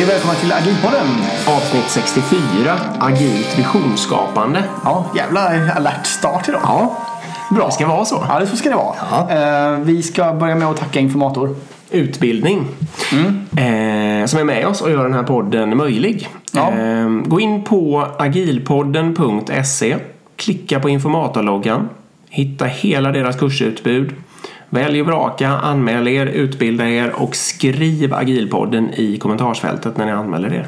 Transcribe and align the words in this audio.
Hej 0.00 0.06
och 0.06 0.14
välkomna 0.14 0.34
till 0.34 0.52
Agilpodden. 0.52 1.06
Avsnitt 1.46 1.84
64, 1.88 2.78
Agilt 2.98 3.58
visionsskapande. 3.58 4.64
Ja, 4.84 5.06
jävla 5.16 5.72
alert 5.72 6.06
start 6.06 6.48
idag. 6.48 6.60
Ja, 6.64 6.96
Bra. 7.50 7.66
det 7.66 7.72
ska 7.72 7.86
vara 7.86 8.04
så. 8.04 8.24
Ja, 8.28 8.40
det 8.40 8.46
så 8.46 8.56
ska 8.56 8.68
det 8.68 8.76
vara. 8.76 8.94
Ja. 9.10 9.30
Eh, 9.30 9.78
vi 9.78 10.02
ska 10.02 10.32
börja 10.32 10.54
med 10.54 10.68
att 10.68 10.76
tacka 10.76 11.00
Informator. 11.00 11.56
Utbildning. 11.90 12.66
Eh, 13.56 14.26
som 14.26 14.40
är 14.40 14.44
med 14.44 14.66
oss 14.66 14.80
och 14.80 14.90
gör 14.90 15.04
den 15.04 15.14
här 15.14 15.22
podden 15.22 15.76
möjlig. 15.76 16.28
Ja. 16.52 16.70
Eh, 16.70 17.08
gå 17.08 17.40
in 17.40 17.64
på 17.64 18.06
agilpodden.se. 18.18 19.96
Klicka 20.36 20.80
på 20.80 20.88
informatorloggan. 20.88 21.88
Hitta 22.28 22.64
hela 22.64 23.12
deras 23.12 23.36
kursutbud. 23.36 24.14
Välj 24.70 25.00
och 25.00 25.06
vraka, 25.06 25.48
anmäl 25.48 26.08
er, 26.08 26.26
utbilda 26.26 26.88
er 26.88 27.10
och 27.10 27.36
skriv 27.36 28.14
agilpodden 28.14 28.90
i 28.94 29.16
kommentarsfältet 29.18 29.96
när 29.96 30.06
ni 30.06 30.12
anmäler 30.12 30.54
er. 30.54 30.66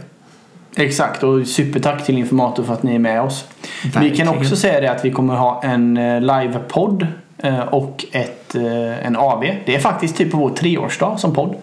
Exakt, 0.77 1.23
och 1.23 1.47
supertack 1.47 2.07
till 2.07 2.19
Informator 2.19 2.63
för 2.65 2.73
att 2.73 2.83
ni 2.83 2.95
är 2.95 2.99
med 2.99 3.23
oss. 3.23 3.45
Vi 3.85 3.91
kan 3.91 4.03
Verkligen. 4.03 4.29
också 4.29 4.57
säga 4.57 4.81
det 4.81 4.91
att 4.91 5.05
vi 5.05 5.11
kommer 5.11 5.35
ha 5.35 5.63
en 5.65 5.97
eh, 5.97 6.21
livepodd 6.21 7.07
eh, 7.39 7.61
och 7.61 8.05
ett, 8.13 8.55
eh, 8.55 9.07
en 9.07 9.17
AV. 9.17 9.41
Det 9.67 9.75
är 9.75 9.79
faktiskt 9.81 10.17
typ 10.17 10.31
på 10.31 10.37
vår 10.39 10.51
treårsdag 10.51 11.17
som 11.19 11.35
podd. 11.35 11.55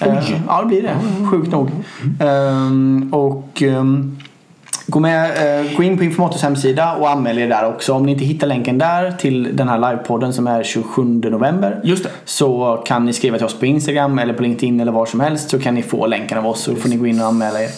Eh, 0.00 0.14
Ja, 0.48 0.60
det 0.60 0.66
blir 0.66 0.82
det. 0.82 0.96
Sjukt 1.30 1.52
nog. 1.52 1.70
Ehm, 2.20 3.08
och 3.14 3.62
ehm, 3.62 4.18
gå, 4.86 5.00
med, 5.00 5.60
eh, 5.60 5.76
gå 5.76 5.82
in 5.82 5.98
på 5.98 6.04
Informators 6.04 6.42
hemsida 6.42 6.94
och 6.94 7.10
anmäl 7.10 7.38
er 7.38 7.48
där 7.48 7.68
också. 7.68 7.92
Om 7.92 8.02
ni 8.06 8.12
inte 8.12 8.24
hittar 8.24 8.46
länken 8.46 8.78
där 8.78 9.12
till 9.12 9.56
den 9.56 9.68
här 9.68 9.78
livepodden 9.78 10.32
som 10.32 10.46
är 10.46 10.62
27 10.62 11.02
november. 11.30 11.80
Just 11.84 12.04
det. 12.04 12.10
Så 12.24 12.82
kan 12.86 13.04
ni 13.04 13.12
skriva 13.12 13.36
till 13.36 13.46
oss 13.46 13.58
på 13.58 13.66
Instagram 13.66 14.18
eller 14.18 14.34
på 14.34 14.42
LinkedIn 14.42 14.80
eller 14.80 14.92
var 14.92 15.06
som 15.06 15.20
helst 15.20 15.50
så 15.50 15.58
kan 15.58 15.74
ni 15.74 15.82
få 15.82 16.06
länken 16.06 16.38
av 16.38 16.46
oss 16.46 16.60
så 16.60 16.74
får 16.74 16.88
ni 16.88 16.96
gå 16.96 17.06
in 17.06 17.20
och 17.20 17.26
anmäla 17.26 17.62
er. 17.62 17.68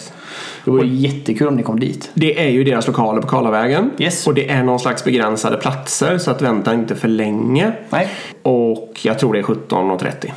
Det 0.65 0.71
vore 0.71 0.87
jättekul 0.87 1.47
om 1.47 1.55
ni 1.55 1.63
kom 1.63 1.79
dit. 1.79 2.11
Det 2.13 2.45
är 2.45 2.49
ju 2.49 2.63
deras 2.63 2.87
lokaler 2.87 3.21
på 3.21 3.27
Karlavägen. 3.27 3.91
Yes. 3.97 4.27
Och 4.27 4.33
det 4.33 4.49
är 4.49 4.63
någon 4.63 4.79
slags 4.79 5.03
begränsade 5.03 5.57
platser 5.57 6.17
så 6.17 6.31
att 6.31 6.41
vänta 6.41 6.73
inte 6.73 6.95
för 6.95 7.07
länge. 7.07 7.71
Nej, 7.89 8.09
Och 8.41 8.99
jag 9.01 9.19
tror 9.19 9.33
det 9.33 9.39
är 9.39 9.43
17.30. 9.43 10.31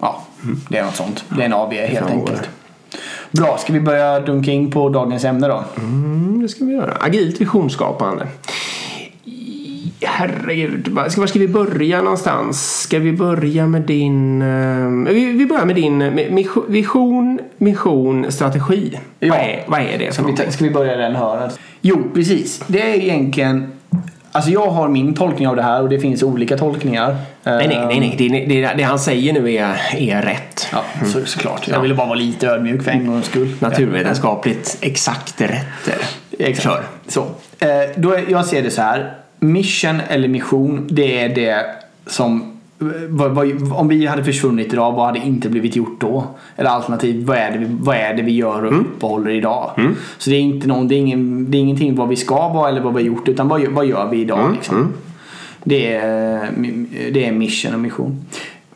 ja, 0.00 0.22
det 0.68 0.78
är 0.78 0.84
något 0.84 0.96
sånt. 0.96 1.24
Det 1.28 1.42
är 1.42 1.46
en 1.46 1.52
AV 1.52 1.72
helt 1.72 1.98
framgår 1.98 2.30
enkelt. 2.30 2.48
Bra, 3.30 3.58
ska 3.58 3.72
vi 3.72 3.80
börja 3.80 4.20
dunka 4.20 4.50
in 4.50 4.70
på 4.70 4.88
dagens 4.88 5.24
ämne 5.24 5.48
då? 5.48 5.64
Mm, 5.76 6.42
det 6.42 6.48
ska 6.48 6.64
vi 6.64 6.72
göra. 6.72 6.96
Agilt 7.00 7.40
visionsskapande. 7.40 8.26
Herregud, 10.00 10.88
var 10.88 11.26
ska, 11.26 11.38
vi 11.38 11.48
börja 11.48 12.02
någonstans? 12.02 12.80
Ska 12.80 12.98
vi 12.98 13.12
börja 13.12 13.66
med 13.66 13.82
din... 13.82 14.42
eh, 14.42 15.12
vi, 15.12 15.46
börjar 15.46 15.64
med 15.64 15.76
din 15.76 16.20
vision, 16.68 17.38
mission, 17.58 18.32
strategi. 18.32 18.98
Ja. 19.18 19.28
Vad, 19.28 19.38
är, 19.38 19.64
vad 19.66 19.80
är 19.80 19.98
det 19.98 20.12
Ska 20.12 20.22
vi, 20.22 20.52
ska 20.52 20.64
vi 20.64 20.70
börja 20.70 20.96
den 20.96 21.16
hörnet? 21.16 21.58
Jo, 21.80 22.02
precis. 22.14 22.64
Det 22.66 22.82
är 22.82 22.94
egentligen... 22.94 23.72
Alltså 24.32 24.50
jag 24.50 24.66
har 24.70 24.88
min 24.88 25.14
tolkning 25.14 25.48
av 25.48 25.56
det 25.56 25.62
här 25.62 25.82
och 25.82 25.88
det 25.88 26.00
finns 26.00 26.22
olika 26.22 26.56
tolkningar. 26.58 27.16
Nej, 27.42 27.68
nej, 27.68 27.86
nej. 27.86 28.00
nej. 28.00 28.14
Det, 28.18 28.28
det, 28.60 28.74
det 28.76 28.82
han 28.82 28.98
säger 28.98 29.32
nu 29.32 29.52
är, 29.54 29.76
är 29.96 30.22
rätt. 30.22 30.68
Ja, 30.72 30.82
så, 31.06 31.24
såklart. 31.26 31.68
Jag 31.68 31.76
Ja. 31.76 31.80
ville 31.80 31.94
bara 31.94 32.06
vara 32.06 32.18
lite 32.18 32.46
ödmjuk 32.48 32.82
för 32.82 32.90
en 32.90 33.06
gångs 33.06 33.26
skull. 33.26 33.54
Naturvetenskapligt 33.58 34.78
exakt 34.80 35.40
rätt. 35.40 35.66
Exakt. 36.38 36.64
Kör. 36.64 36.82
Så. 37.08 37.20
Eh, 37.58 37.68
då 37.96 38.16
jag 38.28 38.46
ser 38.46 38.62
det 38.62 38.70
så 38.70 38.82
här. 38.82 39.14
Mission 39.38 40.00
eller 40.08 40.28
mission, 40.28 40.88
det 40.90 41.20
är 41.24 41.28
det 41.28 41.66
som... 42.06 42.57
Vad, 43.08 43.30
vad, 43.30 43.72
om 43.72 43.88
vi 43.88 44.06
hade 44.06 44.24
försvunnit 44.24 44.72
idag, 44.72 44.92
vad 44.92 45.06
hade 45.06 45.18
inte 45.18 45.48
blivit 45.48 45.76
gjort 45.76 46.00
då? 46.00 46.24
Eller 46.56 46.70
alternativt, 46.70 47.26
vad 47.26 47.36
är 47.36 47.50
det 47.52 47.58
vi, 47.58 47.66
vad 47.80 47.96
är 47.96 48.14
det 48.14 48.22
vi 48.22 48.32
gör 48.32 48.64
och 48.64 48.80
uppehåller 48.80 49.30
idag? 49.30 49.70
Så 50.18 50.30
det 50.30 50.36
är, 50.36 50.40
inte 50.40 50.68
någon, 50.68 50.88
det, 50.88 50.94
är 50.94 50.98
ingen, 50.98 51.50
det 51.50 51.58
är 51.58 51.60
ingenting 51.60 51.94
vad 51.96 52.08
vi 52.08 52.16
ska 52.16 52.48
vara 52.48 52.68
eller 52.68 52.80
vad 52.80 52.94
vi 52.94 53.02
har 53.02 53.06
gjort, 53.06 53.28
utan 53.28 53.48
vad, 53.48 53.60
gör- 53.60 53.70
vad 53.70 53.86
gör 53.86 54.08
vi 54.10 54.20
idag? 54.20 54.52
Liksom? 54.52 54.76
Det, 55.64 55.94
är, 55.94 56.50
det 57.12 57.24
är 57.26 57.32
mission 57.32 57.74
och 57.74 57.80
mission. 57.80 58.24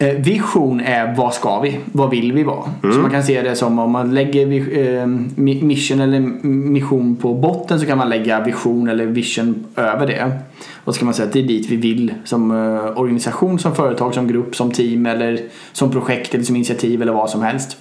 Eh, 0.02 0.14
Vision 0.18 0.80
är 0.80 1.14
vad 1.16 1.34
ska 1.34 1.60
vi? 1.60 1.78
Vad 1.92 2.10
vill 2.10 2.32
vi 2.32 2.42
vara? 2.42 2.64
Så 2.80 2.88
man 3.00 3.10
kan 3.10 3.22
se 3.22 3.42
det 3.42 3.56
som 3.56 3.78
om 3.78 3.90
man 3.90 4.14
lägger 4.14 4.46
eh, 4.46 5.06
mi- 5.36 5.64
mission 5.64 6.00
eller 6.00 6.20
mission 6.46 7.16
på 7.16 7.34
botten 7.34 7.80
så 7.80 7.86
kan 7.86 7.98
man 7.98 8.08
lägga 8.08 8.40
vision 8.44 8.88
eller 8.88 9.06
vision 9.06 9.64
över 9.76 10.06
det. 10.06 10.32
Och 10.84 10.94
så 10.94 10.98
kan 10.98 11.06
man 11.06 11.14
säga 11.14 11.26
att 11.26 11.32
det 11.32 11.38
är 11.38 11.42
dit 11.48 11.70
vi 11.70 11.76
vill 11.76 12.14
som 12.24 12.50
eh, 12.50 12.98
organisation, 13.00 13.58
som 13.58 13.74
företag, 13.74 14.14
som 14.14 14.26
grupp, 14.28 14.56
som 14.56 14.70
team 14.70 15.06
eller 15.06 15.40
som 15.72 15.90
projekt 15.90 16.34
eller 16.34 16.44
som 16.44 16.56
initiativ 16.56 17.02
eller 17.02 17.12
vad 17.12 17.30
som 17.30 17.42
helst. 17.42 17.76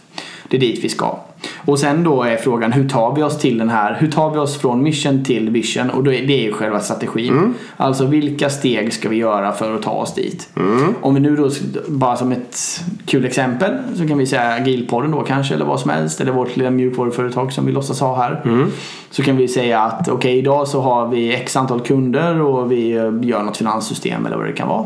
Det 0.51 0.57
är 0.57 0.61
dit 0.61 0.83
vi 0.83 0.89
ska. 0.89 1.17
Och 1.65 1.79
sen 1.79 2.03
då 2.03 2.23
är 2.23 2.37
frågan 2.37 2.71
hur 2.71 2.89
tar 2.89 3.15
vi 3.15 3.23
oss 3.23 3.37
till 3.37 3.57
den 3.57 3.69
här, 3.69 3.97
hur 3.99 4.11
tar 4.11 4.31
vi 4.31 4.37
oss 4.37 4.57
från 4.57 4.83
mission 4.83 5.23
till 5.23 5.49
vision? 5.49 5.89
Och 5.89 6.03
det 6.03 6.17
är 6.17 6.43
ju 6.43 6.51
själva 6.53 6.79
strategin. 6.79 7.53
Alltså 7.77 8.05
vilka 8.05 8.49
steg 8.49 8.93
ska 8.93 9.09
vi 9.09 9.15
göra 9.15 9.51
för 9.51 9.75
att 9.75 9.81
ta 9.81 9.91
oss 9.91 10.13
dit? 10.13 10.49
Om 11.01 11.13
vi 11.13 11.19
nu 11.19 11.35
då, 11.35 11.49
bara 11.87 12.15
som 12.15 12.31
ett 12.31 12.83
kul 13.05 13.25
exempel, 13.25 13.71
så 13.95 14.07
kan 14.07 14.17
vi 14.17 14.25
säga 14.25 14.53
agilpodden 14.53 15.11
då 15.11 15.21
kanske, 15.21 15.53
eller 15.53 15.65
vad 15.65 15.79
som 15.79 15.91
helst, 15.91 16.21
eller 16.21 16.31
vårt 16.31 16.57
lilla 16.57 16.69
mjukvaruföretag 16.69 17.53
som 17.53 17.65
vi 17.65 17.71
låtsas 17.71 17.99
ha 17.99 18.15
här. 18.15 18.41
Så 19.09 19.23
kan 19.23 19.37
vi 19.37 19.47
säga 19.47 19.79
att 19.81 20.09
okej, 20.09 20.37
idag 20.37 20.67
så 20.67 20.81
har 20.81 21.07
vi 21.07 21.33
x 21.33 21.55
antal 21.55 21.79
kunder 21.79 22.41
och 22.41 22.71
vi 22.71 22.89
gör 23.21 23.43
något 23.43 23.57
finanssystem 23.57 24.25
eller 24.25 24.37
vad 24.37 24.45
det 24.45 24.53
kan 24.53 24.67
vara. 24.67 24.85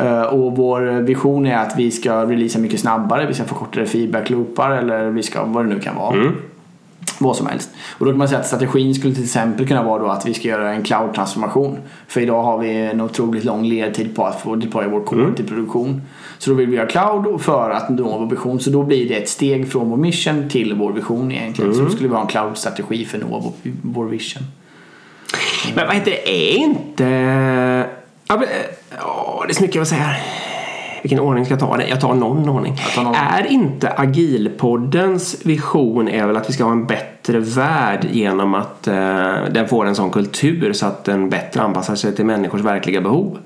Eh, 0.00 0.22
Och 0.22 0.56
vår 0.56 0.80
vision 1.00 1.46
är 1.46 1.56
att 1.58 1.78
vi 1.78 1.90
ska 1.90 2.24
releasa 2.26 2.58
mycket 2.58 2.80
snabbare, 2.80 3.26
vi 3.26 3.34
ska 3.34 3.44
få 3.44 3.54
kortare 3.54 3.86
feedback-loopar 3.86 4.70
eller 4.70 5.10
vi 5.10 5.22
ska, 5.22 5.44
vad 5.44 5.64
det 5.64 5.74
nu 5.74 5.80
kan 5.80 5.96
vara. 5.96 6.16
Vad 7.18 7.36
som 7.36 7.46
helst. 7.46 7.70
Och 7.98 8.04
då 8.06 8.12
kan 8.12 8.18
man 8.18 8.28
säga 8.28 8.40
att 8.40 8.46
strategin 8.46 8.94
skulle 8.94 9.14
till 9.14 9.24
exempel 9.24 9.68
kunna 9.68 9.82
vara 9.82 10.02
då 10.02 10.08
att 10.08 10.26
vi 10.26 10.34
ska 10.34 10.48
göra 10.48 10.72
en 10.72 10.82
cloud-transformation. 10.82 11.78
För 12.08 12.20
idag 12.20 12.42
har 12.42 12.58
vi 12.58 12.70
en 12.76 13.00
otroligt 13.00 13.44
lång 13.44 13.64
ledtid 13.64 14.16
på 14.16 14.24
att 14.26 14.40
få 14.40 14.54
deploya 14.56 14.88
vår 14.88 15.00
kod 15.00 15.36
till 15.36 15.46
produktion. 15.48 16.02
Så 16.38 16.50
då 16.50 16.56
vill 16.56 16.68
vi 16.68 16.76
göra 16.76 16.86
cloud 16.86 17.40
för 17.40 17.70
att 17.70 17.88
nå 17.88 18.18
vår 18.18 18.26
vision. 18.26 18.60
Så 18.60 18.70
då 18.70 18.82
blir 18.82 19.08
det 19.08 19.14
ett 19.14 19.28
steg 19.28 19.72
från 19.72 19.90
vår 19.90 19.96
mission 19.96 20.48
till 20.48 20.74
vår 20.74 20.92
vision 20.92 21.32
egentligen. 21.32 21.74
Så 21.74 21.82
då 21.82 21.90
skulle 21.90 22.08
vi 22.08 22.14
ha 22.14 22.22
en 22.22 22.28
cloud-strategi 22.28 23.04
för 23.04 23.18
att 23.18 23.24
nå 23.30 23.40
vår, 23.40 23.52
vår 23.82 24.04
vision. 24.04 24.42
Men 25.74 25.86
vad 25.86 25.94
heter 25.94 26.10
det? 26.10 26.30
Är 26.30 26.56
inte... 26.56 27.86
Det 29.46 29.52
är 29.52 29.54
så 29.54 29.62
mycket 29.62 29.82
att 29.82 29.88
säga 29.88 30.02
här. 30.02 30.22
Vilken 31.02 31.20
ordning 31.20 31.44
ska 31.44 31.52
jag 31.52 31.60
ta 31.60 31.76
det? 31.76 31.88
Jag 31.88 32.00
tar 32.00 32.14
någon 32.14 32.48
ordning. 32.48 32.76
tar 32.94 33.02
någon. 33.02 33.14
Är 33.14 33.46
inte 33.46 33.92
agilpoddens 33.96 35.46
vision 35.46 36.08
är 36.08 36.26
väl 36.26 36.36
att 36.36 36.48
vi 36.48 36.52
ska 36.52 36.64
ha 36.64 36.72
en 36.72 36.86
bättre 36.86 37.38
värld 37.38 38.06
genom 38.10 38.54
att 38.54 38.88
eh, 38.88 38.94
den 39.50 39.68
får 39.68 39.86
en 39.86 39.94
sån 39.94 40.10
kultur 40.10 40.72
så 40.72 40.86
att 40.86 41.04
den 41.04 41.30
bättre 41.30 41.62
anpassar 41.62 41.94
sig 41.94 42.14
till 42.14 42.24
människors 42.24 42.60
verkliga 42.60 43.00
behov? 43.00 43.38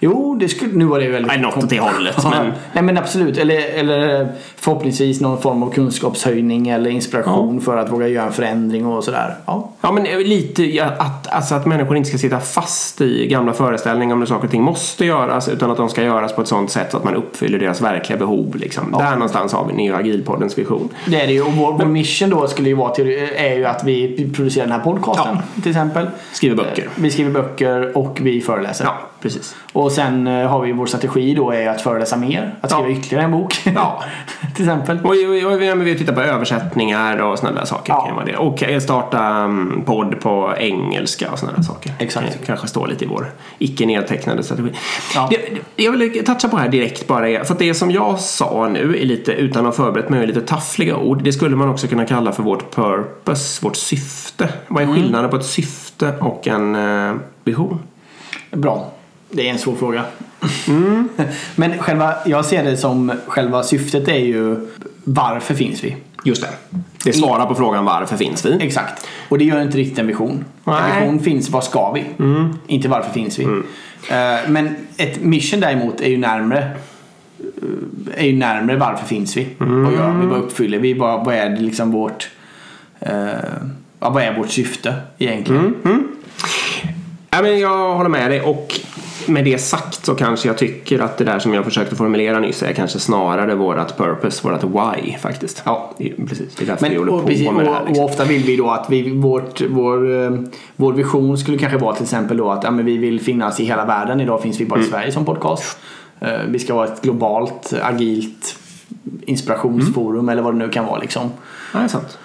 Jo, 0.00 0.36
det 0.40 0.48
skulle, 0.48 0.72
nu 0.72 0.84
var 0.84 1.00
det 1.00 1.08
väldigt... 1.08 1.28
Nej, 1.32 1.40
något 1.40 1.56
åt 1.64 1.70
det 1.70 1.80
hållet, 1.80 2.16
Ja, 2.22 2.30
men- 2.30 2.52
Nej 2.72 2.82
men 2.84 2.98
absolut, 2.98 3.38
eller, 3.38 3.60
eller 3.74 4.32
förhoppningsvis 4.56 5.20
någon 5.20 5.42
form 5.42 5.62
av 5.62 5.70
kunskapshöjning 5.72 6.68
eller 6.68 6.90
inspiration 6.90 7.60
för 7.60 7.76
att 7.76 7.92
våga 7.92 8.08
göra 8.08 8.26
en 8.26 8.32
förändring 8.32 8.86
och 8.86 9.04
sådär. 9.04 9.34
Ja. 9.46 9.70
Ja, 9.80 9.92
men 9.92 10.06
eh, 10.06 10.18
lite 10.18 10.62
ja, 10.64 10.84
att, 10.98 11.28
alltså 11.28 11.54
att 11.54 11.66
människor 11.66 11.96
inte 11.96 12.08
ska 12.08 12.18
sitta 12.18 12.40
fast 12.40 13.00
i 13.00 13.26
gamla 13.26 13.52
föreställningar 13.52 14.14
om 14.14 14.20
hur 14.20 14.26
saker 14.26 14.44
och 14.44 14.50
ting 14.50 14.62
måste 14.62 15.04
göras 15.06 15.48
utan 15.48 15.70
att 15.70 15.76
de 15.76 15.88
ska 15.88 16.02
göras 16.02 16.34
på 16.34 16.42
ett 16.42 16.48
sånt 16.48 16.70
sätt 16.70 16.94
att 16.94 17.04
man 17.04 17.14
uppfyller 17.14 17.58
deras 17.58 17.80
verkliga 17.80 18.18
behov. 18.18 18.56
Liksom. 18.56 18.92
Där 18.98 19.12
någonstans 19.12 19.52
har 19.52 19.66
vi 19.66 19.72
Neo 19.72 19.96
Agilpoddens 19.96 20.58
vision. 20.58 20.88
Det 21.06 21.20
är 21.20 21.26
det 21.26 21.32
ju. 21.32 21.42
Och 21.42 21.52
vår, 21.52 21.72
vår 21.72 21.84
mission 21.86 22.30
då 22.30 22.46
skulle 22.46 22.68
ju 22.68 22.74
vara 22.74 22.90
till, 22.94 23.06
är 23.36 23.54
ju 23.54 23.64
att 23.64 23.84
vi 23.84 24.30
producerar 24.36 24.66
den 24.66 24.72
här 24.72 24.84
podcasten 24.84 25.38
till 25.62 25.70
exempel. 25.70 26.06
Skriver 26.32 26.56
böcker. 26.56 26.88
Vi 26.94 27.10
skriver 27.10 27.30
böcker 27.30 27.98
och 27.98 28.18
vi 28.22 28.40
föreläser. 28.40 28.84
Ja, 28.84 28.98
precis. 29.24 29.56
Och 29.72 29.92
sen 29.92 30.26
eh, 30.26 30.48
har 30.48 30.60
vi 30.60 30.72
vår 30.72 30.86
strategi 30.86 31.34
då 31.34 31.50
är 31.50 31.68
att 31.68 31.80
föreläsa 31.80 32.16
mer. 32.16 32.54
Att 32.60 32.70
skriva 32.70 32.88
Ja. 32.88 32.94
ytterligare 32.96 33.24
en 33.24 33.30
bok. 33.32 33.54
Ja. 33.74 34.02
till 34.54 34.64
exempel. 34.64 34.98
Och, 34.98 35.04
och, 35.10 35.52
och, 35.52 35.60
vi- 35.62 35.74
vi 35.74 35.98
tittar 35.98 36.12
på 36.12 36.20
översättningar 36.20 37.18
och 37.22 37.38
sådana 37.38 37.58
där 37.58 37.66
saker. 37.66 37.92
Ja. 37.92 38.06
Kan 38.06 38.14
vara 38.14 38.24
det. 38.24 38.36
Och 38.36 38.62
eh, 38.62 38.80
starta 38.80 39.44
um, 39.44 39.82
podd 39.86 40.20
på 40.20 40.54
engelska 40.58 41.30
och 41.32 41.38
sådana 41.38 41.56
där 41.56 41.64
saker. 41.64 41.92
Exakt. 41.98 42.26
Kan- 42.36 42.46
Kanske 42.46 42.66
står 42.68 42.86
lite 42.86 43.04
i 43.04 43.08
vår 43.08 43.32
icke 43.58 43.86
nedtecknade 43.86 44.42
strategi. 44.42 44.68
Ja. 45.14 45.28
Det, 45.30 45.36
det- 45.76 45.82
jag 45.84 45.92
vill 45.92 46.24
toucha 46.24 46.48
på 46.48 46.56
här 46.56 46.68
direkt 46.68 47.06
bara. 47.06 47.44
För 47.44 47.52
att 47.52 47.58
det 47.58 47.74
som 47.74 47.90
jag 47.90 48.20
sa 48.20 48.68
nu 48.68 48.96
är 49.00 49.04
lite, 49.06 49.32
utan 49.32 49.66
att 49.66 49.76
ha 49.76 49.84
förberett 49.84 50.08
mig, 50.08 50.22
är 50.22 50.26
lite 50.26 50.40
taffliga 50.40 50.96
ord. 50.96 51.22
Det 51.22 51.32
skulle 51.32 51.56
man 51.56 51.68
också 51.68 51.86
kunna 51.86 52.04
kalla 52.06 52.32
för 52.32 52.42
vårt 52.42 52.74
purpose, 52.74 53.64
vårt 53.64 53.76
syfte. 53.76 54.48
Vad 54.68 54.82
är 54.82 54.94
skillnaden 54.94 55.30
på 55.30 55.36
ett 55.36 55.46
syfte 55.46 56.12
och 56.20 56.48
en 56.48 56.74
eh, 56.74 57.14
vision? 57.44 57.78
Bra. 58.50 58.90
Det 59.34 59.48
är 59.48 59.52
en 59.52 59.58
svår 59.58 59.74
fråga. 59.74 60.04
Mm. 60.68 61.08
Men 61.56 61.78
själva, 61.78 62.14
jag 62.26 62.44
ser 62.44 62.64
det 62.64 62.76
som 62.76 63.12
själva 63.26 63.62
syftet 63.62 64.08
är 64.08 64.18
ju 64.18 64.56
varför 65.04 65.54
finns 65.54 65.84
vi? 65.84 65.96
Just 66.24 66.42
det. 66.42 66.78
Det 67.04 67.12
svarar 67.12 67.46
på 67.46 67.54
frågan 67.54 67.84
varför 67.84 68.16
finns 68.16 68.46
vi? 68.46 68.58
Exakt. 68.60 69.06
Och 69.28 69.38
det 69.38 69.44
gör 69.44 69.62
inte 69.62 69.78
riktigt 69.78 69.98
en 69.98 70.06
vision. 70.06 70.44
Nej. 70.64 70.76
En 70.90 71.00
vision 71.00 71.20
finns, 71.20 71.50
vad 71.50 71.64
ska 71.64 71.92
vi? 71.92 72.04
Inte 72.66 72.88
varför 72.88 73.10
finns 73.10 73.38
vi? 73.38 73.44
Eh, 73.44 74.48
Men 74.48 74.76
ett 74.96 75.24
mission 75.24 75.60
däremot 75.60 76.00
är 76.00 76.08
ju 76.08 76.18
närmre 76.18 76.70
är 78.16 78.26
ju 78.26 78.36
närmare 78.36 78.76
varför 78.76 79.06
finns 79.06 79.36
vi? 79.36 79.48
Vad 79.58 79.92
gör 79.92 80.20
vi? 80.20 80.26
Vad 80.26 80.38
uppfyller 80.38 80.78
vi? 80.78 80.94
Vad, 80.94 81.24
vad 81.24 81.34
är 81.34 81.50
det 81.50 81.60
liksom 81.60 81.90
vårt 81.90 82.30
eh, 83.00 83.12
ja, 84.00 84.10
vad 84.10 84.22
är 84.22 84.34
vårt 84.34 84.50
syfte 84.50 84.94
egentligen? 85.18 85.74
Ja, 87.30 87.42
men 87.42 87.58
jag 87.60 87.94
håller 87.94 88.10
med 88.10 88.30
dig 88.30 88.40
och 88.40 88.80
med 89.28 89.44
det 89.44 89.58
sagt 89.58 90.04
så 90.06 90.14
kanske 90.14 90.48
jag 90.48 90.58
tycker 90.58 90.98
att 91.00 91.18
det 91.18 91.24
där 91.24 91.38
som 91.38 91.54
jag 91.54 91.64
försökte 91.64 91.96
formulera 91.96 92.40
nyss 92.40 92.62
är 92.62 92.72
kanske 92.72 92.98
snarare 92.98 93.54
vårat 93.54 93.96
purpose, 93.98 94.48
vårat 94.48 94.64
why 94.64 95.16
faktiskt. 95.18 95.62
Ja. 95.64 95.90
Precis, 96.28 96.54
det 96.54 96.64
är 96.64 96.66
därför 96.66 96.82
vi 96.84 96.88
Men, 96.90 96.98
håller 96.98 97.12
och, 97.14 97.20
på 97.20 97.26
precis, 97.26 97.50
med 97.50 97.64
det 97.64 97.70
här. 97.72 97.84
Liksom. 97.86 98.04
och 98.04 98.10
ofta 98.10 98.24
vill 98.24 98.42
vi 98.42 98.56
då 98.56 98.70
att 98.70 98.86
vi, 98.90 99.10
vårt, 99.10 99.60
vår, 99.68 100.24
eh, 100.24 100.30
vår 100.76 100.92
vision 100.92 101.38
skulle 101.38 101.58
kanske 101.58 101.78
vara 101.78 101.94
till 101.94 102.02
exempel 102.02 102.36
då 102.36 102.50
att 102.50 102.64
ja, 102.64 102.70
vi 102.70 102.98
vill 102.98 103.20
finnas 103.20 103.60
i 103.60 103.64
hela 103.64 103.84
världen. 103.84 104.20
Idag 104.20 104.42
finns 104.42 104.60
vi 104.60 104.66
bara 104.66 104.74
Mm. 104.76 104.86
i 104.86 104.90
Sverige 104.90 105.12
som 105.12 105.24
podcast. 105.24 105.78
Eh, 106.20 106.28
Vi 106.48 106.58
ska 106.58 106.74
vara 106.74 106.86
ett 106.88 107.02
globalt, 107.02 107.74
agilt 107.82 108.56
inspirationsforum 109.26 110.18
Mm. 110.18 110.28
eller 110.28 110.42
vad 110.42 110.54
det 110.54 110.58
nu 110.58 110.68
kan 110.68 110.86
vara 110.86 110.98
liksom. 110.98 111.30
Ja, 111.72 111.78
det 111.78 111.84
är 111.84 111.88
sant. 111.88 112.18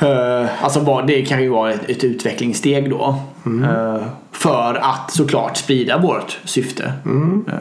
Eh, 0.00 0.64
Alltså 0.64 1.02
det 1.06 1.22
kan 1.22 1.42
ju 1.42 1.48
vara 1.48 1.72
ett, 1.72 1.90
ett 1.90 2.04
utvecklingssteg 2.04 2.90
då. 2.90 3.14
Mm. 3.46 3.70
Eh, 3.70 4.02
För 4.32 4.74
att 4.82 5.10
såklart 5.10 5.56
sprida 5.56 5.98
vårt 5.98 6.38
syfte. 6.44 6.92
Mm. 7.04 7.44
Eh, 7.48 7.54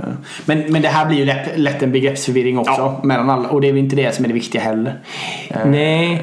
Men, 0.46 0.60
men 0.72 0.82
det 0.82 0.88
här 0.88 1.06
blir 1.06 1.18
ju 1.18 1.26
lätt, 1.26 1.58
lätt 1.58 1.84
en 1.84 1.92
begreppsförvirring 1.92 2.58
också. 2.60 2.72
Ja. 2.78 3.00
Mellan 3.04 3.30
alla, 3.30 3.50
och 3.50 3.62
det 3.62 3.68
är 3.68 3.72
väl 3.72 3.84
inte 3.84 3.96
det 3.96 4.16
som 4.16 4.26
är 4.26 4.30
det 4.30 4.34
viktiga 4.34 4.62
heller. 4.62 5.00
Nej, 5.66 6.22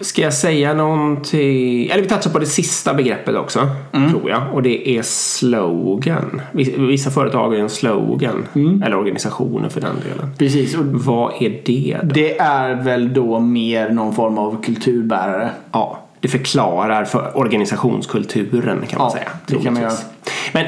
ska 0.00 0.22
jag 0.22 0.34
säga 0.34 0.74
någonting? 0.74 1.86
Eller 1.90 2.02
vi 2.02 2.08
touchar 2.08 2.30
på 2.30 2.38
det 2.38 2.46
sista 2.46 2.94
begreppet 2.94 3.34
också, 3.36 3.68
Mm. 3.92 4.10
tror 4.10 4.30
jag. 4.30 4.42
Och 4.54 4.62
det 4.62 4.88
är 4.88 5.02
slogan. 5.02 6.40
Vissa- 6.52 7.10
företag 7.10 7.48
har 7.48 7.54
ju 7.54 7.60
en 7.60 7.68
slogan. 7.68 8.44
Mm. 8.54 8.82
Eller 8.82 8.96
organisationer 8.96 9.68
för 9.68 9.80
den 9.80 9.94
delen. 10.10 10.34
Precis, 10.38 10.74
och 10.74 10.84
Vad 10.86 11.32
är 11.42 11.60
det 11.64 11.96
då? 12.02 12.08
det 12.14 12.38
är 12.38 12.74
väl 12.74 13.14
då 13.14 13.38
mer 13.40 13.90
någon 13.90 14.14
form 14.14 14.38
av 14.38 14.62
kulturbärare. 14.64 15.50
Ja, 15.72 15.98
det 16.20 16.28
förklarar 16.28 17.04
för 17.04 17.36
organisationskulturen 17.38 18.62
kan 18.88 18.98
man 18.98 19.06
Ja, 19.06 19.10
säga. 19.10 19.28
det 19.46 19.54
kan 19.64 19.72
man 19.74 19.82
troligtvis. 19.82 20.06
Men 20.52 20.66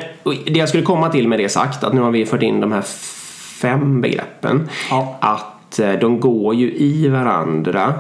det 0.55 0.59
jag 0.59 0.69
skulle 0.69 0.83
komma 0.85 1.09
till 1.09 1.29
med 1.29 1.39
det 1.39 1.49
sagt, 1.49 1.85
att 1.85 1.93
nu 1.95 2.01
har 2.01 2.11
vi 2.11 2.27
fört 2.27 2.43
in 2.43 2.61
de 2.61 2.73
här 2.73 2.83
fem 3.63 4.01
begreppen. 4.01 4.69
Ja. 4.91 5.17
Att 5.21 5.79
eh, 5.79 5.93
de 5.93 6.21
går 6.21 6.55
ju 6.55 6.73
i 6.73 7.09
varandra. 7.09 7.95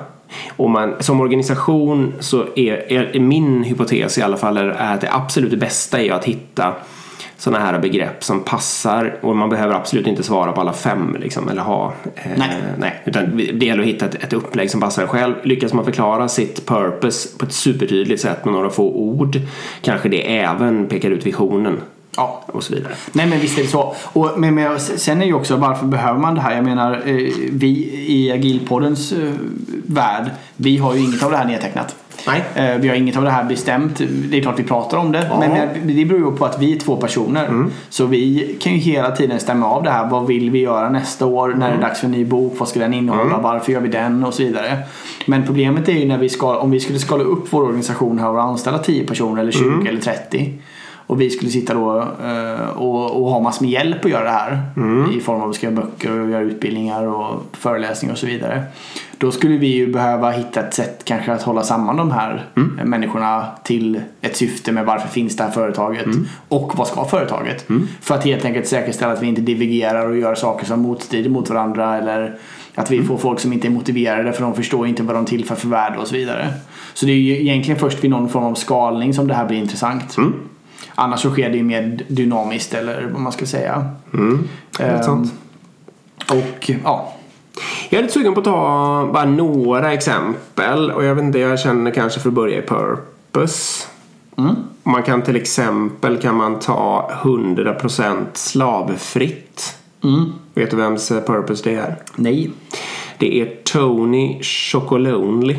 Och 0.56 0.70
man, 0.70 0.94
som 1.00 1.20
organisation 1.20 2.14
så 2.20 2.46
är, 2.56 2.92
är 2.92 3.20
min 3.20 3.64
hypotes 3.64 4.18
i 4.18 4.22
alla 4.22 4.36
fall 4.36 4.56
är 4.56 4.68
att 4.68 5.00
det 5.00 5.12
absolut 5.12 5.60
bästa 5.60 6.00
är 6.00 6.12
att 6.12 6.24
hitta 6.24 6.74
sådana 7.38 7.64
här 7.64 7.78
begrepp 7.78 8.24
som 8.24 8.40
passar 8.40 9.18
och 9.20 9.36
man 9.36 9.48
behöver 9.48 9.74
absolut 9.74 10.06
inte 10.06 10.22
svara 10.22 10.52
på 10.52 10.60
alla 10.60 10.72
fem 10.72 11.16
liksom, 11.20 11.48
eller 11.48 11.62
ha 11.62 11.92
eh, 12.14 12.30
Nej. 12.36 12.48
nej, 12.78 13.02
utan 13.04 13.36
det 13.36 13.66
gäller 13.66 13.82
att 13.82 13.88
hitta 13.88 14.06
ett, 14.06 14.14
ett 14.14 14.32
upplägg 14.32 14.70
som 14.70 14.80
passar 14.80 15.02
en 15.02 15.08
själv. 15.08 15.34
Lyckas 15.42 15.72
man 15.72 15.84
förklara 15.84 16.28
sitt 16.28 16.66
purpose 16.66 17.38
på 17.38 17.44
ett 17.44 17.52
supertydligt 17.52 18.22
sätt 18.22 18.44
med 18.44 18.54
några 18.54 18.70
få 18.70 18.92
ord 18.92 19.40
kanske 19.82 20.08
det 20.08 20.36
även 20.36 20.86
pekar 20.86 21.10
ut 21.10 21.26
visionen 21.26 21.80
Ja. 22.18 22.42
och 22.46 22.62
så 22.64 22.74
vidare. 22.74 22.92
Nej 23.12 23.26
men 23.26 23.40
visst 23.40 23.58
är 23.58 23.62
det 23.62 23.68
så. 23.68 23.94
Och, 24.02 24.30
men, 24.36 24.54
men 24.54 24.80
sen 24.80 25.22
är 25.22 25.26
ju 25.26 25.34
också 25.34 25.56
varför 25.56 25.86
behöver 25.86 26.18
man 26.20 26.34
det 26.34 26.40
här? 26.40 26.54
Jag 26.54 26.64
menar 26.64 26.92
eh, 26.92 27.32
vi 27.52 27.68
i 28.08 28.32
Agilpoddens 28.32 29.12
eh, 29.12 29.32
värld, 29.86 30.30
vi 30.56 30.76
har 30.76 30.94
ju 30.94 31.00
inget 31.00 31.22
av 31.22 31.30
det 31.30 31.36
här 31.36 31.44
nedtecknat. 31.44 31.94
Nej. 32.26 32.44
Eh, 32.54 32.76
Vi 32.80 32.88
har 32.88 32.94
inget 32.96 33.16
av 33.16 33.24
det 33.24 33.30
här 33.30 33.44
bestämt. 33.44 34.00
Det 34.30 34.38
är 34.38 34.42
klart 34.42 34.58
vi 34.58 34.62
pratar 34.64 34.98
om 34.98 35.12
det. 35.12 35.26
Ja. 35.30 35.38
Men 35.38 35.68
det 35.96 36.04
beror 36.04 36.30
ju 36.30 36.36
på 36.36 36.44
att 36.44 36.62
vi 36.62 36.76
är 36.76 36.80
två 36.80 36.96
personer. 36.96 37.64
Så 37.88 38.06
vi 38.06 38.56
kan 38.60 38.72
ju 38.72 38.78
hela 38.78 39.10
tiden 39.10 39.40
stämma 39.40 39.66
av 39.66 39.82
det 39.82 39.90
här. 39.90 40.08
Vad 40.10 40.26
vill 40.26 40.50
vi 40.50 40.58
göra 40.60 40.90
nästa 40.90 41.26
år? 41.26 41.48
När 41.58 41.70
är 41.70 41.74
det 41.76 41.80
dags 41.82 42.00
för 42.00 42.06
en 42.06 42.12
ny 42.12 42.24
bok? 42.24 42.54
Vad 42.58 42.68
ska 42.68 42.80
den 42.80 42.94
innehålla? 42.94 43.38
Varför 43.38 43.72
gör 43.72 43.80
vi 43.80 43.88
den? 43.88 44.24
Och 44.24 44.34
så 44.34 44.42
vidare. 44.42 44.78
Men 45.26 45.46
problemet 45.46 45.88
är 45.88 45.92
ju 45.92 46.06
när 46.06 46.18
vi 46.18 46.28
ska, 46.28 46.58
om 46.58 46.70
vi 46.70 46.80
skulle 46.80 46.98
skala 46.98 47.24
upp 47.24 47.46
vår 47.50 47.62
organisation 47.62 48.18
här 48.18 48.28
och 48.28 48.42
anställa 48.42 48.78
10 48.78 49.06
personer 49.06 49.42
eller 49.42 49.52
20 49.52 49.88
eller 49.88 50.00
30. 50.00 50.52
Och 51.08 51.20
vi 51.20 51.30
skulle 51.30 51.50
sitta 51.50 51.74
då 51.74 52.00
eh, 52.00 52.68
och, 52.68 53.22
och 53.22 53.30
ha 53.30 53.40
massor 53.40 53.64
med 53.64 53.72
hjälp 53.72 54.04
att 54.04 54.10
göra 54.10 54.24
det 54.24 54.30
här. 54.30 54.62
I 55.16 55.20
form 55.20 55.42
av 55.42 55.50
att 55.50 55.54
skriva 55.56 55.82
böcker 55.82 56.20
och 56.20 56.30
göra 56.30 56.42
utbildningar 56.42 57.06
och 57.06 57.42
föreläsningar 57.52 58.12
och 58.12 58.18
så 58.18 58.26
vidare. 58.26 58.62
Då 59.18 59.30
skulle 59.30 59.56
vi 59.56 59.66
ju 59.66 59.92
behöva 59.92 60.30
hitta 60.30 60.60
ett 60.60 60.74
sätt 60.74 61.04
kanske 61.04 61.32
att 61.32 61.42
hålla 61.42 61.62
samman 61.62 61.96
de 61.96 62.10
här 62.10 62.46
eh, 62.56 62.84
människorna 62.84 63.46
till 63.64 64.00
ett 64.20 64.36
syfte 64.36 64.72
med 64.72 64.86
varför 64.86 65.08
finns 65.08 65.36
det 65.36 65.44
här 65.44 65.50
företaget 65.50 66.06
och 66.48 66.72
vad 66.76 66.86
ska 66.86 67.04
företaget? 67.04 67.66
För 68.00 68.14
att 68.14 68.24
helt 68.24 68.44
enkelt 68.44 68.66
säkerställa 68.66 69.12
att 69.12 69.22
vi 69.22 69.26
inte 69.26 69.40
divergerar 69.40 70.08
och 70.08 70.16
gör 70.16 70.34
saker 70.34 70.66
som 70.66 70.80
motstrider 70.80 71.30
mot 71.30 71.50
varandra 71.50 71.98
eller 71.98 72.38
att 72.74 72.90
vi 72.90 73.02
får 73.02 73.18
folk 73.18 73.40
som 73.40 73.52
inte 73.52 73.68
är 73.68 73.70
motiverade 73.70 74.32
för 74.32 74.42
de 74.42 74.54
förstår 74.54 74.86
inte 74.86 75.02
vad 75.02 75.16
de 75.16 75.24
tillför 75.24 75.54
för 75.54 75.68
värde 75.68 75.98
och 75.98 76.06
så 76.06 76.14
vidare. 76.14 76.48
Så 76.94 77.06
det 77.06 77.12
är 77.12 77.16
ju 77.16 77.40
egentligen 77.40 77.80
först 77.80 78.04
vid 78.04 78.10
någon 78.10 78.28
form 78.28 78.44
av 78.44 78.54
skalning 78.54 79.14
som 79.14 79.28
det 79.28 79.34
här 79.34 79.46
blir 79.46 79.58
intressant. 79.58 80.16
Annars 81.00 81.20
så 81.20 81.30
sker 81.30 81.50
det 81.50 81.56
ju 81.56 81.62
mer 81.62 82.00
dynamiskt 82.08 82.74
eller 82.74 83.08
vad 83.12 83.20
man 83.20 83.32
ska 83.32 83.46
säga. 83.46 83.90
Helt 84.78 84.90
Ehm, 84.96 85.02
sant. 85.02 85.32
och 86.30 86.70
ja, 86.84 87.14
Jag 87.90 87.98
är 87.98 88.02
lite 88.02 88.14
sugen 88.14 88.34
på 88.34 88.40
att 88.40 88.44
ta 88.44 89.10
bara 89.12 89.24
några 89.24 89.92
exempel 89.92 90.90
och 90.90 91.04
jag 91.04 91.14
vet 91.14 91.24
inte, 91.24 91.38
jag 91.38 91.60
känner 91.60 91.90
kanske 91.90 92.20
för 92.20 92.28
att 92.28 92.34
börja 92.34 92.58
i 92.58 92.62
purpose. 92.62 93.86
Man 94.82 95.02
kan 95.02 95.22
till 95.22 95.36
exempel 95.36 96.18
kan 96.18 96.34
man 96.34 96.58
ta 96.58 97.10
100% 97.22 98.16
slavfritt. 98.32 99.78
Vet 100.54 100.70
du 100.70 100.76
vems 100.76 101.10
eh, 101.10 101.20
purpose 101.24 101.70
det 101.70 101.74
är? 101.76 101.96
nej. 102.16 102.50
Det 103.18 103.40
är 103.40 103.54
Tony 103.64 104.42
Chocolonely. 104.42 105.56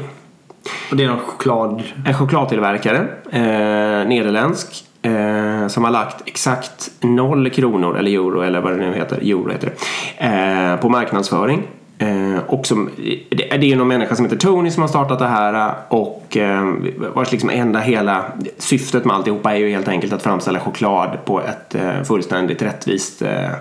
Och 0.91 0.97
det 0.97 1.03
är 1.03 1.07
någon 1.07 1.19
choklad. 1.19 1.83
En 2.06 2.13
chokladtillverkare, 2.13 3.07
eh, 3.31 4.07
nederländsk, 4.07 4.86
eh, 5.01 5.68
som 5.68 5.84
har 5.84 5.92
lagt 5.92 6.24
exakt 6.25 6.92
noll 7.01 7.50
kronor, 7.50 7.98
eller 7.98 8.12
euro, 8.12 8.42
eller 8.42 8.62
vad 8.62 8.72
det 8.72 8.78
nu 8.78 8.94
heter, 8.94 9.18
euro 9.18 9.51
heter 9.51 9.72
det, 10.18 10.25
eh, 10.25 10.75
på 10.81 10.90
marknadsföring. 10.90 11.63
Eh, 12.01 12.40
och 12.48 12.66
som, 12.66 12.90
det, 13.30 13.36
det 13.36 13.51
är 13.51 13.63
ju 13.63 13.75
någon 13.75 13.88
människa 13.88 14.15
som 14.15 14.25
heter 14.25 14.38
Tony 14.38 14.72
som 14.72 14.82
har 14.82 14.88
startat 14.88 15.20
det 15.20 15.27
här 15.27 15.74
och 15.89 16.38
eh, 16.38 16.74
vars 17.13 17.32
liksom 17.32 17.50
enda 17.50 17.79
hela 17.79 18.25
syftet 18.58 19.06
med 19.06 19.15
alltihopa 19.15 19.51
är 19.53 19.58
ju 19.58 19.70
helt 19.70 19.88
enkelt 19.88 20.13
att 20.13 20.24
framställa 20.24 20.60
choklad 20.60 21.18
på 21.25 21.41
ett 21.41 21.75
eh, 21.75 22.03
fullständigt 22.03 22.62
rättvist 22.62 23.22
eh, 23.22 23.51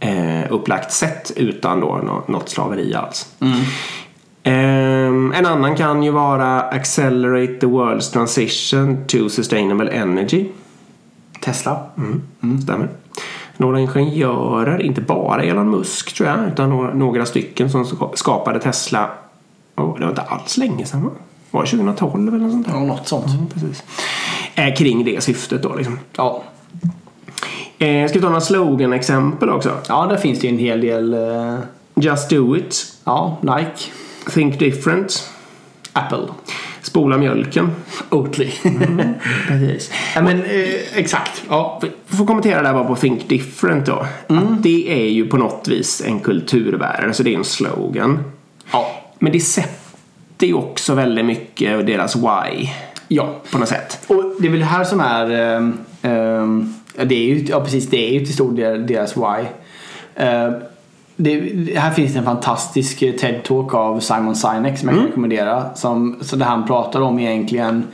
eh, 0.00 0.44
upplagt 0.50 0.92
sätt 0.92 1.32
utan 1.36 1.80
då 1.80 2.00
nå- 2.04 2.24
något 2.26 2.48
slaveri 2.48 2.94
alls. 2.94 3.26
Ehm, 4.42 5.32
en 5.36 5.46
annan 5.46 5.76
kan 5.76 6.02
ju 6.02 6.10
vara 6.10 6.60
Accelerate 6.60 7.54
the 7.54 7.66
world's 7.66 8.12
transition 8.12 9.04
to 9.06 9.28
sustainable 9.28 9.90
energy. 9.90 10.44
Tesla. 11.40 11.80
Stämmer. 12.62 12.88
Några 13.56 13.80
ingenjörer, 13.80 14.82
inte 14.82 15.00
bara 15.00 15.42
Elon 15.42 15.70
Musk 15.70 16.14
tror 16.14 16.28
jag, 16.28 16.38
utan 16.52 16.70
några, 16.70 16.94
några 16.94 17.26
stycken 17.26 17.70
som 17.70 17.84
ska- 17.86 18.10
skapade 18.14 18.60
Tesla. 18.60 19.10
Oh, 19.76 19.94
det 19.98 20.02
var 20.04 20.10
inte 20.10 20.22
alls 20.22 20.56
länge 20.56 20.86
sedan 20.86 21.04
va? 21.04 21.10
Var 21.50 21.62
det 21.62 21.68
2012 21.68 22.28
eller 22.28 22.38
något 22.44 22.52
sånt 22.52 22.66
där? 22.66 22.74
Ja, 22.74 22.80
något 22.84 23.08
sånt. 23.08 23.26
Mm, 23.26 23.46
precis. 23.48 23.82
Eh, 24.54 24.74
kring 24.74 25.04
det 25.04 25.22
syftet 25.24 25.62
då 25.62 25.74
liksom. 25.74 25.98
Ja. 26.16 26.42
Eh, 27.78 28.08
ska 28.08 28.14
vi 28.18 28.20
ta 28.20 28.28
några 28.28 28.40
slogan-exempel 28.40 29.50
också? 29.50 29.70
ja, 29.88 30.06
där 30.06 30.16
finns 30.16 30.40
det 30.40 30.46
ju 30.46 30.52
en 30.52 30.58
hel 30.58 30.80
del. 30.80 31.14
eh, 31.14 31.58
Just 31.94 32.30
do 32.30 32.56
it. 32.56 32.84
Ja, 33.04 33.36
Nike. 33.40 33.90
Think 34.34 34.58
different. 34.58 35.30
Apple. 35.92 36.26
Spola 36.82 37.18
mjölken. 37.18 37.70
Oatly. 38.10 38.50
Precis. 39.48 39.90
ja, 40.14 40.22
men 40.22 40.42
eh, 40.44 40.98
exakt. 40.98 41.42
Ja. 41.48 41.80
Vi 42.08 42.16
får 42.16 42.26
kommentera 42.26 42.62
där 42.62 42.72
bara 42.72 42.84
på 42.84 42.96
Think 42.96 43.28
Different 43.28 43.86
då. 43.86 44.06
Att 44.26 44.62
det 44.62 44.92
är 45.02 45.10
ju 45.10 45.26
på 45.26 45.36
något 45.36 45.68
vis 45.68 46.02
en 46.06 46.20
kulturbärare, 46.20 47.12
så 47.12 47.22
det 47.22 47.34
är 47.34 47.38
en 47.38 47.44
slogan. 47.44 48.18
Ja. 48.72 48.90
Men 49.18 49.32
det 49.32 49.40
sätter 49.40 50.46
ju 50.46 50.54
också 50.54 50.94
väldigt 50.94 51.24
mycket 51.24 51.86
deras 51.86 52.16
why 52.16 52.68
Ja. 53.08 53.34
på 53.52 53.58
något 53.58 53.68
sätt. 53.68 53.98
Och 54.06 54.24
det 54.40 54.46
är 54.46 54.50
väl 54.50 54.60
det 54.60 54.66
här 54.66 54.84
som 54.84 55.00
är... 55.00 55.30
ehm, 56.02 56.74
ja, 56.96 57.04
det 57.04 57.14
är 57.14 57.34
ju, 57.34 57.44
ja, 57.44 57.60
precis. 57.64 57.90
Det 57.90 58.08
är 58.08 58.12
ju 58.12 58.24
till 58.26 58.34
stor 58.34 58.56
del 58.56 58.86
deras 58.86 59.16
why. 59.16 59.46
Eh, 61.26 61.42
det, 61.54 61.78
här 61.78 61.90
finns 61.90 62.12
det 62.12 62.18
en 62.18 62.24
fantastisk 62.24 63.00
TED-talk 63.00 63.74
av 63.74 64.00
Simon 64.00 64.36
Sinek 64.36 64.78
som 64.78 64.88
jag 64.88 64.98
kan 64.98 65.06
rekommendera. 65.06 65.74
Som, 65.74 66.18
så 66.20 66.36
där 66.36 66.46
han 66.46 66.66
pratar 66.66 67.00
om 67.00 67.18
egentligen 67.18 67.84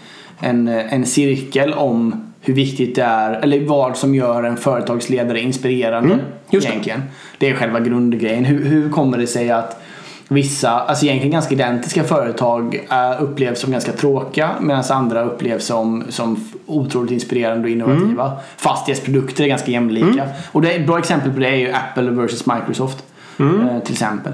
en, 0.40 0.68
en 0.68 1.06
cirkel 1.06 1.72
om 1.72 2.22
hur 2.40 2.54
viktigt 2.54 2.94
det 2.94 3.02
är, 3.02 3.32
eller 3.32 3.66
vad 3.66 3.96
som 3.96 4.14
gör 4.14 4.42
en 4.42 4.56
företagsledare 4.56 5.40
inspirerande. 5.40 6.18
just 6.50 6.66
det. 6.66 6.72
egentligen. 6.72 7.02
Det 7.38 7.50
är 7.50 7.54
själva 7.54 7.80
grundgrejen. 7.80 8.44
Hur, 8.44 8.64
hur 8.64 8.90
kommer 8.90 9.18
det 9.18 9.26
sig 9.26 9.50
att 9.50 9.82
vissa, 10.28 10.70
alltså 10.70 11.04
egentligen 11.04 11.32
ganska 11.32 11.54
identiska 11.54 12.04
företag 12.04 12.86
äh, 12.90 13.22
upplevs 13.22 13.60
som 13.60 13.72
ganska 13.72 13.92
tråkiga 13.92 14.50
medan 14.60 14.84
andra 14.90 15.22
upplevs 15.24 15.64
som, 15.64 16.04
som 16.08 16.48
otroligt 16.66 17.10
inspirerande 17.10 17.64
och 17.64 17.70
innovativa. 17.70 18.32
Fast 18.56 18.86
deras 18.86 19.00
produkter 19.00 19.44
är 19.44 19.48
ganska 19.48 19.70
jämlika. 19.70 20.28
Och 20.52 20.62
det, 20.62 20.70
ett 20.70 20.86
bra 20.86 20.98
exempel 20.98 21.32
på 21.32 21.40
det 21.40 21.48
är 21.48 21.56
ju 21.56 21.72
Apple 21.72 22.10
versus 22.10 22.46
Microsoft. 22.46 23.04
Eh, 23.40 23.82
till 23.82 23.92
exempel. 23.92 24.32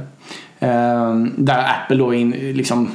Eh, 0.59 1.15
där 1.37 1.59
Apple 1.59 1.97
då 1.97 2.15
in, 2.15 2.31
liksom 2.31 2.89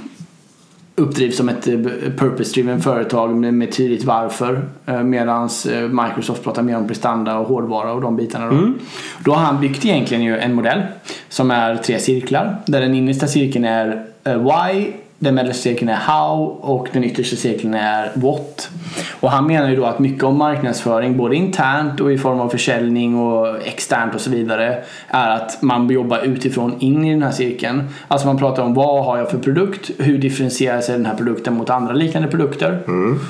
uppdrivs 0.96 1.38
som 1.38 1.50
ett 1.50 1.68
eh, 1.68 1.74
purpose-driven 2.18 2.82
företag 2.82 3.36
med, 3.36 3.72
tydligt 3.72 4.04
varför. 4.04 4.62
Eh, 4.86 5.04
Medan 5.04 5.50
Microsoft 5.90 6.44
pratar 6.44 6.62
mer 6.62 6.78
om 6.78 6.88
prestanda 6.88 7.38
och 7.38 7.48
hårdvara 7.48 7.94
och 7.94 8.02
de 8.02 8.16
bitarna. 8.16 8.46
Då. 8.46 8.52
Mm. 8.52 8.80
då 9.26 9.34
har 9.34 9.42
han 9.42 9.60
byggt 9.60 9.86
egentligen 9.86 10.24
ju 10.24 10.38
en 10.38 10.54
modell 10.54 10.82
som 11.30 11.52
är 11.52 11.76
tre 11.76 12.00
cirklar. 12.00 12.58
Där 12.66 12.82
den 12.82 12.96
innersta 12.96 13.28
cirkeln 13.28 13.66
är 13.66 14.06
why, 14.24 14.94
den 15.20 15.36
mellersta 15.36 15.62
cirkeln 15.62 15.90
är 15.90 15.96
how 15.96 16.44
och 16.62 16.88
den 16.94 17.04
yttersta 17.04 17.36
cirkeln 17.36 17.74
är 17.74 18.12
what. 18.16 18.70
Och 19.20 19.32
han 19.32 19.48
menar 19.48 19.70
ju 19.70 19.76
då 19.76 19.86
att 19.86 20.00
mycket 20.00 20.24
om 20.24 20.38
marknadsföring, 20.38 21.18
både 21.18 21.36
internt 21.36 22.00
och 22.00 22.12
i 22.12 22.18
form 22.18 22.40
av 22.40 22.50
försäljning 22.50 23.20
och 23.20 23.68
externt 23.68 24.16
och 24.16 24.22
så 24.22 24.30
vidare, 24.30 24.84
är 25.08 25.30
att 25.30 25.62
man 25.62 25.90
jobbar 25.90 26.20
utifrån 26.20 26.76
in 26.80 27.06
i 27.06 27.12
den 27.12 27.24
här 27.24 27.32
cirkeln. 27.32 27.90
Alltså 28.08 28.28
man 28.28 28.38
pratar 28.38 28.64
om 28.64 28.74
vad 28.74 29.06
har 29.06 29.18
jag 29.18 29.32
för 29.32 29.38
produkt, 29.38 29.92
hur 29.98 30.18
differentierar 30.18 30.82
sig 30.82 30.96
den 30.96 31.06
här 31.06 31.16
produkten 31.16 31.54
mot 31.54 31.70
andra 31.70 31.94
liknande 31.94 32.28
produkter 32.28 32.80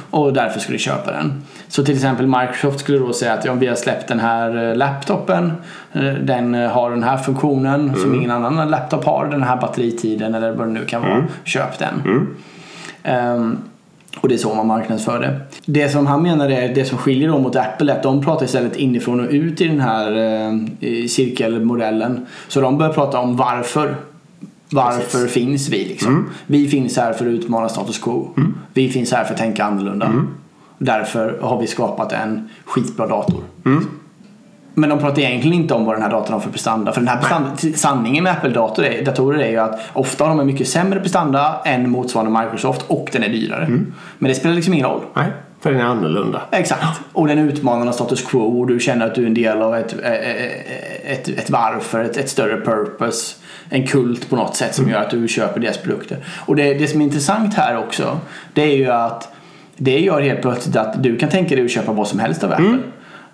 och 0.10 0.34
därför 0.34 0.60
ska 0.60 0.72
du 0.72 0.80
köpa 0.80 1.12
den. 1.12 1.44
Så 1.68 1.84
till 1.84 1.96
exempel 1.96 2.28
Microsoft 2.28 2.80
skulle 2.80 2.98
då 2.98 3.14
säga 3.14 3.34
att 3.34 3.46
ja, 3.46 3.54
vi 3.54 3.68
har 3.68 3.76
släppt 3.76 4.08
den 4.08 4.20
här 4.20 4.70
eh, 4.70 4.76
laptopen, 4.76 5.52
eh, 5.94 6.14
den 6.14 6.56
eh, 6.56 6.70
har 6.70 6.90
den 6.90 7.04
här 7.04 7.18
funktionen 7.18 7.96
som 7.96 8.16
ingen 8.16 8.32
annan 8.32 8.70
laptop 8.70 9.06
har, 9.06 9.28
den 9.32 9.44
här 9.44 9.62
batteritiden 9.62 10.36
eller 10.36 10.52
vad 10.52 10.68
det 10.68 10.74
nu 10.74 10.86
kan 10.86 11.02
vara. 11.02 11.26
Köp 11.44 11.80
den. 11.80 12.28
Ehm, 13.04 13.58
och 14.22 14.30
det 14.30 14.36
är 14.36 14.38
så 14.38 14.54
man 14.54 14.68
marknadsför 14.68 15.20
det. 15.20 15.40
Det 15.66 15.90
som 15.90 16.08
han 16.08 16.22
menar 16.24 16.50
är 16.50 16.76
det 16.76 16.86
som 16.86 16.98
skiljer 16.98 17.30
dem 17.30 17.42
mot 17.42 17.56
Apple 17.56 17.94
är 17.94 17.98
att 17.98 18.04
de 18.04 18.24
pratar 18.24 18.46
istället 18.46 18.76
inifrån 18.76 19.20
och 19.20 19.32
ut 19.32 19.62
i 19.62 19.68
den 19.68 19.80
här 19.80 20.12
eh, 20.12 21.08
cirkelmodellen. 21.08 22.26
Så 22.48 22.62
de 22.62 22.78
börjar 22.78 22.94
prata 22.94 23.20
om 23.20 23.38
varför. 23.38 23.96
Varför 24.70 25.28
finns 25.28 25.70
vi 25.70 25.86
liksom? 25.86 26.30
Vi 26.48 26.68
finns 26.68 26.98
här 26.98 27.14
för 27.14 27.26
att 27.26 27.32
utmana 27.32 27.70
status 27.70 28.00
quo. 28.00 28.34
Vi 28.74 28.90
finns 28.90 29.12
här 29.12 29.24
för 29.24 29.34
att 29.34 29.40
tänka 29.40 29.64
annorlunda. 29.66 30.06
Därför 30.78 31.40
har 31.42 31.60
vi 31.62 31.68
skapat 31.68 32.12
en 32.12 32.50
skitbra 32.66 33.08
dator. 33.08 33.44
Men 34.74 34.90
de 34.90 35.00
pratar 35.00 35.22
egentligen 35.22 35.58
inte 35.58 35.74
om 35.74 35.86
vad 35.86 35.96
den 35.96 36.02
här 36.02 36.10
datorn 36.10 36.34
har 36.34 36.40
för 36.40 36.50
prestanda. 36.52 36.92
För 36.92 37.02
den 37.02 37.08
här 37.08 37.18
prestanda, 37.18 37.78
sanningen 37.78 38.24
med 38.24 38.34
Apple-datorer 38.34 38.90
är, 38.90 39.06
datorer 39.06 39.40
är 39.40 39.50
ju 39.50 39.58
att 39.58 39.80
ofta 39.94 40.24
har 40.24 40.30
de 40.30 40.40
en 40.40 40.48
mycket 40.48 40.68
sämre 40.68 41.00
prestanda 41.00 41.62
än 41.66 41.90
motsvarande 41.90 42.40
Microsoft 42.40 42.86
och 42.88 43.10
den 43.12 43.24
är 43.24 43.30
dyrare. 43.30 43.68
Men 44.18 44.30
det 44.30 44.36
spelar 44.36 44.56
liksom 44.56 44.74
ingen 44.74 44.86
roll. 44.86 45.02
Nej, 45.14 45.26
för 45.60 45.72
den 45.72 45.82
är 45.82 45.86
annorlunda. 45.86 46.42
Exakt. 46.52 47.02
Och 47.14 47.28
den 47.28 47.40
utmanar 47.40 47.92
status 47.92 48.22
quo 48.22 48.60
och 48.60 48.68
du 48.68 48.80
känner 48.80 49.06
att 49.06 49.16
du 49.16 49.24
är 49.24 49.28
en 49.28 49.34
del 49.34 49.62
av 49.62 49.76
ett, 49.76 49.96
ett, 51.06 51.30
ett 51.30 51.50
varför, 51.50 52.04
ett, 52.04 52.18
ett 52.18 52.30
större 52.30 52.62
purpose. 52.62 53.36
En 53.70 53.88
kult 53.88 54.30
på 54.30 54.36
något 54.36 54.56
sätt 54.56 54.76
som 54.76 54.90
gör 54.90 55.02
att 55.02 55.10
du 55.10 55.28
köper 55.28 55.60
deras 55.60 55.78
produkter. 55.78 56.18
Och 56.46 56.56
det, 56.56 56.74
det 56.74 56.88
som 56.88 57.02
är 57.02 57.06
intressant 57.06 57.54
här 57.54 57.78
också 57.78 58.20
det 58.54 58.62
är 58.62 58.76
ju 58.76 58.92
att 58.92 59.34
det 59.78 60.00
gör 60.00 60.22
helt 60.22 60.42
plötsligt 60.42 60.76
att 60.76 61.04
du 61.04 61.18
kan 61.18 61.30
tänka 61.30 61.56
dig 61.56 61.66
att 61.66 61.72
köpa 61.72 61.92
vad 61.92 62.08
som 62.08 62.20
helst 62.20 62.44
av 62.44 62.52
Apple. 62.52 62.78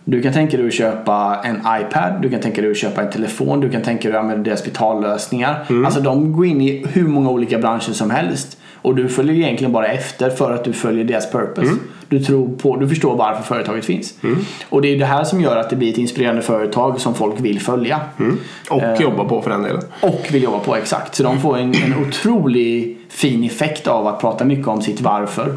Du 0.06 0.22
kan 0.22 0.34
tänka 0.34 0.58
dig 0.58 0.68
att 0.68 0.74
köpa 0.74 1.42
en 1.44 1.56
iPad, 1.56 2.22
du 2.22 2.30
kan 2.30 2.40
tänka 2.40 2.62
dig 2.62 2.72
att 2.72 2.78
köpa 2.78 3.02
en 3.02 3.10
telefon, 3.12 3.60
du 3.60 3.70
kan 3.70 3.82
tänka 3.82 4.10
dig 4.10 4.18
att 4.18 4.24
använda 4.24 4.44
deras 4.44 4.66
betallösningar. 4.66 5.66
Alltså 5.86 6.00
de 6.00 6.34
går 6.34 6.46
in 6.46 6.62
i 6.62 6.86
hur 6.94 7.08
många 7.08 7.30
olika 7.30 7.58
branscher 7.58 7.92
som 7.94 8.12
helst. 8.12 8.58
Och 8.82 8.96
du 8.96 9.10
följer 9.10 9.36
egentligen 9.36 9.72
bara 9.74 9.88
efter 9.88 10.30
för 10.30 10.54
att 10.54 10.64
du 10.64 10.74
följer 10.74 11.04
deras 11.04 11.32
purpose. 11.32 11.68
Du, 12.10 12.20
tror 12.20 12.58
på, 12.58 12.76
du 12.76 12.88
förstår 12.90 13.16
varför 13.16 13.44
företaget 13.44 13.86
finns. 13.86 14.14
Och 14.70 14.82
det 14.82 14.88
är 14.88 15.00
det 15.00 15.06
här 15.06 15.24
som 15.24 15.42
gör 15.42 15.58
att 15.58 15.70
det 15.70 15.76
blir 15.76 15.92
ett 15.92 15.98
inspirerande 15.98 16.42
företag 16.42 17.00
som 17.00 17.16
folk 17.16 17.40
vill 17.40 17.60
följa. 17.60 18.00
Och 18.70 19.02
jobba 19.02 19.24
på 19.26 19.42
för 19.42 19.50
den 19.50 19.64
delen. 19.64 19.82
Och 20.02 20.28
vill 20.32 20.44
jobba 20.44 20.60
på 20.60 20.76
exakt. 20.76 21.16
Så 21.16 21.24
de 21.24 21.40
får 21.40 21.58
en, 21.58 21.74
en 21.76 21.96
otrolig 22.08 22.98
fin 23.10 23.44
effekt 23.44 23.88
av 23.88 24.08
att 24.08 24.20
prata 24.22 24.46
mycket 24.46 24.68
om 24.68 24.82
sitt 24.82 25.02
varför. 25.02 25.56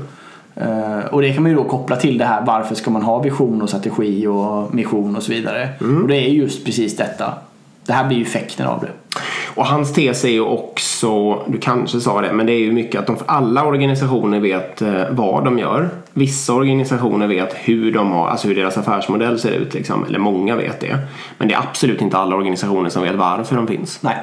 Eh, 0.56 1.06
och 1.10 1.22
det 1.22 1.32
kan 1.32 1.42
man 1.42 1.52
ju 1.52 1.56
då 1.56 1.64
koppla 1.64 1.96
till 1.96 2.18
det 2.18 2.24
här 2.24 2.44
varför 2.46 2.74
ska 2.74 2.90
man 2.90 3.02
ha 3.02 3.18
vision 3.18 3.62
och 3.62 3.68
strategi 3.68 4.26
och 4.26 4.74
mission 4.74 5.16
och 5.16 5.22
så 5.22 5.32
vidare. 5.32 5.68
Och 6.02 6.08
det 6.08 6.16
är 6.16 6.28
just 6.28 6.64
precis 6.64 6.96
detta. 6.96 7.34
Det 7.86 7.92
här 7.92 8.08
blir 8.08 8.16
ju 8.16 8.22
effekten 8.22 8.66
av 8.66 8.80
det. 8.80 9.20
Och 9.54 9.66
hans 9.66 9.92
tes 9.92 10.24
är 10.24 10.28
ju 10.28 10.40
också, 10.40 11.42
du 11.46 11.58
kanske 11.58 12.00
sa 12.00 12.20
det, 12.20 12.32
men 12.32 12.46
det 12.46 12.52
är 12.52 12.58
ju 12.58 12.72
mycket 12.72 13.00
att 13.00 13.06
de, 13.06 13.16
alla 13.26 13.66
organisationer 13.66 14.40
vet 14.40 14.82
eh, 14.82 15.02
vad 15.10 15.44
de 15.44 15.58
gör. 15.58 15.88
Vissa 16.12 16.52
organisationer 16.54 17.26
vet 17.26 17.54
hur 17.54 17.92
de 17.92 18.12
har, 18.12 18.28
alltså 18.28 18.48
hur 18.48 18.54
deras 18.54 18.78
affärsmodell 18.78 19.38
ser 19.38 19.50
ut 19.50 19.74
liksom, 19.74 20.04
eller 20.04 20.18
många 20.18 20.56
vet 20.56 20.80
det. 20.80 20.98
Men 21.38 21.48
det 21.48 21.54
är 21.54 21.58
absolut 21.58 22.02
inte 22.02 22.16
alla 22.18 22.36
organisationer 22.36 22.90
som 22.90 23.02
vet 23.02 23.14
varför 23.14 23.56
de 23.56 23.66
finns. 23.66 24.02
Nej. 24.02 24.16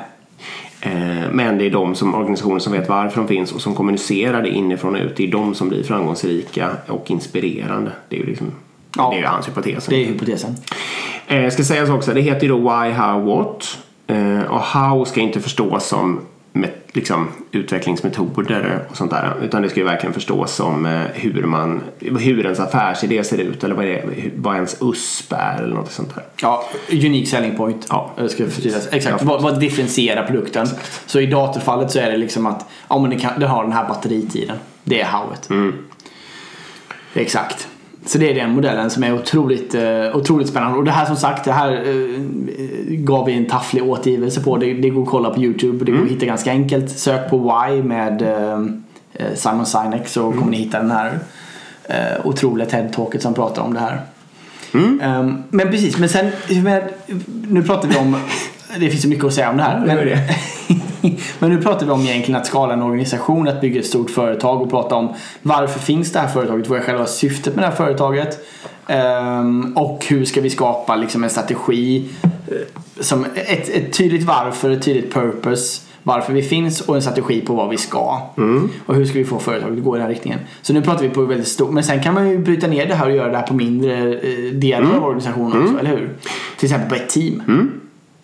Eh, 0.86 1.30
Men 1.32 1.58
det 1.58 1.66
är 1.66 1.70
de 1.70 1.96
som 1.96 2.16
organisationer 2.16 2.60
som 2.60 2.74
vet 2.74 2.90
varför 2.90 3.18
de 3.22 3.28
finns 3.28 3.52
och 3.52 3.62
som 3.62 3.76
kommunicerar 3.76 4.42
det 4.42 4.50
inifrån 4.50 4.96
och 4.96 5.02
ut. 5.02 5.16
Det 5.18 5.24
är 5.28 5.32
de 5.32 5.56
som 5.56 5.70
blir 5.70 5.84
framgångsrika 5.84 6.70
och 6.88 7.12
inspirerande. 7.12 7.92
Det 8.10 8.16
är 8.16 8.20
ju 8.20 8.26
liksom, 8.26 8.48
Ja. 8.98 9.10
det 9.10 9.16
är 9.16 9.20
ju 9.20 9.26
hans 9.26 9.48
hypotes. 9.48 9.86
Det 9.86 9.96
är 9.96 10.06
hypotesen. 10.06 10.56
Eh, 11.28 11.50
ska 11.50 11.64
sägas 11.64 11.90
också, 11.90 12.14
det 12.14 12.22
heter 12.22 12.42
ju 12.42 12.50
då 12.50 12.58
Why, 12.58 12.92
How, 12.92 13.20
What. 13.26 13.78
Eh, 14.08 14.42
och 14.52 14.60
How 14.60 15.06
ska 15.06 15.22
inte 15.22 15.40
förstås 15.40 15.86
som 15.88 16.20
med, 16.54 16.70
liksom, 16.92 17.28
utvecklingsmetoder 17.52 18.86
och 18.90 18.98
sånt 18.98 19.12
där. 19.12 19.34
Utan 19.42 19.62
det 19.62 19.70
ska 19.70 19.80
ju 19.80 19.86
verkligen 19.86 20.14
förstås 20.14 20.56
som 20.56 20.86
eh, 20.86 21.02
hur, 21.14 21.44
man, 21.44 21.82
hur 22.00 22.44
ens 22.44 22.60
affärsidé 22.60 23.24
ser 23.24 23.38
ut 23.38 23.64
eller 23.64 23.76
vad, 23.76 23.86
det, 23.86 24.04
vad 24.36 24.56
ens 24.56 24.78
USP 24.82 25.34
är 25.34 25.64
eller 25.64 25.76
något 25.76 25.92
sånt 25.92 26.16
där. 26.16 26.24
Ja, 26.42 26.70
unique 26.92 27.26
selling 27.26 27.58
point. 27.58 27.86
Ja. 27.90 28.12
Det 28.16 28.30
ska 28.30 28.46
förtydligas. 28.46 28.88
Exakt. 28.92 29.24
Vad, 29.24 29.42
vad 29.42 29.60
differentierar 29.60 30.28
produkten? 30.28 30.68
Så 31.06 31.20
i 31.20 31.26
datorfallet 31.26 31.92
så 31.92 32.00
är 32.00 32.12
det 32.12 32.18
liksom 32.18 32.46
att 32.46 32.66
ja, 32.88 33.00
men 33.00 33.10
den, 33.10 33.20
kan, 33.20 33.40
den 33.40 33.50
har 33.50 33.64
den 33.64 33.74
här 33.74 33.88
batteritiden. 33.88 34.58
Det 34.84 35.02
är 35.02 35.06
howet. 35.06 35.50
Exakt. 37.14 37.68
Så 38.06 38.18
det 38.18 38.30
är 38.30 38.36
den 38.36 38.52
modellen 38.52 38.90
som 38.90 39.04
är 39.04 39.14
otroligt, 39.14 39.76
eh, 39.76 40.16
otroligt 40.16 40.48
spännande. 40.48 40.78
Och 40.78 40.86
det 40.86 40.92
här 40.92 41.06
som 41.06 41.16
sagt, 41.16 41.46
det 41.46 41.52
här 41.52 41.72
eh, 41.72 42.20
gav 42.88 43.26
vi 43.26 43.34
en 43.34 43.46
tafflig 43.46 43.84
återgivelse 43.84 44.42
på. 44.42 44.58
Det, 44.58 44.74
det 44.74 44.90
går 44.90 45.04
att 45.04 45.10
kolla 45.10 45.30
på 45.30 45.42
YouTube. 45.42 45.86
Det 45.86 45.92
går 45.92 46.04
att 46.04 46.12
hitta 46.12 46.26
ganska 46.26 46.52
enkelt. 46.52 46.90
Sök 46.90 47.30
på 47.30 47.38
Why 47.38 47.84
med 47.84 48.22
eh, 48.22 49.26
Simon 49.36 49.66
Sinek 49.66 50.08
så 50.08 50.32
kommer 50.32 50.52
ni 50.52 50.58
hitta 50.58 50.80
den 50.80 50.92
här 50.92 51.20
eh, 51.84 52.26
otroliga 52.26 52.70
TED-talket 52.70 53.22
som 53.22 53.34
pratar 53.34 53.62
om 53.62 53.74
det 53.74 53.80
här. 53.80 54.02
Um, 54.74 55.44
men 55.50 55.72
precis, 55.72 55.98
men 55.98 56.10
sen 56.10 56.32
nu 57.48 57.64
pratar 57.64 57.88
vi 57.88 57.98
om 57.98 58.18
det 58.80 58.90
finns 58.90 59.02
så 59.02 59.08
mycket 59.08 59.26
att 59.26 59.34
säga 59.34 59.50
om 59.50 59.58
det 59.58 59.64
här. 59.64 59.80
Men, 59.86 59.98
det. 59.98 60.20
men 61.40 61.50
nu 61.50 61.62
pratar 61.62 61.86
vi 61.86 61.92
om 61.92 62.02
egentligen 62.02 62.42
att 62.42 62.48
skala 62.48 62.74
en 62.74 62.82
organisation, 62.82 63.48
att 63.48 63.62
bygga 63.62 63.80
ett 63.80 63.86
stort 63.86 64.10
företag 64.10 64.62
och 64.62 64.70
prata 64.70 64.96
om 64.96 65.14
varför 65.42 65.80
finns 65.80 66.12
det 66.12 66.20
här 66.20 66.28
företaget? 66.28 66.70
Vad 66.70 66.80
är 66.80 66.84
själva 66.84 67.06
syftet 67.06 67.56
med 67.56 67.64
det 67.64 67.68
här 67.68 67.76
företaget? 67.76 68.40
Ehm, 68.88 69.78
och 69.78 70.06
hur 70.10 70.26
ska 70.26 70.42
vi 70.42 70.50
skapa 70.50 70.96
liksom 70.96 71.24
en 71.24 71.30
strategi 71.30 72.10
eh, 72.22 72.58
som 73.00 73.26
ett, 73.36 73.70
ett 73.70 73.94
tydligt 73.94 74.24
varför, 74.24 74.72
ett 74.72 74.84
tydligt 74.84 75.14
purpose 75.14 75.82
varför 76.04 76.34
vi 76.34 76.42
finns 76.42 76.82
och 76.82 76.96
en 76.96 77.02
strategi 77.02 77.42
på 77.42 77.54
vad 77.54 77.70
vi 77.70 77.78
ska. 77.78 78.22
Och 78.86 78.96
hur 78.96 79.06
ska 79.06 79.18
vi 79.18 79.26
få 79.26 79.40
företaget 79.40 79.78
att 79.78 79.84
gå 79.84 79.96
i 79.96 80.00
den 80.00 80.08
här 80.08 80.14
riktningen. 80.14 80.40
Så 80.62 80.74
nu 80.74 80.82
pratar 80.82 81.04
vi 81.04 81.10
på 81.10 81.22
väldigt 81.22 81.48
stort, 81.48 81.72
men 81.72 81.84
sen 81.84 82.04
kan 82.04 82.14
man 82.14 82.30
ju 82.30 82.38
bryta 82.38 82.68
ner 82.68 82.86
det 82.86 82.96
här 82.96 83.10
och 83.10 83.16
göra 83.16 83.32
det 83.32 83.38
här 83.38 83.48
på 83.48 83.54
mindre 83.54 84.14
eh, 84.14 84.54
delar 84.54 84.98
av 84.98 85.04
organisationen 85.04 85.64
också, 85.64 85.80
eller 85.80 85.90
hur? 85.90 86.10
Till 86.58 86.66
exempel 86.66 86.90
på 86.90 86.96
ett 86.96 87.10
team. 87.10 87.44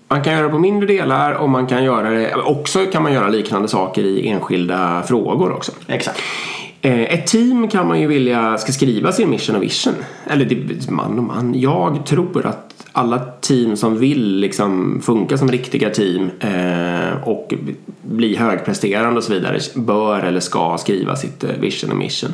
Man 0.10 0.24
kan 0.24 0.34
göra 0.34 0.44
det 0.44 0.50
på 0.50 0.60
mindre 0.60 0.88
delar 0.88 1.34
och 1.34 1.50
man 1.50 1.68
kan 1.68 1.84
göra 1.84 2.10
det, 2.10 2.36
också 2.36 2.86
kan 2.86 3.04
man 3.04 3.14
göra 3.14 3.28
liknande 3.30 3.68
saker 3.68 4.04
i 4.04 4.28
enskilda 4.28 5.04
frågor 5.08 5.52
också. 5.52 5.72
Exakt. 5.88 6.22
Eh, 6.82 7.02
Ett 7.02 7.28
team 7.28 7.68
kan 7.68 7.88
man 7.88 8.02
ju 8.02 8.08
vilja 8.08 8.58
ska 8.58 8.72
skriva 8.72 9.12
sin 9.12 9.30
mission 9.30 9.56
och 9.56 9.64
vision. 9.64 9.94
Eller 10.28 10.46
det, 10.46 10.90
man 10.92 11.18
och 11.18 11.24
man. 11.24 11.60
Jag 11.60 12.06
tror 12.06 12.46
att 12.46 12.88
alla 12.92 13.20
team 13.20 13.76
som 13.76 13.98
vill 13.98 14.36
liksom 14.36 15.02
funka 15.02 15.38
som 15.38 15.52
riktiga 15.52 15.90
team 15.90 16.30
eh, 16.40 17.28
och 17.28 17.54
bli 18.02 18.36
högpresterande 18.36 19.18
och 19.18 19.24
så 19.24 19.34
vidare 19.34 19.60
bör 19.76 20.20
eller 20.20 20.40
ska 20.40 20.78
skriva 20.78 21.16
sitt 21.16 21.44
eh, 21.44 21.50
vision 21.60 21.92
och 21.92 21.98
mission. 21.98 22.32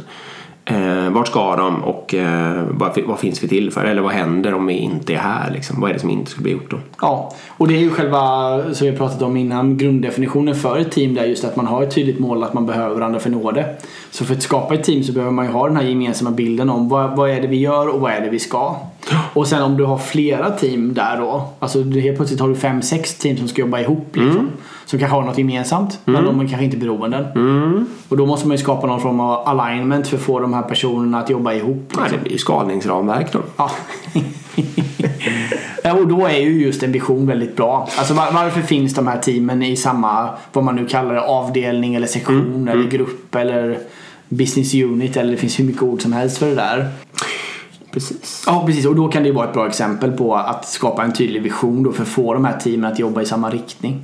Eh, 0.68 1.10
vart 1.10 1.28
ska 1.28 1.56
de 1.56 1.84
och 1.84 2.14
eh, 2.14 2.64
vad, 2.70 2.98
vad 3.06 3.20
finns 3.20 3.44
vi 3.44 3.48
till 3.48 3.72
för? 3.72 3.86
Eller 3.86 4.02
vad 4.02 4.12
händer 4.12 4.54
om 4.54 4.66
vi 4.66 4.74
inte 4.74 5.14
är 5.14 5.18
här? 5.18 5.52
Liksom? 5.52 5.82
Vad 5.82 5.90
är 5.90 5.94
det 5.94 6.00
som 6.00 6.10
inte 6.10 6.32
skulle 6.32 6.44
bli 6.44 6.52
gjort 6.52 6.72
då? 6.72 6.78
Ja, 7.02 7.34
och 7.50 7.68
det 7.68 7.76
är 7.76 7.80
ju 7.80 7.90
själva, 7.90 8.20
som 8.74 8.86
vi 8.86 8.92
har 8.92 8.98
pratat 8.98 9.22
om 9.22 9.38
innan, 9.38 9.78
grunddefinitionen 9.78 10.56
för 10.56 10.80
ett 10.80 10.92
team. 10.92 11.14
Det 11.14 11.22
är 11.22 11.26
just 11.26 11.44
att 11.46 11.56
man 11.56 11.68
har 11.68 11.84
ett 11.84 11.96
tydligt 11.96 12.20
mål 12.20 12.44
att 12.44 12.54
man 12.54 12.66
behöver 12.66 12.96
varandra 12.96 13.20
för 13.20 13.30
att 13.30 13.36
nå 13.36 13.52
det. 13.52 13.76
Så 14.12 14.26
för 14.26 14.36
att 14.36 14.42
skapa 14.42 14.74
ett 14.74 14.84
team 14.84 15.04
så 15.04 15.14
behöver 15.14 15.32
man 15.34 15.46
ju 15.46 15.52
ha 15.52 15.68
den 15.68 15.78
här 15.78 15.84
gemensamma 15.84 16.32
bilden 16.32 16.70
om 16.70 16.90
vad, 16.90 17.16
vad 17.16 17.30
är 17.30 17.42
det 17.42 17.48
vi 17.48 17.58
gör 17.58 17.88
och 17.88 18.02
vad 18.02 18.12
är 18.12 18.22
det 18.22 18.30
vi 18.30 18.40
ska. 18.40 18.76
Och 19.34 19.48
sen 19.48 19.62
om 19.64 19.78
du 19.78 19.84
har 19.84 19.98
flera 19.98 20.50
team 20.52 20.94
där 20.94 21.18
då. 21.18 21.48
Alltså 21.60 21.84
helt 21.84 22.18
plötsligt 22.18 22.40
har 22.40 22.50
du 22.50 22.56
fem, 22.56 22.82
sex 22.82 23.16
team 23.18 23.38
som 23.38 23.48
ska 23.48 23.62
jobba 23.62 23.80
ihop. 23.80 24.08
Liksom, 24.14 24.50
Som 24.86 25.00
kanske 25.00 25.16
har 25.16 25.24
något 25.24 25.38
gemensamt. 25.38 26.00
Men 26.06 26.26
de 26.26 26.40
är 26.40 26.48
kanske 26.48 26.66
inte 26.66 26.78
beroenden. 26.78 27.26
Och 28.10 28.18
då 28.18 28.26
måste 28.26 28.48
man 28.48 28.58
ju 28.58 28.64
skapa 28.64 28.88
någon 28.88 29.02
form 29.02 29.20
av 29.20 29.48
alignment 29.60 30.08
för 30.08 30.18
att 30.18 30.24
få 30.24 30.40
de 30.40 30.54
här 30.54 30.62
personerna 30.62 31.20
att 31.20 31.30
jobba 31.30 31.54
ihop. 31.54 31.94
Nej, 31.98 32.10
det 32.12 32.18
blir 32.18 32.32
ju 32.32 32.38
skalningsramverk 32.38 33.32
då. 33.34 33.40
Ja. 35.84 35.94
Och 35.94 36.08
då 36.08 36.26
är 36.26 36.38
ju 36.38 36.64
just 36.66 36.84
en 36.84 36.92
vision 36.92 37.28
väldigt 37.28 37.56
bra. 37.56 37.90
Alltså 37.98 38.14
var, 38.14 38.32
varför 38.32 38.62
finns 38.62 38.94
de 38.94 39.08
här 39.08 39.18
teamen 39.20 39.64
i 39.64 39.76
samma, 39.76 40.30
vad 40.54 40.64
man 40.64 40.76
nu 40.76 40.86
kallar 40.86 41.14
det, 41.14 41.22
avdelning 41.22 41.96
eller 41.96 42.08
sektion 42.08 42.68
eller 42.68 42.84
grupp 42.90 43.36
eller 43.36 43.78
business 44.30 44.74
unit 44.74 45.18
eller 45.18 45.32
det 45.32 45.38
finns 45.38 45.60
hur 45.60 45.64
mycket 45.66 45.82
ord 45.84 46.02
som 46.02 46.14
helst 46.14 46.38
för 46.38 46.46
det 46.48 46.56
där. 46.56 46.90
Precis. 47.96 48.44
Ja 48.48 48.64
precis 48.66 48.86
och 48.86 48.96
då 48.96 49.08
kan 49.08 49.24
det 49.24 49.30
ju 49.30 49.36
vara 49.36 49.48
ett 49.48 49.54
bra 49.54 49.68
exempel 49.68 50.12
på 50.12 50.36
att 50.36 50.68
skapa 50.68 51.04
en 51.04 51.14
tydlig 51.14 51.42
vision 51.42 51.84
då 51.84 51.92
för 51.92 52.02
att 52.04 52.08
få 52.10 52.34
de 52.34 52.46
här 52.46 52.60
teamen 52.60 52.92
att 52.92 53.00
jobba 53.00 53.22
i 53.22 53.26
samma 53.26 53.50
riktning. 53.50 54.02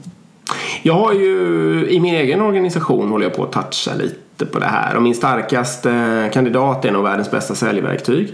Jag 0.82 0.94
har 0.94 1.14
ju 1.14 1.88
i 1.90 2.00
min 2.00 2.16
egen 2.16 2.42
organisation 2.42 3.10
håller 3.10 3.26
jag 3.26 3.36
på 3.36 3.44
att 3.44 3.52
toucha 3.52 3.98
lite 3.98 4.46
på 4.46 4.60
det 4.60 4.66
här 4.66 4.96
och 4.96 5.02
min 5.02 5.16
starkaste 5.16 6.30
kandidat 6.34 6.86
är 6.86 6.92
nog 6.92 7.04
världens 7.04 7.32
bästa 7.32 7.56
säljverktyg. 7.56 8.34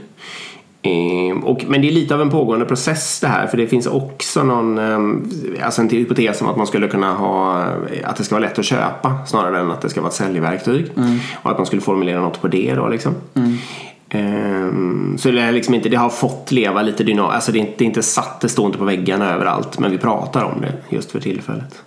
Ehm, 0.81 1.43
Och, 1.43 1.65
men 1.67 1.81
det 1.81 1.87
är 1.87 1.91
lite 1.91 2.15
av 2.15 2.21
en 2.21 2.29
pågående 2.29 2.65
process 2.65 3.19
det 3.19 3.27
här 3.27 3.47
för 3.47 3.57
det 3.57 3.67
finns 3.67 3.87
också 3.87 4.43
någon, 4.43 4.77
ehm, 4.77 5.29
alltså 5.63 5.81
en 5.81 5.89
hypotes 5.89 6.41
om 6.41 6.47
att 6.47 6.57
man 6.57 6.67
skulle 6.67 6.87
kunna 6.87 7.13
ha, 7.13 7.63
att 8.03 8.15
det 8.17 8.23
ska 8.23 8.35
vara 8.35 8.45
lätt 8.45 8.59
att 8.59 8.65
köpa 8.65 9.25
snarare 9.27 9.59
än 9.59 9.71
att 9.71 9.81
det 9.81 9.89
ska 9.89 10.01
vara 10.01 10.09
ett 10.09 10.15
säljverktyg. 10.15 10.91
Och 11.41 11.51
att 11.51 11.57
man 11.57 11.65
skulle 11.65 11.81
formulera 11.81 12.21
något 12.21 12.41
på 12.41 12.47
det 12.47 12.73
då 12.75 12.87
liksom. 12.87 13.15
Ehm, 14.09 15.17
Så 15.17 15.31
det, 15.31 15.41
är 15.41 15.51
liksom 15.51 15.73
inte, 15.73 15.89
det 15.89 15.95
har 15.97 16.09
fått 16.09 16.51
leva 16.51 16.81
lite 16.81 17.03
dynamiskt, 17.03 17.35
alltså 17.35 17.51
det 17.51 17.57
är, 17.57 17.59
inte, 17.59 17.73
det 17.77 17.83
är 17.83 17.85
inte 17.85 18.03
satt, 18.03 18.41
det 18.41 18.49
står 18.49 18.65
inte 18.65 18.77
på 18.77 18.85
väggarna 18.85 19.33
överallt 19.33 19.79
men 19.79 19.91
vi 19.91 19.97
pratar 19.97 20.43
om 20.43 20.61
det 20.61 20.95
just 20.95 21.11
för 21.11 21.19
tillfället. 21.19 21.83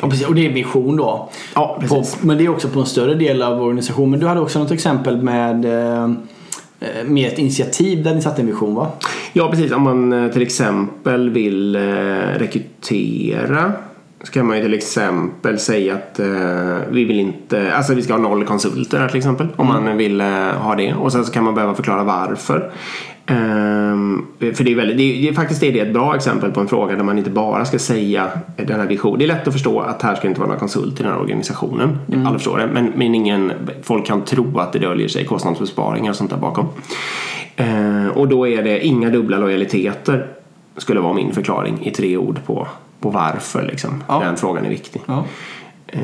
Ja, 0.00 0.08
precis. 0.08 0.26
Och 0.26 0.34
det 0.34 0.46
är 0.46 0.52
vision 0.52 0.96
då. 0.96 1.28
Ja, 1.54 1.78
På, 1.88 1.96
precis. 1.96 2.22
men 2.22 2.38
det 2.38 2.44
är 2.44 2.48
också 2.48 2.68
på 2.68 2.80
en 2.80 2.86
större 2.86 3.14
del 3.14 3.42
av 3.42 3.62
organisationen. 3.62 4.10
Men 4.10 4.20
du 4.20 4.26
hade 4.26 4.40
också 4.40 4.58
något 4.58 4.70
exempel 4.70 5.22
med 5.22 5.64
eh, 5.64 6.10
med 7.04 7.32
ett 7.32 7.38
initiativ 7.38 8.04
där 8.04 8.14
ni 8.14 8.22
satte 8.22 8.42
en 8.42 8.46
vision 8.46 8.74
va? 8.74 8.88
Ja, 9.32 9.50
precis. 9.50 9.72
Om 9.72 9.82
man 9.82 10.12
eh, 10.12 10.32
till 10.32 10.42
exempel 10.42 11.30
vill 11.30 11.76
eh, 11.76 11.80
rekrytera 12.38 13.72
så 14.22 14.32
kan 14.32 14.46
man 14.46 14.56
ju 14.56 14.62
till 14.62 14.74
exempel 14.74 15.58
säga 15.58 15.94
att 15.94 16.18
eh, 16.18 16.78
vi 16.90 17.04
vill 17.04 17.20
inte, 17.20 17.74
alltså 17.74 17.94
vi 17.94 18.02
ska 18.02 18.12
ha 18.12 18.20
noll 18.20 18.44
konsulter 18.44 18.98
här 18.98 19.08
till 19.08 19.16
exempel. 19.16 19.46
Om 19.56 19.66
man 19.66 19.96
vill 19.96 20.20
eh, 20.20 20.26
ha 20.36 20.74
det. 20.74 20.94
Och 20.94 21.12
sen 21.12 21.24
så 21.24 21.32
kan 21.32 21.44
man 21.44 21.54
behöva 21.54 21.74
förklara 21.74 22.04
varför. 22.04 22.72
Ehm, 23.26 24.26
för 24.38 24.64
det 24.64 24.72
är, 24.72 24.74
väldigt, 24.74 24.96
det, 24.96 25.02
är, 25.02 25.22
det 25.22 25.28
är 25.28 25.32
faktiskt 25.32 25.60
det 25.60 25.80
ett 25.80 25.92
bra 25.92 26.16
exempel 26.16 26.52
på 26.52 26.60
en 26.60 26.68
fråga 26.68 26.96
där 26.96 27.02
man 27.02 27.18
inte 27.18 27.30
bara 27.30 27.64
ska 27.64 27.78
säga 27.78 28.30
den 28.56 28.80
här 28.80 28.86
visionen. 28.86 29.18
Det 29.18 29.24
är 29.24 29.28
lätt 29.28 29.48
att 29.48 29.52
förstå 29.52 29.80
att 29.80 30.02
här 30.02 30.14
ska 30.14 30.28
inte 30.28 30.40
vara 30.40 30.48
några 30.48 30.60
konsulter 30.60 31.00
i 31.00 31.02
den 31.02 31.12
här 31.12 31.20
organisationen. 31.20 31.98
Alla 32.26 32.32
förstår 32.32 32.58
det. 32.58 32.66
Men, 32.66 32.92
men 32.96 33.14
ingen, 33.14 33.52
folk 33.82 34.06
kan 34.06 34.24
tro 34.24 34.58
att 34.58 34.72
det 34.72 34.78
döljer 34.78 35.08
sig 35.08 35.24
kostnadsbesparingar 35.24 36.10
och 36.10 36.16
sånt 36.16 36.30
där 36.30 36.38
bakom. 36.38 36.66
Eh, 37.56 38.06
och 38.14 38.28
då 38.28 38.48
är 38.48 38.62
det 38.62 38.86
inga 38.86 39.10
dubbla 39.10 39.38
lojaliteter 39.38 40.26
skulle 40.76 41.00
vara 41.00 41.14
min 41.14 41.32
förklaring 41.32 41.78
i 41.82 41.90
tre 41.90 42.16
ord 42.16 42.38
på, 42.46 42.68
på 43.00 43.10
varför 43.10 43.62
liksom, 43.62 44.04
Ja. 44.08 44.20
den 44.20 44.36
frågan 44.36 44.64
är 44.64 44.68
viktig. 44.70 45.02
Ja. 45.06 45.24
Eh, 45.86 46.00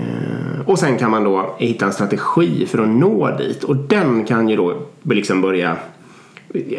och 0.67 0.79
sen 0.79 0.99
kan 0.99 1.11
man 1.11 1.25
då 1.25 1.55
hitta 1.59 1.87
en 1.87 1.93
strategi 1.93 2.67
för 2.67 2.79
att 2.83 2.89
nå 2.89 3.37
dit 3.39 3.65
och 3.65 3.77
den 3.77 4.25
kan 4.25 4.49
ju 4.49 4.57
då 4.57 4.75
liksom 5.03 5.41
börja 5.41 5.77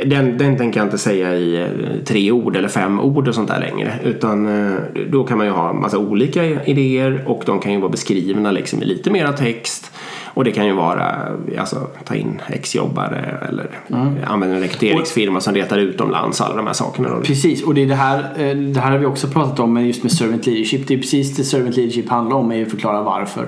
den, 0.05 0.37
den 0.37 0.57
tänker 0.57 0.79
jag 0.79 0.87
inte 0.87 0.97
säga 0.97 1.35
i 1.35 1.61
eh, 1.61 1.67
tre 2.05 2.31
ord 2.31 2.55
eller 2.55 2.67
fem 2.67 2.99
ord 2.99 3.27
och 3.27 3.35
sånt 3.35 3.49
där 3.49 3.59
längre. 3.59 3.99
Utan 4.03 4.45
eh, 4.67 4.77
då 5.09 5.23
kan 5.23 5.37
man 5.37 5.47
ju 5.47 5.53
ha 5.53 5.69
en 5.69 5.81
massa 5.81 5.97
olika 5.97 6.43
idéer 6.65 7.23
och 7.27 7.43
de 7.45 7.59
kan 7.59 7.73
ju 7.73 7.79
vara 7.79 7.91
beskrivna 7.91 8.51
liksom 8.51 8.81
i 8.81 8.85
lite 8.85 9.11
mera 9.11 9.33
text. 9.33 9.91
Och 10.33 10.43
det 10.43 10.51
kan 10.51 10.65
ju 10.65 10.73
vara 10.73 11.15
alltså, 11.59 11.87
ta 12.03 12.15
in 12.15 12.41
exjobbare 12.47 13.37
eller 13.49 13.69
använda 14.25 14.55
en 14.55 14.61
rekryteringsfirma 14.61 15.41
som 15.41 15.53
letar 15.53 15.77
utomlands. 15.77 16.41
Alla 16.41 16.55
de 16.55 16.67
här 16.67 16.73
sakerna. 16.73 17.09
Då. 17.09 17.21
Precis, 17.21 17.63
och 17.63 17.73
det, 17.73 17.81
är 17.81 17.85
det, 17.85 17.95
här, 17.95 18.19
eh, 18.19 18.55
det 18.55 18.79
här 18.79 18.91
har 18.91 18.97
vi 18.97 19.05
också 19.05 19.27
pratat 19.27 19.59
om 19.59 19.85
just 19.85 20.03
med 20.03 20.11
servant 20.11 20.45
leadership. 20.45 20.87
Det 20.87 20.93
är 20.93 20.97
precis 20.97 21.35
det 21.35 21.43
servant 21.43 21.75
leadership 21.75 22.09
handlar 22.09 22.37
om, 22.37 22.51
är 22.51 22.61
att 22.61 22.71
förklara 22.71 23.01
varför. 23.01 23.47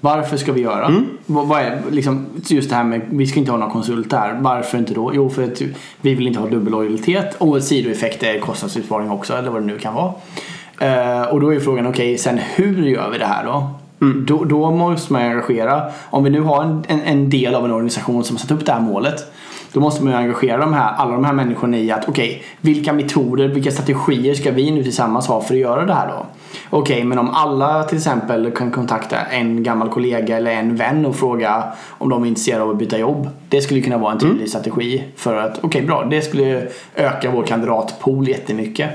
Varför 0.00 0.36
ska 0.36 0.52
vi 0.52 0.60
göra? 0.60 1.04
Vad, 1.26 1.46
vad 1.46 1.60
är, 1.60 1.82
liksom, 1.90 2.26
just 2.48 2.70
det 2.70 2.76
här 2.76 2.84
med, 2.84 3.00
vi 3.10 3.26
ska 3.26 3.40
inte 3.40 3.50
ha 3.50 3.58
några 3.58 3.72
konsulter 3.72 4.16
här. 4.16 4.38
Varför 4.40 4.78
inte 4.78 4.94
då? 4.94 5.10
Jo, 5.14 5.30
för 5.30 5.44
att 5.44 5.62
vi 6.00 6.14
vill 6.14 6.26
inte 6.26 6.40
ha 6.40 6.48
dubbellojalitet 6.48 7.34
och 7.38 7.56
en 7.56 7.62
sidoeffekt 7.62 8.22
är 8.22 8.38
kostnadsbesparing 8.38 9.10
också, 9.10 9.34
eller 9.34 9.50
vad 9.50 9.62
det 9.62 9.66
nu 9.66 9.78
kan 9.78 9.94
vara. 9.94 10.12
Eh, 10.80 11.22
och 11.22 11.40
då 11.40 11.54
är 11.54 11.60
frågan, 11.60 11.86
okej, 11.86 12.18
sen 12.18 12.38
hur 12.38 12.86
gör 12.86 13.10
vi 13.10 13.18
det 13.18 13.26
här 13.26 13.44
då? 13.44 13.70
Mm. 14.00 14.24
Då, 14.26 14.44
då 14.44 14.70
måste 14.70 15.12
man 15.12 15.22
engagera, 15.22 15.82
om 16.10 16.24
vi 16.24 16.30
nu 16.30 16.40
har 16.40 16.62
en, 16.62 16.84
en, 16.88 17.00
en 17.00 17.30
del 17.30 17.54
av 17.54 17.64
en 17.64 17.70
organisation 17.70 18.24
som 18.24 18.36
har 18.36 18.40
satt 18.40 18.50
upp 18.50 18.66
det 18.66 18.72
här 18.72 18.80
målet 18.80 19.32
då 19.76 19.80
måste 19.80 20.04
man 20.04 20.12
ju 20.12 20.18
engagera 20.18 20.56
de 20.56 20.72
här, 20.74 20.92
alla 20.92 21.12
de 21.12 21.24
här 21.24 21.32
människorna 21.32 21.76
i 21.76 21.90
att 21.90 22.08
okej, 22.08 22.42
vilka 22.60 22.92
metoder, 22.92 23.48
vilka 23.48 23.70
strategier 23.70 24.34
ska 24.34 24.50
vi 24.50 24.70
nu 24.70 24.82
tillsammans 24.82 25.26
ha 25.26 25.40
för 25.40 25.54
att 25.54 25.60
göra 25.60 25.84
det 25.84 25.94
här 25.94 26.08
då? 26.08 26.26
Okej, 26.70 27.04
men 27.04 27.18
om 27.18 27.30
alla 27.30 27.84
till 27.84 27.96
exempel 27.96 28.50
kan 28.50 28.70
kontakta 28.70 29.16
en 29.20 29.62
gammal 29.62 29.88
kollega 29.88 30.36
eller 30.36 30.50
en 30.50 30.76
vän 30.76 31.06
och 31.06 31.16
fråga 31.16 31.64
om 31.88 32.08
de 32.08 32.22
är 32.22 32.28
intresserade 32.28 32.62
av 32.62 32.70
att 32.70 32.78
byta 32.78 32.98
jobb. 32.98 33.28
Det 33.48 33.60
skulle 33.60 33.80
kunna 33.80 33.98
vara 33.98 34.12
en 34.12 34.18
tydlig 34.18 34.48
strategi 34.48 35.04
för 35.16 35.36
att, 35.36 35.58
okej 35.62 35.82
bra, 35.82 36.04
det 36.04 36.22
skulle 36.22 36.66
öka 36.94 37.30
vår 37.30 37.42
kandidatpool 37.42 38.28
jättemycket. 38.28 38.90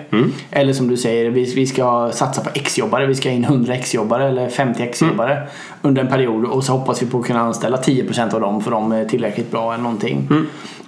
Eller 0.51 0.73
som 0.73 0.87
du 0.87 0.97
säger, 0.97 1.29
vi, 1.29 1.53
vi 1.55 1.67
ska 1.67 2.11
satsa 2.13 2.41
på 2.41 2.49
X-jobbare, 2.53 3.05
vi 3.05 3.15
ska 3.15 3.29
in 3.29 3.43
100 3.43 3.73
X-jobbare 3.73 4.27
eller 4.27 4.49
50 4.49 4.83
X-jobbare 4.83 5.47
under 5.81 6.01
en 6.01 6.07
period 6.07 6.45
och 6.45 6.63
så 6.63 6.71
hoppas 6.71 7.01
vi 7.01 7.05
på 7.05 7.19
att 7.19 7.25
kunna 7.25 7.39
anställa 7.39 7.77
10% 7.77 8.33
av 8.33 8.41
dem 8.41 8.61
för 8.61 8.71
de 8.71 8.91
är 8.91 9.05
tillräckligt 9.05 9.51
bra 9.51 9.73
eller 9.73 9.83
någonting. 9.83 10.27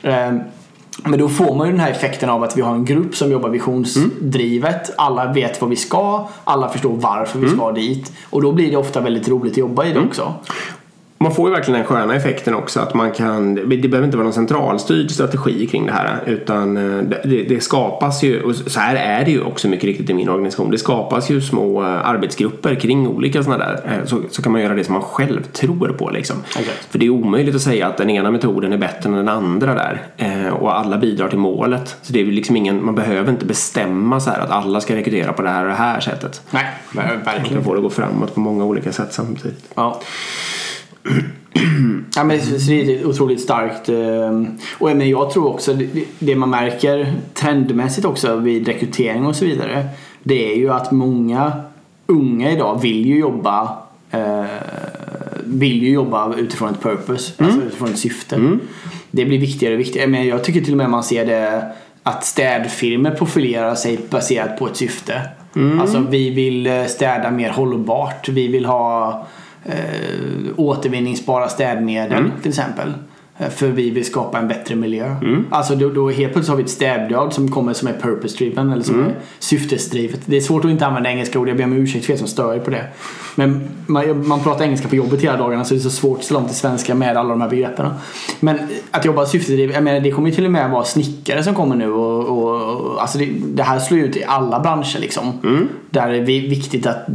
Ehm, 0.04 0.40
men 1.04 1.20
då 1.20 1.30
får 1.30 1.56
man 1.56 1.68
ju 1.68 1.72
den 1.72 1.82
här 1.82 1.92
effekten 1.92 2.30
av 2.30 2.44
att 2.44 2.58
vi 2.58 2.62
har 2.62 2.74
en 2.74 2.86
grupp 2.86 3.16
som 3.16 3.32
jobbar 3.32 3.50
visionsdrivet. 3.50 4.92
Alla 4.98 5.34
vet 5.34 5.62
vad 5.62 5.70
vi 5.70 5.76
ska, 5.76 6.30
alla 6.44 6.70
förstår 6.70 6.96
varför 6.96 7.40
vi 7.40 7.50
ska 7.50 7.72
dit. 7.72 8.14
Och 8.30 8.42
då 8.42 8.52
blir 8.52 8.72
det 8.72 8.78
ofta 8.78 9.02
väldigt 9.02 9.28
roligt 9.28 9.54
att 9.54 9.58
jobba 9.58 9.86
i 9.86 9.94
det 9.94 10.00
också. 10.00 10.34
Man 11.24 11.36
får 11.36 11.50
ju 11.50 11.56
verkligen 11.56 11.80
den 11.80 11.88
sköna 11.88 12.16
effekten 12.16 12.54
också 12.54 12.80
att 12.80 12.94
man 12.94 13.12
kan, 13.12 13.56
det 13.56 13.88
behöver 13.88 14.04
inte 14.04 14.18
vara 14.18 14.24
någon 14.24 14.34
centralstyrd 14.34 15.12
strategi 15.12 15.68
kring 15.68 15.86
det 15.86 15.92
här 15.92 16.24
utan 16.26 16.78
eh, 16.78 17.04
det, 17.24 17.44
det 17.50 17.64
skapas 17.64 18.24
ju, 18.24 18.42
och 18.42 18.56
så 18.56 18.80
här 18.80 18.96
är 18.96 19.26
det 19.26 19.32
ju 19.32 19.42
också 19.44 19.68
mycket 19.68 19.84
riktigt 19.84 20.10
i 20.10 20.14
min 20.14 20.30
organisation, 20.30 20.72
det 20.72 20.78
skapas 20.78 21.30
ju 21.30 21.42
små 21.42 21.82
eh, 21.82 22.10
arbetsgrupper 22.10 22.76
kring 22.76 23.08
olika 23.08 23.44
sådana 23.44 23.66
där, 23.66 23.82
eh, 23.86 24.06
så, 24.06 24.22
så 24.32 24.42
kan 24.42 24.52
man 24.52 24.62
göra 24.62 24.74
det 24.74 24.84
som 24.84 24.94
man 24.94 25.02
själv 25.02 25.44
tror 25.44 25.90
på 25.90 26.10
liksom. 26.10 26.38
Exakt. 26.60 26.86
För 26.92 27.00
det 27.00 27.06
är 27.06 27.10
omöjligt 27.10 27.56
att 27.56 27.62
säga 27.62 27.88
att 27.88 27.98
den 27.98 28.10
ena 28.10 28.32
metoden 28.32 28.74
är 28.74 28.78
bättre 28.78 29.10
än 29.10 29.16
den 29.16 29.30
andra 29.30 29.74
där 29.74 30.02
och 30.60 30.78
alla 30.78 30.98
bidrar 30.98 31.30
till 31.30 31.40
målet. 31.40 31.98
Så 32.02 32.14
det 32.14 32.22
är 32.22 32.26
liksom 32.26 32.56
ingen, 32.56 32.86
man 32.86 32.96
behöver 32.96 33.32
inte 33.32 33.46
bestämma 33.46 34.20
så 34.20 34.30
här 34.30 34.40
att 34.40 34.52
alla 34.52 34.82
ska 34.82 34.96
rekrytera 34.96 35.34
på 35.34 35.42
det 35.42 35.50
här 35.50 35.64
och 35.64 35.70
det 35.70 35.76
här 35.76 36.00
sättet. 36.00 36.42
Nej, 36.52 36.66
Man 36.92 37.06
verkligen. 37.26 37.56
kan 37.56 37.64
få 37.64 37.74
det 37.74 37.78
att 37.78 37.84
gå 37.84 37.90
framåt 37.90 38.34
på 38.34 38.40
många 38.40 38.66
olika 38.66 38.92
sätt 38.92 39.14
samtidigt. 39.14 39.64
Ja. 39.76 40.02
Ja, 42.16 42.24
men 42.24 42.40
det 42.68 42.72
är 43.00 43.08
otroligt 43.08 43.42
starkt. 43.42 43.90
eh, 43.90 44.56
Och 44.80 44.98
men 44.98 45.10
jag 45.10 45.32
tror 45.32 45.48
också 45.48 45.74
det- 46.20 46.36
man 46.36 46.50
märker 46.50 47.14
trendmässigt 47.34 48.06
också 48.06 48.36
vid 48.36 48.68
rekrytering 48.68 49.26
och 49.26 49.36
så 49.36 49.46
vidare. 49.46 49.86
Det 50.24 50.54
är 50.54 50.58
ju 50.58 50.70
att 50.72 50.92
många 50.92 51.52
unga 52.06 52.52
idag 52.52 52.80
vill 52.82 53.06
ju 53.06 53.20
jobba 53.20 53.78
eh, 54.12 54.44
vill 55.46 55.84
ju 55.84 55.90
jobba 55.90 56.34
utifrån 56.36 56.70
ett 56.70 56.82
purpose, 56.82 57.34
alltså 57.44 57.62
utifrån 57.62 57.90
ett 57.90 58.00
syfte. 58.00 58.36
Det 59.12 59.26
blir 59.26 59.40
viktigare 59.40 59.74
och 59.74 59.80
viktigare. 59.80 60.08
Men 60.08 60.28
jag 60.28 60.44
tycker 60.44 60.62
till 60.62 60.74
och 60.74 60.78
med 60.78 60.90
man 60.90 61.04
ser 61.04 61.26
det 61.26 61.72
att 62.04 62.26
städfirmor 62.26 63.10
profilerar 63.12 63.76
sig 63.76 64.00
baserat 64.10 64.60
på 64.60 64.68
ett 64.68 64.78
syfte. 64.78 65.22
Alltså 65.82 66.00
vi 66.10 66.30
vill 66.30 66.68
eh, 66.68 66.86
städa 66.86 67.32
mer 67.32 67.50
hållbart. 67.50 68.30
Vi 68.30 68.48
vill 68.48 68.66
ha 68.66 69.26
eh, 69.66 69.76
återvinningsbara 70.58 71.50
städmedel 71.50 72.32
till 72.42 72.50
exempel. 72.50 72.94
Eh, 73.38 73.50
För 73.50 73.68
vi 73.68 73.90
vill 73.90 74.06
skapa 74.06 74.40
en 74.40 74.48
bättre 74.48 74.76
miljö. 74.76 75.16
Alltså 75.50 75.76
då, 75.76 75.90
då 75.90 76.10
helt 76.10 76.34
plötsligt 76.34 76.50
har 76.50 76.58
vi 76.58 76.64
ett 76.64 76.70
städbidrag 76.70 77.34
som 77.34 77.52
kommer 77.52 77.74
som 77.74 77.88
är 77.88 77.94
purpose 77.94 78.38
driven 78.38 78.72
eller 78.72 78.84
som 78.84 79.00
är 79.04 79.16
syftesdrivet. 79.40 80.20
Det 80.26 80.38
är 80.38 80.42
svårt 80.42 80.66
att 80.66 80.72
inte 80.72 80.86
använda 80.86 81.10
engelska 81.10 81.40
ord. 81.40 81.50
Jag 81.50 81.58
ber 81.58 81.64
om 81.64 81.74
ursäkt 81.74 82.06
för 82.06 82.14
er 82.14 82.18
som 82.18 82.28
stör 82.28 82.56
er 82.56 82.60
på 82.60 82.70
det. 82.72 82.84
Men 83.36 83.70
man, 83.86 84.28
man 84.28 84.40
pratar 84.44 84.66
engelska 84.66 84.88
på 84.88 84.96
jobbet 84.96 85.22
hela 85.22 85.38
dagarna 85.38 85.64
så 85.64 85.74
det 85.74 85.80
är 85.80 85.82
så 85.82 85.90
svårt 85.90 86.18
att 86.20 86.24
ställa 86.26 86.40
om 86.40 86.48
till 86.48 86.56
svenska 86.56 86.96
med 86.96 87.18
alla 87.18 87.30
de 87.30 87.42
här 87.42 87.50
begreppen. 87.50 87.90
Men 88.40 88.60
att 88.92 89.06
jobba 89.06 89.26
syftesdrivet, 89.26 89.76
jag 89.76 89.84
menar 89.84 90.00
det 90.00 90.12
kommer 90.12 90.30
ju 90.30 90.36
till 90.36 90.46
och 90.46 90.52
med 90.52 90.70
vara 90.72 90.84
snickare 90.84 91.44
som 91.44 91.56
kommer 91.56 91.76
nu 91.76 91.92
och, 91.92 92.26
och, 92.26 92.76
och 92.92 93.02
alltså 93.02 93.18
det, 93.18 93.30
det 93.54 93.64
här 93.64 93.80
slår 93.80 94.00
ju 94.00 94.06
ut 94.06 94.16
i 94.18 94.24
alla 94.24 94.60
branscher 94.60 95.00
liksom. 95.00 95.40
Där 95.90 96.08
är 96.10 96.14
det 96.14 96.40
viktigt 96.40 96.88
att 96.88 97.06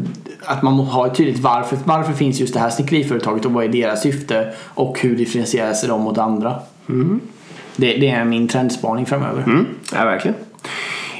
att 0.48 0.62
man 0.62 0.74
måste 0.74 0.94
ha 0.94 1.06
ett 1.06 1.14
tydligt 1.14 1.38
varför, 1.38 1.78
varför 1.84 2.12
finns 2.12 2.40
just 2.40 2.54
det 2.54 2.60
här 2.60 2.70
snickeriföretaget 2.70 3.44
och 3.44 3.52
vad 3.52 3.64
är 3.64 3.68
deras 3.68 4.02
syfte 4.02 4.52
och 4.58 5.00
hur 5.00 5.16
differentierar 5.16 5.72
sig 5.72 5.88
de 5.88 6.00
mot 6.00 6.18
andra. 6.18 6.54
Det, 7.76 7.96
det 7.96 8.08
är 8.08 8.24
min 8.24 8.48
trendspaning 8.48 9.06
framöver. 9.06 9.42
Mm, 9.42 9.66
ja, 9.92 10.04
verkligen. 10.04 10.36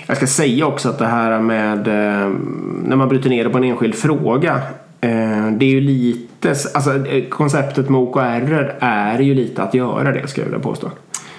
Jag 0.07 0.17
ska 0.17 0.27
säga 0.27 0.67
också 0.67 0.89
att 0.89 0.99
det 0.99 1.07
här 1.07 1.41
med 1.41 1.79
eh, 1.89 2.31
när 2.85 2.97
man 2.97 3.09
bryter 3.09 3.31
ner 3.31 3.45
det 3.45 3.51
på 3.51 3.59
en 3.59 3.65
enskild 3.65 3.95
fråga. 3.95 4.55
Eh, 5.01 5.51
det 5.51 5.65
är 5.65 5.71
ju 5.71 5.81
lite, 5.81 6.49
alltså 6.75 7.07
eh, 7.07 7.25
konceptet 7.29 7.89
med 7.89 8.01
OKR 8.01 8.77
är 8.81 9.19
ju 9.19 9.35
lite 9.35 9.63
att 9.63 9.75
göra 9.75 10.13
det 10.13 10.29
skulle 10.29 10.47
jag 10.47 10.51
vilja 10.51 10.65
påstå. 10.65 10.91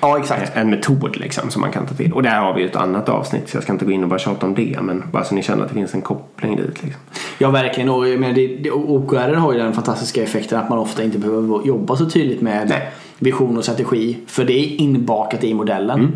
Ja, 0.02 0.20
exakt. 0.20 0.52
En 0.56 0.70
metod 0.70 1.18
liksom 1.18 1.50
som 1.50 1.62
man 1.62 1.72
kan 1.72 1.86
ta 1.86 1.94
till. 1.94 2.14
Och 2.14 2.24
där 2.24 2.40
har 2.40 2.54
vi 2.54 2.62
ju 2.62 2.68
ett 2.68 2.76
annat 2.76 3.10
avsnitt 3.10 3.50
så 3.50 3.58
jag 3.58 3.64
ska 3.64 3.74
inte 3.74 3.86
gå 3.86 3.92
in 3.92 4.04
och 4.04 4.10
bara 4.10 4.20
tjata 4.20 4.46
om 4.46 4.56
det. 4.56 4.78
Men 4.82 5.04
bara 5.12 5.24
så 5.24 5.36
ni 5.36 5.44
känner 5.44 5.64
att 5.64 5.70
det 5.70 5.76
finns 5.76 5.94
en 5.94 6.02
koppling 6.02 6.56
dit. 6.56 6.84
Liksom. 6.84 7.02
Ja, 7.42 7.50
verkligen. 7.50 7.90
Och, 7.90 8.08
jag 8.08 8.20
menar, 8.20 8.34
det, 8.34 8.48
det, 8.48 8.72
OKR 8.72 9.34
har 9.34 9.54
ju 9.54 9.60
den 9.60 9.74
fantastiska 9.74 10.24
effekten 10.24 10.60
att 10.60 10.70
man 10.70 10.80
ofta 10.80 11.04
inte 11.04 11.18
behöver 11.18 11.68
jobba 11.68 11.96
så 11.96 12.10
tydligt 12.10 12.42
med 12.42 12.70
Nej. 12.70 12.92
vision 13.20 13.58
och 13.58 13.64
strategi. 13.64 14.18
För 14.28 14.44
det 14.44 14.54
är 14.54 14.82
inbakat 14.82 15.44
i 15.44 15.54
modellen. 15.54 16.00
Mm. 16.00 16.12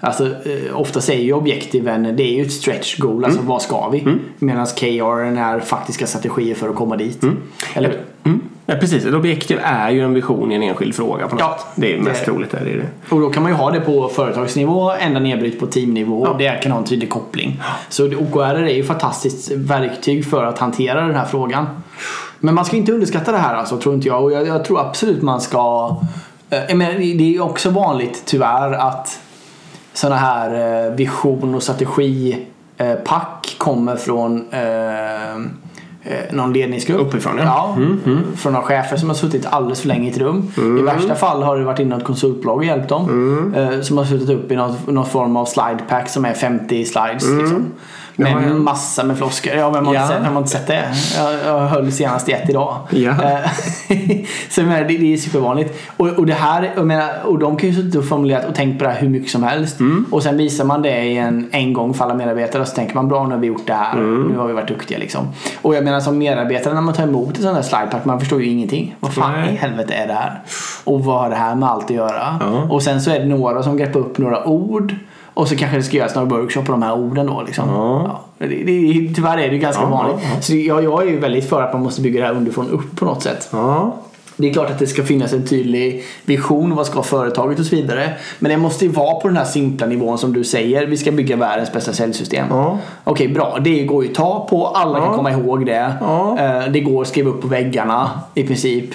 Alltså, 0.00 0.26
eh, 0.26 0.80
ofta 0.80 1.00
säger 1.00 1.24
ju 1.24 1.32
objektiven, 1.32 2.16
det 2.16 2.22
är 2.22 2.36
ju 2.36 2.42
ett 2.42 2.52
stretch 2.52 2.98
goal, 2.98 3.24
alltså 3.24 3.40
vad 3.42 3.62
ska 3.62 3.88
vi? 3.88 4.18
Medan 4.38 4.66
KR 4.66 5.38
är 5.38 5.60
faktiska 5.60 6.06
strategier 6.06 6.54
för 6.54 6.68
att 6.68 6.76
komma 6.76 6.96
dit. 6.96 7.24
Eller 7.74 7.88
hur? 7.88 8.00
Mm. 8.24 8.40
Ja, 8.70 8.74
precis, 8.80 9.04
ett 9.04 9.14
objektiv 9.14 9.58
är 9.62 9.90
ju 9.90 10.04
en 10.04 10.14
vision 10.14 10.52
i 10.52 10.54
en 10.54 10.62
enskild 10.62 10.94
fråga 10.94 11.28
på 11.28 11.34
något. 11.36 11.40
Ja, 11.40 11.58
det 11.74 11.94
är 11.94 11.98
mest 12.00 12.20
det- 12.20 12.24
troligt. 12.26 12.54
Är 12.54 12.64
det 12.64 12.72
det. 12.76 13.14
Och 13.14 13.20
då 13.20 13.30
kan 13.30 13.42
man 13.42 13.52
ju 13.52 13.58
ha 13.58 13.70
det 13.70 13.80
på 13.80 14.08
företagsnivå 14.08 14.90
ända 14.92 15.20
nedbryt 15.20 15.60
på 15.60 15.66
teamnivå 15.66 16.22
och 16.22 16.38
det 16.38 16.62
kan 16.62 16.72
ha 16.72 16.78
en 16.78 16.84
tydlig 16.84 17.10
koppling. 17.10 17.60
Så 17.88 18.06
OKR 18.06 18.40
är 18.40 18.68
ju 18.68 18.80
ett 18.80 18.86
fantastiskt 18.86 19.50
verktyg 19.50 20.30
för 20.30 20.44
att 20.44 20.58
hantera 20.58 21.00
den 21.00 21.14
här 21.14 21.24
frågan. 21.24 21.66
Men 22.38 22.54
man 22.54 22.64
ska 22.64 22.76
inte 22.76 22.92
underskatta 22.92 23.32
det 23.32 23.38
här 23.38 23.54
alltså, 23.54 23.76
tror 23.76 23.94
inte 23.94 24.08
jag. 24.08 24.24
Och 24.24 24.32
jag, 24.32 24.46
jag 24.46 24.64
tror 24.64 24.80
absolut 24.80 25.22
man 25.22 25.40
ska... 25.40 25.96
eh, 26.50 26.76
menar, 26.76 26.92
det 27.18 27.36
är 27.36 27.40
också 27.42 27.70
vanligt 27.70 28.22
tyvärr 28.24 28.72
att 28.72 29.20
sådana 29.92 30.16
här 30.16 30.84
eh, 30.86 30.92
vision 30.94 31.54
och 31.54 31.62
strategipack 31.62 33.54
kommer 33.58 33.96
från 33.96 34.48
eh, 34.52 35.32
eh, 35.32 35.36
någon 36.30 36.52
ledningsgrupp. 36.52 37.00
Uppifrån, 37.00 37.38
ja. 37.38 37.74
Mm, 37.76 38.00
Ja, 38.04 38.12
från 38.36 38.52
några 38.52 38.66
chefer 38.66 38.96
som 38.96 39.08
har 39.08 39.16
suttit 39.16 39.46
alldeles 39.46 39.80
för 39.80 39.88
länge 39.88 40.08
i 40.08 40.12
ett 40.12 40.18
rum. 40.18 40.50
I 40.78 40.82
värsta 40.82 41.14
fall 41.14 41.42
har 41.42 41.58
det 41.58 41.64
varit 41.64 41.78
in 41.78 41.88
något 41.88 42.04
konsultbolag 42.04 42.56
och 42.56 42.64
hjälpt 42.64 42.88
dem. 42.88 43.08
Mm. 43.08 43.54
Eh, 43.54 43.80
som 43.80 43.98
har 43.98 44.04
suttit 44.04 44.30
upp 44.30 44.52
i 44.52 44.56
något, 44.56 44.86
någon 44.86 45.06
form 45.06 45.36
av 45.36 45.44
slidepack 45.44 46.08
som 46.08 46.24
är 46.24 46.34
50 46.34 46.84
slides. 46.84 47.28
Liksom. 47.38 47.66
Med. 48.18 48.32
Ja, 48.32 48.42
ja. 48.42 48.48
en 48.48 48.62
massa 48.64 49.04
med 49.04 49.16
floskler. 49.18 49.56
Ja, 49.56 49.70
vem 49.70 49.86
har, 49.86 49.94
Ja. 49.94 50.02
inte, 50.02 50.14
sett, 50.14 50.24
vem 50.24 50.32
har 50.32 50.40
inte 50.40 50.50
sett 50.50 50.66
det? 50.66 50.84
Jag, 51.16 51.34
jag 51.46 51.66
höll 51.66 51.92
senast 51.92 52.28
i 52.28 52.32
ett 52.32 52.50
idag. 52.50 52.76
Ja. 52.90 53.10
Eh, 53.10 53.50
så 54.50 54.62
menar, 54.62 54.78
det, 54.78 54.98
det 54.98 55.12
är 55.12 55.16
supervanligt. 55.16 55.80
Och, 55.96 56.08
och 56.08 56.26
det 56.26 56.34
här, 56.34 56.72
jag 56.76 56.86
menar, 56.86 57.10
och 57.24 57.38
de 57.38 57.56
kan 57.56 57.68
ju 57.68 57.74
suttit 57.74 57.94
och 57.94 58.08
formulerat 58.08 58.48
och 58.48 58.54
tänkt 58.54 58.78
på 58.78 58.84
det 58.84 58.90
här 58.90 59.00
hur 59.00 59.08
mycket 59.08 59.30
som 59.30 59.42
helst. 59.42 59.80
Mm. 59.80 60.06
Och 60.10 60.22
sen 60.22 60.36
visar 60.36 60.64
man 60.64 60.82
det 60.82 61.02
i 61.04 61.16
en, 61.18 61.48
en 61.52 61.72
gång 61.72 61.94
för 61.94 62.04
alla 62.04 62.14
medarbetare 62.14 62.62
och 62.62 62.68
så 62.68 62.74
tänker 62.74 62.94
man 62.94 63.08
bra 63.08 63.26
nu 63.26 63.34
har 63.34 63.40
vi 63.40 63.46
gjort 63.46 63.66
det 63.66 63.72
här. 63.72 63.92
Mm. 63.92 64.22
Nu 64.22 64.38
har 64.38 64.46
vi 64.46 64.52
varit 64.52 64.68
duktiga 64.68 64.98
liksom. 64.98 65.28
Och 65.62 65.74
jag 65.74 65.84
menar 65.84 66.00
som 66.00 66.18
medarbetare 66.18 66.74
när 66.74 66.80
man 66.80 66.94
tar 66.94 67.02
emot 67.02 67.36
ett 67.36 67.42
sånt 67.42 67.56
här 67.56 67.62
slidepack 67.62 68.04
man 68.04 68.20
förstår 68.20 68.42
ju 68.42 68.48
ingenting. 68.48 68.94
Vad 69.00 69.14
fan 69.14 69.32
Nej. 69.40 69.52
i 69.54 69.56
helvete 69.56 69.94
är 69.94 70.06
det 70.06 70.12
här? 70.14 70.42
Och 70.84 71.04
vad 71.04 71.20
har 71.20 71.30
det 71.30 71.36
här 71.36 71.54
med 71.54 71.68
allt 71.68 71.84
att 71.84 71.90
göra? 71.90 72.36
Ja. 72.40 72.66
Och 72.70 72.82
sen 72.82 73.00
så 73.00 73.10
är 73.10 73.18
det 73.20 73.26
några 73.26 73.62
som 73.62 73.76
greppar 73.76 74.00
upp 74.00 74.18
några 74.18 74.46
ord. 74.46 74.94
Och 75.38 75.48
så 75.48 75.56
kanske 75.56 75.76
det 75.76 75.82
ska 75.82 75.96
göras 75.96 76.14
några 76.14 76.28
workshop 76.28 76.62
på 76.64 76.72
de 76.72 76.82
här 76.82 76.94
orden 76.98 77.26
då 77.26 77.42
liksom. 77.46 77.68
Ja. 77.68 78.02
Ja. 78.38 78.46
Det, 78.46 78.46
det, 78.46 79.14
tyvärr 79.14 79.38
är 79.38 79.48
det 79.48 79.54
ju 79.54 79.58
ganska 79.58 79.82
Ja, 79.82 79.88
vanligt. 79.88 80.26
Så 80.40 80.56
jag, 80.56 80.84
jag 80.84 81.02
är 81.02 81.06
ju 81.06 81.18
väldigt 81.18 81.48
för 81.48 81.62
att 81.62 81.72
man 81.72 81.82
måste 81.82 82.00
bygga 82.00 82.20
det 82.20 82.26
här 82.26 82.34
underifrån 82.34 82.68
upp 82.70 82.96
på 82.96 83.04
något 83.04 83.22
sätt. 83.22 83.48
Ja. 83.52 83.96
Det 84.36 84.48
är 84.48 84.52
klart 84.52 84.70
att 84.70 84.78
det 84.78 84.86
ska 84.86 85.04
finnas 85.04 85.32
en 85.32 85.46
tydlig 85.46 86.02
vision, 86.24 86.74
vad 86.76 86.86
ska 86.86 87.02
företaget 87.02 87.58
och 87.58 87.66
så 87.66 87.76
vidare. 87.76 88.12
Men 88.38 88.50
det 88.50 88.56
måste 88.56 88.84
ju 88.84 88.90
vara 88.90 89.14
på 89.14 89.28
den 89.28 89.36
här 89.36 89.44
simpla 89.44 89.86
nivån 89.86 90.18
som 90.18 90.32
du 90.32 90.44
säger. 90.44 90.86
Vi 90.86 90.96
ska 90.96 91.12
bygga 91.12 91.36
världens 91.36 91.72
bästa 91.72 91.92
säljsystem. 91.92 92.46
Ja. 92.50 92.78
Okej, 93.04 93.28
bra. 93.28 93.58
Det 93.60 93.82
går 93.84 94.04
ju 94.04 94.10
att 94.10 94.16
ta 94.16 94.46
på. 94.50 94.66
Alla 94.66 94.98
kan 94.98 95.08
Ja. 95.08 95.16
komma 95.16 95.30
ihåg 95.32 95.66
det. 95.66 95.92
Ja. 96.00 96.38
Eh, 96.38 96.70
Det 96.72 96.80
går 96.80 97.02
att 97.02 97.08
skriva 97.08 97.30
upp 97.30 97.40
på 97.42 97.48
väggarna 97.48 98.10
i 98.34 98.42
princip. 98.46 98.90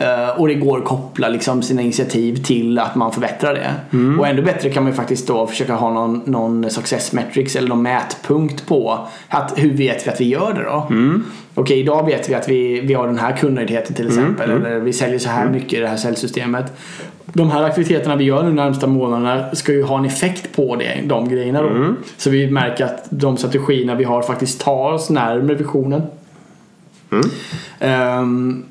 Eh, 0.00 0.40
Och 0.40 0.48
det 0.48 0.54
går 0.54 0.78
att 0.78 0.84
koppla 0.84 1.28
liksom 1.28 1.62
sina 1.62 1.82
initiativ 1.82 2.36
till 2.36 2.78
att 2.78 2.94
man 2.94 3.12
förbättrar 3.12 3.54
det. 3.54 3.74
Mm. 3.92 4.20
Och 4.20 4.26
ännu 4.26 4.42
bättre 4.42 4.70
kan 4.70 4.82
man 4.82 4.92
ju 4.92 4.96
faktiskt 4.96 5.26
då 5.28 5.46
försöka 5.46 5.74
ha 5.74 5.92
någon, 5.92 6.22
någon 6.26 6.70
success 6.70 7.12
metrics 7.12 7.56
eller 7.56 7.68
någon 7.68 7.82
mätpunkt 7.82 8.66
på 8.66 8.98
att 9.28 9.52
hur 9.56 9.74
vet 9.74 10.06
vi 10.06 10.10
att 10.10 10.20
vi 10.20 10.28
gör 10.28 10.52
det 10.52 10.62
då? 10.62 10.86
Mm. 10.90 11.24
Okej, 11.54 11.80
idag 11.80 12.06
vet 12.06 12.28
vi 12.28 12.34
att 12.34 12.48
vi, 12.48 12.80
vi 12.80 12.94
har 12.94 13.06
den 13.06 13.18
här 13.18 13.36
kundnöjdheten 13.36 13.94
till 13.94 14.06
exempel. 14.06 14.50
Mm. 14.50 14.66
Eller 14.66 14.80
vi 14.80 14.92
säljer 14.92 15.18
så 15.18 15.28
här 15.28 15.48
mycket 15.50 15.72
i 15.72 15.80
det 15.80 15.88
här 15.88 15.96
säljsystemet. 15.96 16.72
De 17.24 17.50
här 17.50 17.62
aktiviteterna 17.62 18.16
vi 18.16 18.24
gör 18.24 18.42
nu 18.42 18.48
de 18.48 18.56
närmsta 18.56 18.86
månaderna 18.86 19.54
ska 19.54 19.72
ju 19.72 19.82
ha 19.82 19.98
en 19.98 20.04
effekt 20.04 20.56
på 20.56 20.76
det, 20.76 21.00
de 21.04 21.28
grejerna 21.28 21.62
då. 21.62 21.68
Mm. 21.68 21.96
Så 22.16 22.30
vi 22.30 22.50
märker 22.50 22.84
att 22.84 23.06
de 23.10 23.36
strategierna 23.36 23.94
vi 23.94 24.04
har 24.04 24.22
faktiskt 24.22 24.60
tar 24.60 24.92
oss 24.92 25.10
närmare 25.10 25.54
visionen. 25.54 26.02
Mm. 27.80 28.64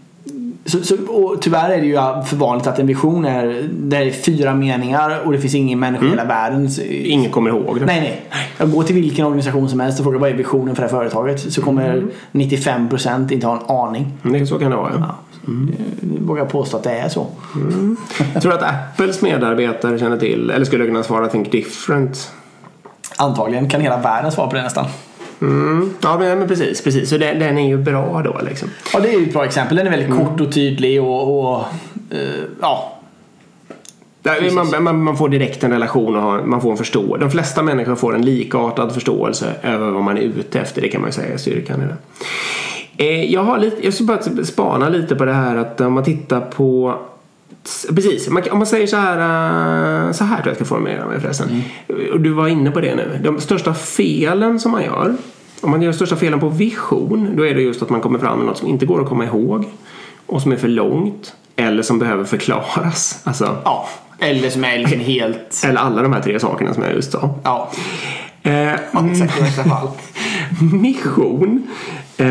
Så, 0.68 0.84
så, 0.84 0.96
och 1.08 1.42
tyvärr 1.42 1.70
är 1.70 1.78
det 1.82 1.86
ju 1.88 1.96
för 2.26 2.36
vanligt 2.36 2.68
att 2.68 2.80
en 2.80 2.88
vision 2.88 3.26
är, 3.26 3.70
det 3.74 3.98
är 3.98 4.12
fyra 4.12 4.54
meningar 4.54 5.20
och 5.26 5.32
det 5.32 5.40
finns 5.40 5.56
ingen 5.56 5.80
människa 5.80 6.06
i 6.06 6.10
hela 6.10 6.26
världen. 6.26 6.72
Så- 6.72 6.82
Ingen 6.82 7.32
kommer 7.32 7.50
ihåg 7.50 7.80
det. 7.80 7.86
Nej, 7.86 8.00
nej. 8.02 8.22
Jag 8.58 8.72
går 8.72 8.84
till 8.84 8.96
vilken 8.96 9.26
organisation 9.26 9.70
som 9.70 9.80
helst 9.80 10.00
och 10.00 10.04
frågar 10.04 10.20
vad 10.20 10.30
är 10.30 10.34
visionen 10.34 10.76
för 10.76 10.84
det 10.84 10.90
här 10.90 10.98
företaget. 10.98 11.54
Så 11.54 11.62
kommer 11.62 12.04
95% 12.32 13.34
inte 13.34 13.48
ha 13.48 13.54
en 13.60 13.76
aning. 13.76 14.14
Det, 14.24 14.46
så 14.48 14.60
kan 14.60 14.72
det 14.72 14.78
vara. 14.78 14.92
Ja. 15.00 15.16
Jag 16.02 16.28
vågar 16.28 16.46
påstå 16.46 16.78
att 16.78 16.84
det 16.84 16.92
är 16.92 17.10
så. 17.10 17.28
Jag 18.34 18.42
tror 18.44 18.54
att 18.54 18.64
Apples 18.64 19.22
medarbetare 19.22 20.00
känner 20.00 20.18
till, 20.18 20.50
eller 20.50 20.66
skulle 20.66 20.86
kunna 20.86 21.04
svara 21.04 21.28
Think 21.28 21.52
Different. 21.52 22.32
Antagligen 23.18 23.70
kan 23.70 23.82
hela 23.82 23.98
världen 23.98 24.32
svara 24.32 24.48
på 24.48 24.56
det 24.56 24.62
nästan. 24.62 24.86
Mm. 25.42 25.94
Ja 26.02 26.18
men, 26.18 26.48
precis, 26.48 26.84
precis. 26.84 27.10
Så 27.10 27.18
den, 27.18 27.40
den 27.40 27.58
är 27.58 27.68
ju 27.68 27.78
bra 27.78 28.22
då 28.26 28.40
liksom. 28.50 28.70
Ja, 28.94 29.00
det 29.00 29.14
är 29.14 29.20
ju 29.20 29.26
ett 29.26 29.34
bra 29.34 29.46
exempel. 29.46 29.78
Den 29.78 29.88
är 29.88 29.92
väldigt 29.92 30.18
kort 30.18 30.42
och 30.42 30.54
tydlig 30.54 31.02
och, 31.04 31.40
och 31.40 31.60
eh, 32.10 32.44
ja. 32.62 32.92
Där, 34.22 34.52
man, 34.52 34.84
man, 34.84 35.04
man 35.04 35.18
får 35.18 35.30
direkt 35.30 35.64
en 35.64 35.72
relation 35.72 36.16
och 36.16 36.22
har, 36.22 36.44
man 36.44 36.62
får 36.62 36.72
en 36.72 36.78
förståelse. 36.78 37.26
De 37.26 37.32
flesta 37.32 37.64
människor 37.64 37.96
får 37.96 38.16
en 38.16 38.26
likartad 38.26 38.94
förståelse 38.94 39.54
över 39.62 39.92
vad 39.92 40.04
man 40.04 40.18
är 40.18 40.22
ute 40.22 40.60
efter. 40.60 40.82
Det 40.82 40.90
kan 40.90 41.02
man 41.02 41.08
ju 41.08 41.14
säga 41.14 41.34
är 41.34 41.38
styrkan 41.38 41.82
i 41.82 41.86
det. 41.86 41.96
Eh, 42.98 43.34
jag, 43.34 43.44
har 43.44 43.58
lite, 43.58 43.86
jag 43.86 43.94
ska 43.94 44.04
bara 44.04 44.44
spana 44.44 44.90
lite 44.90 45.16
på 45.16 45.26
det 45.26 45.34
här 45.34 45.56
att 45.56 45.82
om 45.82 45.94
man 45.94 46.04
tittar 46.04 46.42
på 46.42 47.00
Precis, 47.96 48.30
man, 48.30 48.44
om 48.52 48.58
man 48.58 48.68
säger 48.68 48.88
så 48.88 48.98
här, 48.98 49.18
eh, 49.18 50.12
så 50.12 50.24
här 50.24 50.36
tror 50.36 50.48
jag 50.48 50.52
jag 50.52 50.56
ska 50.56 50.66
formulera 50.66 51.08
mig 51.08 51.20
förresten. 51.20 51.64
Och 52.14 52.20
du 52.20 52.30
var 52.30 52.48
inne 52.48 52.72
på 52.72 52.82
det 52.82 52.96
nu. 52.96 53.20
De 53.24 53.42
största 53.42 53.74
felen 53.74 54.60
som 54.60 54.72
man 54.72 54.84
gör, 54.84 55.16
om 55.62 55.72
man 55.72 55.82
gör 55.82 55.92
de 55.92 55.96
största 55.96 56.16
felen 56.16 56.40
på 56.40 56.50
vision, 56.50 57.34
då 57.36 57.48
är 57.48 57.54
det 57.56 57.62
just 57.62 57.82
att 57.82 57.90
man 57.90 58.02
kommer 58.02 58.20
fram 58.20 58.38
med 58.38 58.48
något 58.48 58.58
som 58.58 58.68
inte 58.68 58.86
går 58.86 59.02
att 59.02 59.10
komma 59.10 59.26
ihåg 59.26 59.66
och 60.26 60.42
som 60.42 60.52
är 60.52 60.56
för 60.56 60.68
långt 60.68 61.34
eller 61.56 61.84
som 61.84 62.00
behöver 62.00 62.24
förklaras. 62.24 63.22
Alltså, 63.24 63.58
ja. 63.66 63.90
Eller 64.20 64.50
som 64.50 64.64
är 64.64 64.78
liksom 64.78 65.00
helt... 65.00 65.62
eller 65.66 65.80
alla 65.80 66.02
de 66.02 66.14
här 66.14 66.22
tre 66.22 66.40
sakerna 66.40 66.74
som 66.74 66.84
jag 66.84 66.94
just 66.94 67.12
sa. 67.12 67.36
Ja. 67.44 67.72
Eh, 68.44 68.54
ja 68.92 69.10
exakt 69.12 69.40
i 69.40 69.42
värsta 69.42 69.64
fall. 69.64 69.88
mission. 70.82 71.68
Eh, 72.18 72.26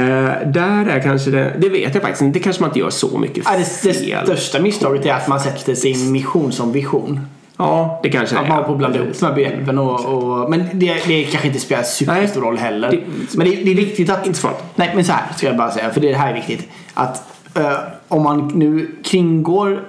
där 0.46 0.86
är 0.86 1.00
kanske 1.00 1.30
det, 1.30 1.52
det 1.58 1.68
vet 1.68 1.94
jag 1.94 2.02
faktiskt 2.02 2.22
inte, 2.22 2.38
det 2.38 2.42
kanske 2.42 2.62
man 2.62 2.70
inte 2.70 2.78
gör 2.80 2.90
så 2.90 3.18
mycket 3.18 3.44
Ja, 3.44 3.50
fel. 3.64 3.64
det, 3.82 4.14
det 4.20 4.24
största 4.24 4.60
misstaget 4.60 5.06
är 5.06 5.12
att 5.12 5.28
man 5.28 5.40
sätter 5.40 5.74
sin 5.74 6.12
mission 6.12 6.52
som 6.52 6.72
vision. 6.72 7.20
Ja, 7.56 8.00
det 8.02 8.10
kanske 8.10 8.38
Att 8.38 8.48
man 8.48 8.56
har 8.56 8.64
på 8.64 8.72
att 8.72 8.78
blanda 8.78 8.98
ihop 8.98 9.18
de 9.20 9.26
här 9.26 9.34
begreppen. 9.34 9.78
Och, 9.78 10.04
och, 10.04 10.50
men 10.50 10.64
det, 10.72 10.94
det 11.06 11.24
kanske 11.24 11.48
inte 11.48 11.60
spelar 11.60 11.82
superstor 11.82 12.40
roll 12.40 12.58
heller. 12.58 12.90
Det- 12.90 13.36
men 13.36 13.50
det, 13.50 13.56
det 13.56 13.70
är 13.70 13.74
viktigt 13.74 14.10
att... 14.10 14.26
Inte 14.26 14.40
farligt. 14.40 14.62
Nej, 14.76 14.92
men 14.94 15.04
så 15.04 15.12
här 15.12 15.22
ska 15.36 15.46
jag 15.46 15.56
bara 15.56 15.70
säga, 15.70 15.90
för 15.90 16.00
det 16.00 16.14
här 16.14 16.30
är 16.30 16.34
viktigt. 16.34 16.68
Att 16.94 17.22
eh, 17.54 17.72
om 18.08 18.22
man 18.22 18.48
nu 18.54 18.90
kringgår 19.04 19.84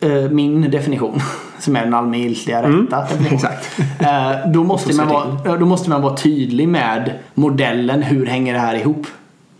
eh, 0.00 0.10
min 0.30 0.70
definition, 0.70 1.20
som 1.58 1.76
är 1.76 1.84
den 1.84 1.94
allmängiltiga 1.94 2.62
rätta 2.62 3.00
definitionen. 3.10 3.52
Mm. 3.98 4.32
eh, 4.44 4.50
då, 4.52 4.64
måste 4.64 4.96
man 4.96 5.08
vara, 5.08 5.56
då 5.56 5.66
måste 5.66 5.90
man 5.90 6.02
vara 6.02 6.16
tydlig 6.16 6.68
med 6.68 7.12
modellen, 7.34 8.02
hur 8.02 8.26
hänger 8.26 8.54
det 8.54 8.60
här 8.60 8.74
ihop? 8.74 9.06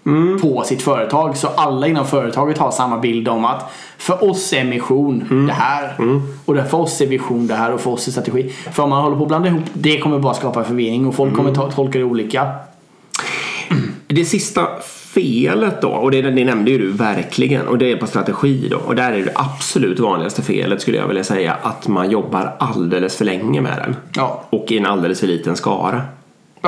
Mm. 0.08 0.40
På 0.40 0.62
sitt 0.64 0.82
företag. 0.82 1.36
Så 1.36 1.48
alla 1.48 1.86
inom 1.86 2.06
företaget 2.06 2.58
har 2.58 2.70
samma 2.70 2.98
bild 2.98 3.28
om 3.28 3.44
att 3.44 3.70
för 3.98 4.30
oss 4.30 4.52
är 4.52 4.64
mission 4.64 5.24
Mm. 5.30 5.46
det 5.46 5.52
här. 5.52 5.96
Och 6.44 6.54
det- 6.54 6.64
för 6.64 6.78
oss 6.78 7.00
är 7.00 7.06
vision 7.06 7.46
det 7.46 7.54
här 7.54 7.72
och 7.72 7.80
för 7.80 7.90
oss 7.90 8.06
är 8.08 8.12
strategi. 8.12 8.52
För 8.72 8.82
om 8.82 8.90
man 8.90 9.02
håller 9.02 9.16
på 9.16 9.22
att 9.22 9.28
blanda 9.28 9.48
ihop, 9.48 9.62
det 9.72 9.98
kommer 9.98 10.18
bara 10.18 10.34
skapa 10.34 10.64
förvirring 10.64 11.06
och 11.06 11.14
folk 11.14 11.32
Mm. 11.32 11.36
kommer 11.44 11.54
ta, 11.54 11.70
tolka 11.70 11.98
det 11.98 12.04
olika. 12.04 12.46
Det 14.06 14.24
sista 14.24 14.66
felet 15.14 15.82
då, 15.82 15.88
och 15.88 16.10
det, 16.10 16.22
det 16.22 16.44
nämnde 16.44 16.70
ju 16.70 16.78
du 16.78 16.90
verkligen, 16.92 17.66
och 17.68 17.78
det 17.78 17.92
är 17.92 17.96
på 17.96 18.06
strategi 18.06 18.68
då. 18.70 18.76
Och 18.76 18.94
där 18.94 19.12
är 19.12 19.24
det 19.24 19.32
absolut 19.34 19.98
vanligaste 19.98 20.42
felet 20.42 20.80
skulle 20.82 20.96
jag 20.98 21.06
vilja 21.08 21.24
säga 21.24 21.56
att 21.62 21.88
man 21.88 22.10
jobbar 22.10 22.56
alldeles 22.58 23.16
för 23.16 23.24
länge 23.24 23.60
med 23.60 23.72
den. 23.76 23.96
Ja. 24.14 24.42
Och 24.50 24.72
i 24.72 24.78
en 24.78 24.86
alldeles 24.86 25.20
för 25.20 25.26
liten 25.26 25.56
skara. 25.56 26.00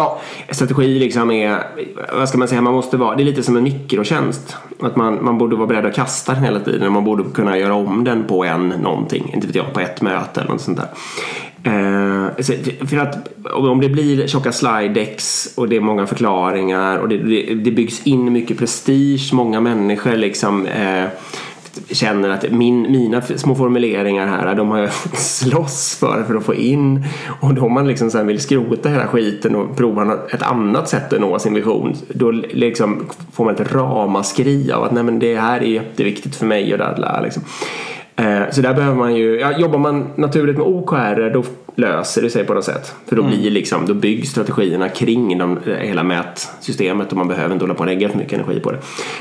Ja. 0.00 0.20
Strategi 0.50 0.98
liksom 0.98 1.30
är, 1.30 1.62
vad 2.12 2.28
ska 2.28 2.38
man 2.38 2.48
säga, 2.48 2.60
man 2.60 2.74
måste 2.74 2.96
vara, 2.96 3.16
det 3.16 3.22
är 3.22 3.24
lite 3.24 3.42
som 3.42 3.56
en 3.56 3.62
mikrotjänst. 3.62 4.56
Att 4.80 4.96
man, 4.96 5.24
man 5.24 5.38
borde 5.38 5.56
vara 5.56 5.66
beredd 5.66 5.86
att 5.86 5.94
kasta 5.94 6.34
den 6.34 6.44
hela 6.44 6.60
tiden. 6.60 6.86
och 6.86 6.92
Man 6.92 7.04
borde 7.04 7.24
kunna 7.34 7.58
göra 7.58 7.74
om 7.74 8.04
den 8.04 8.24
på 8.24 8.44
en 8.44 8.68
någonting, 8.68 9.30
inte 9.34 9.46
vet 9.46 9.56
jag, 9.56 9.72
på 9.72 9.80
ett 9.80 10.02
möte 10.02 10.40
eller 10.40 10.50
något 10.50 10.60
sånt 10.60 10.78
där. 10.78 10.88
Eh, 11.62 12.44
för 12.86 12.96
att 12.96 13.28
om 13.52 13.80
det 13.80 13.88
blir 13.88 14.26
tjocka 14.26 14.52
slide 14.52 14.88
decks 14.88 15.52
och 15.56 15.68
det 15.68 15.76
är 15.76 15.80
många 15.80 16.06
förklaringar 16.06 16.98
och 16.98 17.08
det, 17.08 17.16
det, 17.16 17.54
det 17.54 17.70
byggs 17.70 18.06
in 18.06 18.32
mycket 18.32 18.58
prestige, 18.58 19.30
många 19.32 19.60
människor 19.60 20.16
liksom 20.16 20.66
eh, 20.66 21.04
känner 21.90 22.28
att 22.28 22.52
min, 22.52 22.82
mina 22.82 23.22
små 23.22 23.54
formuleringar 23.54 24.26
här, 24.26 24.54
de 24.54 24.70
har 24.70 24.78
jag 24.78 24.92
slåss 25.14 25.96
för 26.00 26.24
för 26.24 26.34
att 26.34 26.44
få 26.44 26.54
in. 26.54 27.04
Och 27.40 27.54
då 27.54 27.62
om 27.62 27.72
man 27.72 27.88
liksom 27.88 28.10
sen 28.10 28.26
vill 28.26 28.40
skrota 28.40 28.88
hela 28.88 29.06
skiten 29.06 29.56
och 29.56 29.76
prova 29.76 30.18
ett 30.32 30.42
annat 30.42 30.88
sätt 30.88 31.12
att 31.12 31.20
nå 31.20 31.38
sin 31.38 31.54
vision, 31.54 31.96
då 32.08 32.30
liksom 32.30 33.06
får 33.32 33.44
man 33.44 33.54
ett 33.54 33.72
ramaskri 33.72 34.72
av 34.72 34.84
att 34.84 34.92
nej 34.92 35.02
men 35.02 35.18
det 35.18 35.36
här 35.36 35.60
är 35.60 35.64
jätteviktigt 35.66 36.36
för 36.36 36.46
mig 36.46 36.72
och 36.72 36.78
där, 36.78 37.20
liksom. 37.22 37.42
Eh, 38.20 38.50
så 38.50 38.60
där 38.60 38.74
behöver 38.74 38.96
man 38.96 39.14
ju, 39.14 39.40
ja, 39.40 39.58
jobbar 39.58 39.78
man 39.78 40.06
naturligt 40.16 40.56
med 40.56 40.66
OKR 40.66 41.30
då 41.32 41.44
löser 41.74 42.22
det 42.22 42.30
sig 42.30 42.44
på 42.44 42.54
något 42.54 42.64
sätt. 42.64 42.94
För 43.06 43.16
då, 43.16 43.22
blir 43.22 43.50
liksom, 43.50 43.86
då 43.86 43.94
byggs 43.94 44.30
strategierna 44.30 44.88
kring 44.88 45.38
de, 45.38 45.58
hela 45.64 46.02
mätsystemet 46.02 47.10
och 47.10 47.16
man 47.16 47.28
behöver 47.28 47.52
inte 47.52 47.64
hålla 47.64 47.74
på 47.74 47.80
och 47.80 47.86
lägga 47.86 48.08
för 48.08 48.18
mycket 48.18 48.32
energi 48.32 48.60
på 48.60 48.72
det. 48.72 48.78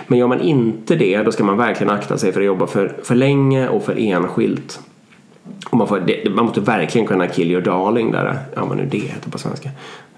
Men 0.08 0.20
gör 0.20 0.28
man 0.28 0.42
inte 0.42 0.96
det 0.96 1.24
då 1.24 1.32
ska 1.32 1.44
man 1.44 1.58
verkligen 1.58 1.94
akta 1.94 2.18
sig 2.18 2.32
för 2.32 2.40
att 2.40 2.46
jobba 2.46 2.68
för, 2.68 2.96
för 3.04 3.16
länge 3.16 3.68
och 3.68 3.84
för 3.84 3.96
enskilt. 4.00 4.80
Och 5.70 5.78
man, 5.78 5.88
får, 5.88 6.00
det, 6.00 6.30
man 6.30 6.46
måste 6.46 6.62
verkligen 6.62 7.08
kunna 7.08 7.28
kill 7.28 7.52
your 7.52 7.62
darling 7.62 8.12
där, 8.12 8.38
ja 8.56 8.66
vad 8.66 8.78
nu 8.78 8.86
det 8.86 8.98
heter 8.98 9.32
på 9.32 9.38
svenska. 9.38 9.70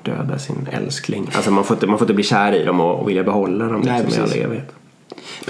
Döda 0.03 0.37
sin 0.37 0.67
älskling. 0.71 1.29
Alltså 1.35 1.51
man 1.51 1.63
får 1.63 1.75
inte, 1.75 1.87
man 1.87 1.97
får 1.97 2.05
inte 2.05 2.13
bli 2.13 2.23
kär 2.23 2.53
i 2.53 2.63
dem 2.65 2.81
och, 2.81 2.99
och 2.99 3.09
vilja 3.09 3.23
behålla 3.23 3.65
dem 3.65 3.81
Nej, 3.85 4.03
liksom, 4.03 4.23
i 4.23 4.25
precis. 4.25 4.37
all 4.37 4.45
evighet. 4.45 4.73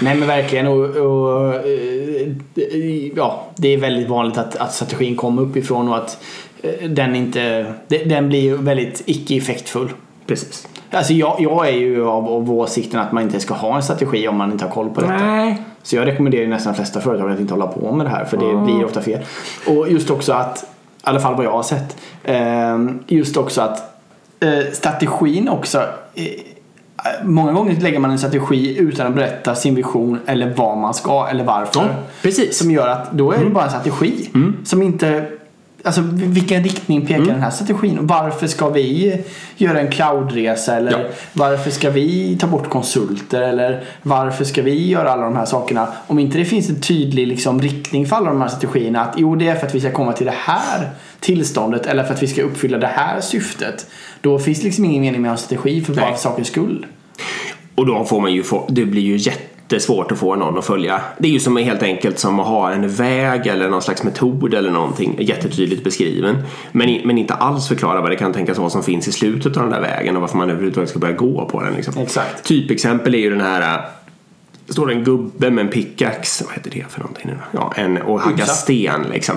Nej 0.00 0.14
men 0.14 0.28
verkligen 0.28 0.66
och, 0.66 0.84
och 0.84 1.54
eh, 1.54 2.28
ja, 3.16 3.44
det 3.56 3.68
är 3.68 3.78
väldigt 3.78 4.08
vanligt 4.08 4.38
att, 4.38 4.56
att 4.56 4.74
strategin 4.74 5.16
kommer 5.16 5.42
uppifrån 5.42 5.88
och 5.88 5.96
att 5.96 6.18
eh, 6.62 6.88
den 6.88 7.16
inte, 7.16 7.74
de- 7.88 8.04
den 8.04 8.28
blir 8.28 8.54
väldigt 8.54 9.02
icke-effektfull. 9.06 9.88
Precis. 10.26 10.68
Alltså 10.90 11.12
jag, 11.12 11.36
jag 11.38 11.68
är 11.68 11.72
ju 11.72 12.06
av, 12.06 12.28
av 12.28 12.52
åsikten 12.52 13.00
att 13.00 13.12
man 13.12 13.22
inte 13.22 13.40
ska 13.40 13.54
ha 13.54 13.76
en 13.76 13.82
strategi 13.82 14.28
om 14.28 14.36
man 14.36 14.52
inte 14.52 14.64
har 14.64 14.72
koll 14.72 14.90
på 14.90 15.00
detta. 15.00 15.16
Nej. 15.16 15.62
Så 15.82 15.96
jag 15.96 16.06
rekommenderar 16.06 16.46
nästan 16.46 16.72
de 16.72 16.76
flesta 16.76 17.00
företag 17.00 17.30
att 17.30 17.40
inte 17.40 17.54
hålla 17.54 17.66
på 17.66 17.92
med 17.92 18.06
det 18.06 18.10
här 18.10 18.24
för 18.24 18.36
det 18.36 18.64
blir 18.64 18.84
ofta 18.84 19.00
fel. 19.00 19.20
Och 19.66 19.88
just 19.88 20.10
också 20.10 20.32
att, 20.32 20.62
i 20.62 20.66
alla 21.02 21.20
fall 21.20 21.34
vad 21.34 21.44
jag 21.44 21.52
har 21.52 21.62
sett, 21.62 21.96
eh, 22.24 22.78
just 23.06 23.36
också 23.36 23.60
att 23.60 23.88
strategin 24.72 25.48
också 25.48 25.82
Många 27.24 27.52
gånger 27.52 27.80
lägger 27.80 27.98
man 27.98 28.10
en 28.10 28.18
strategi 28.18 28.78
utan 28.78 29.06
att 29.06 29.14
berätta 29.14 29.54
sin 29.54 29.74
vision 29.74 30.18
eller 30.26 30.54
vad 30.56 30.78
man 30.78 30.94
ska 30.94 31.28
eller 31.28 31.44
varför. 31.44 31.80
Ja, 31.80 31.88
precis. 32.22 32.58
Som 32.58 32.70
gör 32.70 32.88
att 32.88 33.12
då 33.12 33.32
är 33.32 33.44
det 33.44 33.50
bara 33.50 33.64
en 33.64 33.70
strategi. 33.70 34.30
Som 34.64 34.82
inte 34.82 35.26
Alltså 35.84 36.00
vilken 36.14 36.64
riktning 36.64 37.06
pekar 37.06 37.24
den 37.24 37.42
här 37.42 37.50
strategin? 37.50 37.98
Varför 38.00 38.46
ska 38.46 38.68
vi 38.68 39.20
göra 39.56 39.80
en 39.80 39.90
cloudresa? 39.90 40.76
Eller 40.76 40.90
Ja. 40.92 40.98
varför 41.32 41.70
ska 41.70 41.90
vi 41.90 42.36
ta 42.40 42.46
bort 42.46 42.70
konsulter? 42.70 43.42
Eller 43.42 43.84
varför 44.02 44.44
ska 44.44 44.62
vi 44.62 44.88
göra 44.88 45.12
alla 45.12 45.24
de 45.24 45.36
här 45.36 45.44
sakerna? 45.44 45.88
Om 46.06 46.18
inte 46.18 46.38
det 46.38 46.44
finns 46.44 46.68
en 46.70 46.80
tydlig 46.80 47.26
liksom, 47.28 47.60
riktning 47.62 48.06
för 48.06 48.16
alla 48.16 48.30
de 48.30 48.40
här 48.40 48.48
strategierna. 48.48 49.00
Att 49.00 49.14
jo, 49.16 49.36
det 49.36 49.48
är 49.48 49.54
för 49.54 49.66
att 49.66 49.74
vi 49.74 49.80
ska 49.80 49.90
komma 49.92 50.12
till 50.12 50.26
det 50.26 50.34
här 50.36 50.90
tillståndet. 51.20 51.86
Eller 51.86 52.04
för 52.04 52.14
att 52.14 52.22
vi 52.22 52.26
ska 52.26 52.42
uppfylla 52.42 52.78
det 52.78 52.86
här 52.86 53.20
syftet. 53.20 53.86
Då 54.20 54.38
finns 54.38 54.58
det 54.58 54.64
liksom 54.64 54.84
ingen 54.84 55.00
mening 55.02 55.22
med 55.22 55.30
en 55.30 55.38
strategi 55.38 55.80
för 55.80 55.94
bara 55.94 56.12
för 56.12 56.18
sakens 56.20 56.48
skull. 56.48 56.86
Och 57.74 57.86
då 57.86 58.04
får 58.04 58.20
man 58.20 58.32
ju 58.32 58.42
få, 58.42 58.66
det 58.68 58.84
blir 58.84 59.02
ju 59.02 59.16
jättesvårt 59.72 60.12
att 60.12 60.18
få 60.18 60.36
någon 60.36 60.58
att 60.58 60.64
följa. 60.64 61.00
Det 61.18 61.28
är 61.28 61.32
ju 61.32 61.40
som 61.40 61.56
helt 61.56 61.82
enkelt 61.82 62.18
som 62.18 62.40
att 62.40 62.46
ha 62.46 62.70
en 62.70 62.88
väg 62.88 63.46
eller 63.46 63.70
någon 63.70 63.82
slags 63.82 64.02
metod 64.02 64.54
eller 64.54 64.70
någonting 64.70 65.16
jättetydligt 65.20 65.84
beskriven. 65.84 66.36
Men, 66.72 67.00
men 67.04 67.18
inte 67.18 67.34
alls 67.34 67.68
förklara 67.68 68.00
vad 68.00 68.10
det 68.10 68.16
kan 68.16 68.32
tänkas 68.32 68.58
vara 68.58 68.70
som 68.70 68.82
finns 68.82 69.08
i 69.08 69.12
slutet 69.12 69.56
av 69.56 69.62
den 69.62 69.72
där 69.72 69.80
vägen 69.80 70.16
och 70.16 70.20
varför 70.20 70.36
man 70.36 70.50
överhuvudtaget 70.50 70.90
ska 70.90 70.98
börja 70.98 71.14
gå 71.14 71.48
på 71.48 71.62
den. 71.62 71.74
Liksom. 71.74 71.94
Exakt. 71.98 72.44
Typexempel 72.44 73.14
är 73.14 73.18
ju 73.18 73.30
den 73.30 73.40
här 73.40 73.82
det 74.72 74.74
står 74.74 74.92
en 74.92 75.04
gubbe 75.04 75.50
med 75.50 75.64
en 75.64 75.70
pickaxe, 75.70 76.44
vad 76.44 76.54
heter 76.54 76.70
det 76.70 76.84
för 76.88 77.00
någonting 77.00 77.26
nu 77.26 77.32
då? 77.32 77.58
Ja, 77.58 77.72
en, 77.76 78.02
och 78.02 78.20
hackar 78.20 78.44
sten 78.44 79.02
liksom. 79.12 79.34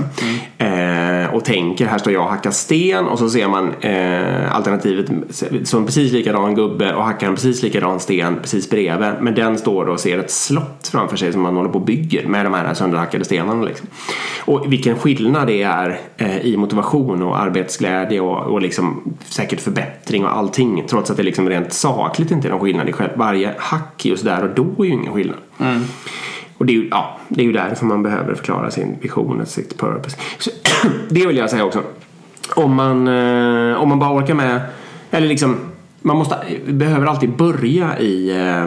Eh, 0.58 1.36
och 1.36 1.46
tänker, 1.46 1.86
här 1.86 1.98
står 1.98 2.14
jag 2.14 2.24
och 2.24 2.30
hackar 2.30 2.52
sten 2.52 3.06
och 3.06 3.20
så 3.20 3.30
ser 3.30 3.48
man 3.48 3.74
eh, 3.82 4.56
alternativet 4.56 5.06
som 5.64 5.86
precis 5.86 6.12
likadan 6.12 6.56
gubbe 6.56 6.94
och 6.94 7.04
hackar 7.04 7.28
en 7.28 7.36
precis 7.36 7.64
likadan 7.64 8.00
sten 8.00 8.40
precis 8.42 8.70
bredvid. 8.70 9.14
Men 9.22 9.36
den 9.36 9.58
står 9.58 9.86
och 9.86 10.00
ser 10.00 10.20
ett 10.20 10.32
slott 10.32 10.90
framför 10.92 11.18
sig 11.18 11.32
som 11.32 11.42
man 11.42 11.56
håller 11.56 11.70
på 11.70 11.80
och 11.80 11.86
bygger 11.86 12.28
med 12.28 12.46
de 12.46 12.54
här 12.54 12.74
sönderhackade 12.74 13.26
stenarna. 13.26 13.64
Liksom. 13.64 13.88
Och 14.46 14.74
vilken 14.74 14.96
skillnad 14.96 15.48
det 15.48 15.64
är 15.64 16.00
eh, 16.18 16.38
i 16.38 16.58
motivation 16.58 17.24
och 17.24 17.40
arbetsglädje 17.40 18.20
och, 18.20 18.38
och 18.38 18.62
liksom 18.62 19.16
säkert 19.26 19.62
förbättring 19.62 20.26
och 20.26 20.38
allting. 20.38 20.84
Trots 20.88 21.12
att 21.12 21.18
det 21.18 21.24
liksom 21.24 21.50
rent 21.50 21.74
sakligt 21.74 22.32
inte 22.32 22.48
är 22.48 22.50
någon 22.52 22.60
skillnad. 22.60 23.10
Varje 23.16 23.56
hack 23.58 24.06
just 24.06 24.24
där 24.24 24.44
och 24.44 24.56
då 24.56 24.84
är 24.84 24.88
ju 24.88 24.94
ingen 24.94 25.14
skillnad. 25.14 25.25
Och 26.58 26.66
det 26.66 26.74
är, 26.74 26.76
ju, 26.76 26.88
ja, 26.92 27.18
det 27.28 27.42
är 27.42 27.46
ju 27.46 27.54
därför 27.54 27.86
man 27.86 28.04
behöver 28.04 28.36
förklara 28.36 28.72
sin 28.72 28.96
vision 29.02 29.42
och 29.42 29.48
sitt 29.48 29.78
purpose. 29.78 30.18
Så, 30.40 30.50
det 31.10 31.28
vill 31.28 31.38
jag 31.38 31.50
säga 31.50 31.66
också. 31.66 31.84
Om 32.56 32.74
man, 32.74 33.08
eh, 33.08 33.82
om 33.82 33.90
man 33.90 34.00
bara 34.00 34.14
orkar 34.14 34.34
med, 34.34 34.62
eller 35.12 35.28
liksom, 35.28 35.58
man 36.02 36.18
måste, 36.18 36.38
behöver 36.68 37.08
alltid 37.08 37.30
börja 37.30 38.00
i 38.00 38.30
eh, 38.30 38.66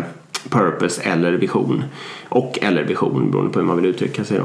purpose 0.49 1.03
eller 1.03 1.33
vision. 1.33 1.85
Och 2.29 2.59
eller 2.63 2.85
vision 2.85 3.31
beroende 3.31 3.53
på 3.53 3.59
hur 3.59 3.67
man 3.67 3.77
vill 3.77 3.87
uttrycka 3.87 4.25
sig 4.25 4.39
då. 4.39 4.45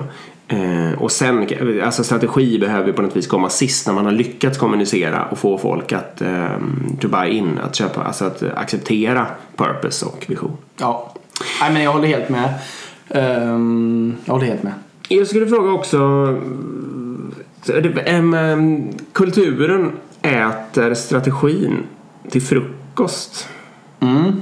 Eh, 0.56 1.02
och 1.02 1.12
sen, 1.12 1.48
alltså 1.84 2.04
strategi 2.04 2.60
behöver 2.60 2.92
på 2.92 3.02
något 3.02 3.16
vis 3.16 3.28
komma 3.28 3.50
sist 3.50 3.88
när 3.88 3.94
man 3.94 4.06
har 4.06 4.12
lyckats 4.12 4.58
kommunicera 4.58 5.26
och 5.26 5.38
få 5.38 5.58
folk 5.58 5.92
att 5.92 6.22
eh, 6.22 6.58
to 7.02 7.08
buy 7.08 7.30
in, 7.30 7.60
att 7.64 7.76
köpa, 7.76 8.04
alltså 8.04 8.26
att 8.26 8.44
acceptera 8.44 9.28
purpose 9.56 10.06
och 10.06 10.26
vision. 10.28 10.58
Ja. 10.78 11.14
Nej, 11.62 11.74
men 11.74 11.84
jag 11.84 11.92
håller 11.94 12.08
helt 12.08 12.30
med. 12.30 12.54
Ehm, 13.10 14.16
jag 14.26 14.34
håller 14.34 14.48
helt 14.48 14.64
med. 14.64 14.74
Jag 15.08 15.28
skulle 15.28 15.48
fråga 15.48 15.72
också 15.72 16.28
em, 18.06 18.90
Kulturen 19.14 19.92
äter 20.22 20.94
strategin 20.94 21.78
till 22.30 22.42
frukost. 22.42 23.48
Mm. 24.00 24.42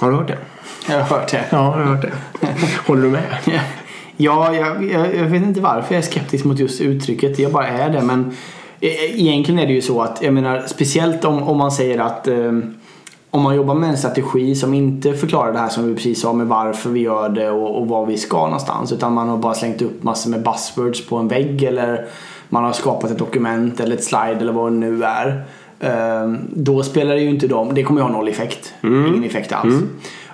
Har 0.00 0.10
du 0.10 0.16
hört 0.16 0.28
det? 0.28 0.38
Jag 0.88 1.00
har 1.04 1.18
hört 1.18 1.30
det. 1.30 1.44
Ja, 1.50 1.78
jag 1.78 1.86
har 1.86 1.94
hört 1.94 2.02
det. 2.02 2.12
Håller 2.86 3.02
du 3.02 3.08
med? 3.08 3.60
Ja, 4.16 4.54
jag, 4.54 4.84
jag, 4.84 5.14
jag 5.16 5.24
vet 5.24 5.42
inte 5.42 5.60
varför 5.60 5.94
jag 5.94 6.02
är 6.02 6.06
skeptisk 6.06 6.44
mot 6.44 6.58
just 6.58 6.80
uttrycket. 6.80 7.38
Jag 7.38 7.52
bara 7.52 7.68
är 7.68 7.90
det. 7.90 8.02
Men 8.02 8.36
e- 8.80 9.12
egentligen 9.14 9.60
är 9.60 9.66
det 9.66 9.72
ju 9.72 9.82
så 9.82 10.02
att, 10.02 10.22
jag 10.22 10.34
menar, 10.34 10.64
speciellt 10.66 11.24
om, 11.24 11.42
om 11.42 11.56
man 11.56 11.72
säger 11.72 11.98
att 11.98 12.28
eh, 12.28 12.52
om 13.30 13.42
man 13.42 13.56
jobbar 13.56 13.74
med 13.74 13.90
en 13.90 13.96
strategi 13.96 14.54
som 14.54 14.74
inte 14.74 15.14
förklarar 15.14 15.52
det 15.52 15.58
här 15.58 15.68
som 15.68 15.88
vi 15.88 15.94
precis 15.94 16.20
sa 16.20 16.32
med 16.32 16.46
varför 16.46 16.90
vi 16.90 17.00
gör 17.00 17.28
det 17.28 17.50
och, 17.50 17.80
och 17.80 17.88
var 17.88 18.06
vi 18.06 18.18
ska 18.18 18.44
någonstans. 18.44 18.92
Utan 18.92 19.12
man 19.12 19.28
har 19.28 19.36
bara 19.36 19.54
slängt 19.54 19.82
upp 19.82 20.02
massor 20.02 20.30
med 20.30 20.42
buzzwords 20.42 21.06
på 21.06 21.16
en 21.16 21.28
vägg 21.28 21.62
eller 21.62 22.06
man 22.48 22.64
har 22.64 22.72
skapat 22.72 23.10
ett 23.10 23.18
dokument 23.18 23.80
eller 23.80 23.96
ett 23.96 24.04
slide 24.04 24.36
eller 24.40 24.52
vad 24.52 24.72
det 24.72 24.76
nu 24.78 25.04
är. 25.04 25.42
Eh, 25.80 26.32
då 26.50 26.82
spelar 26.82 27.14
det 27.14 27.20
ju 27.20 27.30
inte 27.30 27.48
dem, 27.48 27.74
det 27.74 27.82
kommer 27.82 28.00
ju 28.00 28.06
ha 28.06 28.12
noll 28.12 28.28
effekt. 28.28 28.74
Ingen 29.08 29.24
effekt 29.24 29.52
alls. 29.52 29.74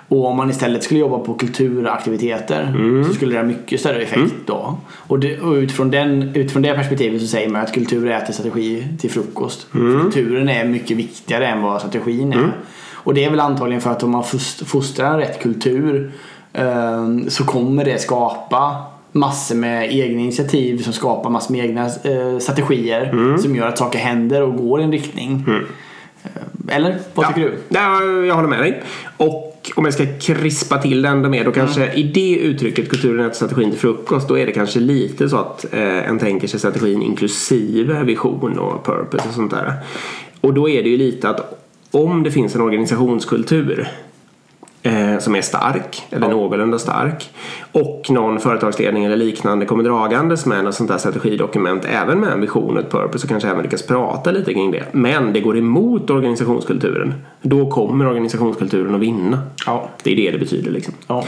Och 0.07 0.25
om 0.25 0.37
man 0.37 0.49
istället 0.49 0.83
skulle 0.83 0.99
jobba 0.99 1.19
på 1.19 1.33
kulturaktiviteter 1.33 2.73
så 3.07 3.13
skulle 3.13 3.33
det 3.33 3.39
ha 3.39 3.45
mycket 3.45 3.79
större 3.79 4.01
effekt 4.01 4.35
då. 4.45 4.77
Och, 4.91 5.19
det, 5.19 5.39
och 5.39 5.53
utifrån, 5.53 5.91
den, 5.91 6.35
utifrån 6.35 6.61
det 6.61 6.73
perspektivet 6.73 7.21
så 7.21 7.27
säger 7.27 7.49
man 7.49 7.61
att 7.61 7.73
kultur 7.73 8.07
äter 8.07 8.33
strategi 8.33 8.87
till 8.99 9.11
frukost. 9.11 9.67
För 9.71 10.01
Kulturen 10.01 10.49
är 10.49 10.65
mycket 10.65 10.97
viktigare 10.97 11.47
än 11.47 11.61
vad 11.61 11.79
strategin 11.79 12.33
är. 12.33 12.51
Och 13.05 13.13
det 13.13 13.23
är 13.25 13.29
väl 13.29 13.39
antagligen 13.39 13.81
för 13.81 13.89
att 13.89 14.03
om 14.03 14.11
man 14.11 14.23
fost- 14.23 14.67
fostrar 14.67 15.17
rätt 15.17 15.41
kultur 15.41 16.11
eh, 16.53 17.07
så 17.27 17.43
kommer 17.43 17.85
det 17.85 18.01
skapa 18.01 18.83
massor 19.11 19.55
med 19.55 19.95
egna 19.95 20.21
initiativ 20.21 20.77
som 20.83 20.93
skapar 20.93 21.29
massor 21.29 21.51
med 21.55 21.65
egna 21.65 21.85
eh, 21.85 22.39
strategier 22.39 23.37
som 23.37 23.55
gör 23.55 23.67
att 23.67 23.77
saker 23.77 23.99
händer 23.99 24.41
och 24.41 24.55
går 24.57 24.81
i 24.81 24.83
en 24.83 24.91
riktning. 24.91 25.43
Eh, 26.23 26.75
Eller? 26.75 26.97
Vad 27.13 27.27
tycker 27.27 27.41
du? 27.41 27.57
Nej, 27.67 28.27
jag 28.27 28.35
håller 28.35 28.49
med 28.49 28.59
dig. 28.59 28.83
Och 29.17 29.51
om 29.75 29.85
jag 29.85 29.93
ska 29.93 30.05
krispa 30.19 30.77
till 30.77 31.01
det 31.01 31.09
ändå 31.09 31.29
mer 31.29 31.45
då 31.45 31.51
kanske 31.51 31.93
i 31.93 32.03
det 32.03 32.35
uttrycket 32.35 32.89
kulturen 32.89 33.25
äter 33.25 33.35
strategin 33.35 33.71
till 33.71 33.79
frukost 33.79 34.27
då 34.27 34.37
är 34.37 34.45
det 34.45 34.51
kanske 34.51 34.79
lite 34.79 35.29
så 35.29 35.37
att 35.37 35.65
eh, 35.73 36.09
en 36.09 36.19
tänker 36.19 36.47
sig 36.47 36.59
strategin 36.59 37.01
inklusive 37.01 38.03
vision 38.03 38.59
och 38.59 38.85
purpose 38.85 39.27
och 39.27 39.33
sånt 39.33 39.51
där. 39.51 39.73
Och 40.41 40.53
då 40.53 40.69
är 40.69 40.83
det 40.83 40.89
ju 40.89 40.97
lite 40.97 41.29
att 41.29 41.61
om 41.95 42.23
det 42.23 42.31
finns 42.31 42.55
en 42.55 42.61
organisationskultur 42.61 43.87
eh, 44.83 45.17
som 45.19 45.35
är 45.35 45.41
stark, 45.41 46.03
eller 46.09 46.27
någorlunda 46.27 46.79
stark. 46.79 47.29
Och 47.71 48.05
någon 48.09 48.39
företagsledning 48.39 49.05
eller 49.05 49.15
liknande 49.15 49.65
kommer 49.65 49.83
dragandes 49.83 50.45
med 50.45 50.63
något 50.63 50.75
sånt 50.75 50.89
där 50.89 50.97
strategidokument, 50.97 51.85
även 51.85 52.19
med 52.19 52.29
en 52.29 52.41
vision 52.41 52.77
och 52.77 52.83
ett 52.83 52.91
purpose 52.91 53.25
och 53.25 53.29
kanske 53.29 53.49
även 53.49 53.63
lyckas 53.63 53.87
prata 53.87 54.31
lite 54.31 54.53
kring 54.53 54.71
det. 54.71 54.83
Men 54.91 55.33
det 55.33 55.39
går 55.39 55.57
emot 55.57 56.09
organisationskulturen. 56.09 57.13
Då 57.41 57.71
kommer 57.71 58.07
organisationskulturen 58.07 58.95
att 58.95 59.01
vinna. 59.01 59.39
Ja. 59.65 59.89
Det 60.03 60.11
är 60.11 60.15
det 60.15 60.31
det 60.31 60.37
betyder 60.37 60.71
liksom. 60.71 60.93
Ja. 61.07 61.23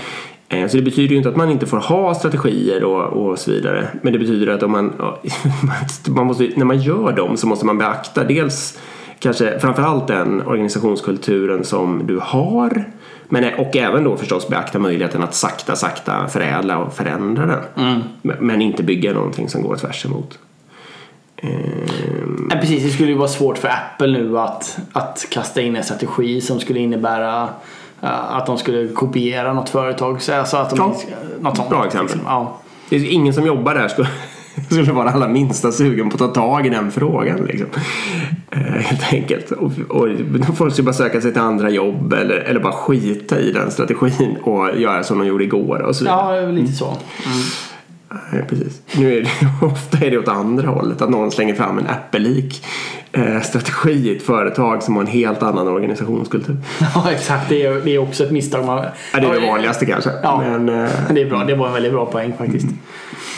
Eh, 0.50 0.68
Så 0.68 0.78
det 0.78 0.84
betyder 0.84 1.10
ju 1.12 1.18
inte 1.18 1.30
att 1.30 1.36
man 1.36 1.52
inte 1.52 1.66
får 1.66 1.78
ha 1.78 2.16
strategier 2.16 2.84
och, 2.84 3.04
och 3.04 3.40
så 3.40 3.52
vidare. 3.52 3.88
Men 4.02 4.14
det 4.14 4.20
betyder 4.20 4.48
att 4.54 4.64
om 4.64 4.72
man, 4.72 4.94
man 6.08 6.26
måste, 6.28 6.50
när 6.56 6.66
man 6.66 6.80
gör 6.82 7.12
dem 7.12 7.38
så 7.38 7.48
måste 7.48 7.66
man 7.66 7.78
beakta 7.78 8.24
dels 8.24 8.80
kanske 9.20 9.60
framförallt 9.60 10.08
den 10.08 10.48
organisationskulturen 10.48 11.64
som 11.64 12.08
du 12.08 12.20
har. 12.24 12.92
Men, 13.30 13.54
och 13.54 13.76
även 13.78 14.04
då 14.04 14.18
förstås 14.18 14.48
beakta 14.48 14.80
möjligheten 14.80 15.24
att 15.24 15.36
sakta, 15.36 15.76
sakta 15.76 16.28
förädla 16.28 16.78
och 16.78 16.94
förändra 16.94 17.46
den. 17.46 18.04
Men, 18.22 18.36
men 18.40 18.62
inte 18.62 18.84
bygga 18.84 19.14
någonting 19.14 19.50
som 19.50 19.62
går 19.62 19.76
tvärs 19.76 20.06
emot. 20.06 20.40
Ehm, 21.38 22.48
Ja, 22.52 22.58
precis, 22.60 22.84
det 22.84 22.90
skulle 22.90 23.10
ju 23.12 23.18
vara 23.18 23.28
svårt 23.28 23.58
för 23.58 23.68
Apple 23.68 24.08
nu 24.08 24.40
att, 24.40 24.80
att 24.94 25.26
kasta 25.32 25.62
in 25.62 25.76
en 25.76 25.84
strategi 25.84 26.42
som 26.42 26.60
skulle 26.60 26.80
innebära 26.80 27.50
att 28.02 28.46
de 28.46 28.58
skulle 28.58 28.88
kopiera 28.88 29.54
något 29.54 29.70
företag. 29.70 30.22
Så 30.22 30.34
Alltså 30.34 30.58
att 30.58 30.70
de, 30.70 30.78
Ja. 31.10 31.16
något 31.40 31.58
sånt. 31.58 31.70
Bra 31.70 31.86
exempel. 31.86 32.16
Liksom. 32.16 32.22
Ja. 32.32 32.58
Det 32.90 32.96
är 32.96 33.06
ingen 33.12 33.34
som 33.34 33.46
jobbar 33.46 33.76
där 33.76 33.88
skulle, 33.88 34.08
skulle 34.66 34.92
vara 34.92 35.10
allra 35.10 35.28
minsta 35.28 35.72
sugen 35.72 36.10
på 36.10 36.14
att 36.24 36.34
ta 36.34 36.42
tag 36.42 36.66
i 36.66 36.70
den 36.70 36.92
frågan. 36.92 37.46
Liksom. 37.46 37.68
Eh, 38.52 38.60
helt 38.62 39.14
enkelt. 39.14 39.52
Och, 39.52 39.72
och 39.90 40.08
får 40.58 40.76
de 40.78 40.82
bara 40.84 40.94
söka 40.94 41.22
sig 41.22 41.32
till 41.32 41.42
andra 41.42 41.70
jobb 41.70 42.14
eller, 42.14 42.36
eller 42.36 42.60
bara 42.60 42.74
skita 42.74 43.40
i 43.40 43.52
den 43.52 43.72
strategin 43.72 44.38
och 44.44 44.80
göra 44.80 45.04
som 45.04 45.20
de 45.20 45.28
gjorde 45.28 45.44
igår 45.44 45.80
och 45.80 45.96
så 45.96 46.04
vidare. 46.04 46.42
ja, 46.42 46.52
lite 46.52 46.74
så. 46.74 46.98
Eh, 48.12 48.46
Precis. 48.50 48.82
Nu 48.98 49.18
är 49.18 49.22
det, 49.22 49.30
ofta 49.66 50.06
är 50.06 50.12
det 50.12 50.18
åt 50.18 50.28
andra 50.28 50.70
hållet, 50.70 51.02
att 51.02 51.10
någon 51.10 51.32
slänger 51.32 51.54
fram 51.54 51.78
en 51.78 51.88
Apple-lik 51.88 52.66
eh, 53.12 53.42
strategi 53.42 53.92
i 53.92 54.16
ett 54.16 54.24
företag 54.24 54.84
som 54.84 54.96
har 54.96 55.02
en 55.02 55.08
helt 55.08 55.44
annan 55.44 55.68
organisationskultur. 55.68 56.58
Ja, 56.96 57.12
exakt. 57.12 57.50
Det 57.50 57.66
är, 57.66 57.82
det 57.86 57.96
är 57.96 58.00
också 58.00 58.24
ett 58.24 58.32
misstag. 58.32 58.66
Man... 58.66 58.86
Ja, 59.14 59.20
det 59.20 59.28
är 59.28 59.42
det 59.42 59.48
vanligaste 59.48 59.86
kanske. 59.86 60.10
Ja. 60.24 60.44
Men, 60.48 60.70
eh, 60.70 60.90
Det 61.10 61.22
är 61.22 61.30
bra, 61.30 61.44
det 61.44 61.56
var 61.56 61.68
en 61.68 61.74
väldigt 61.74 61.92
bra 61.92 62.06
poäng 62.06 62.34
faktiskt. 62.38 62.68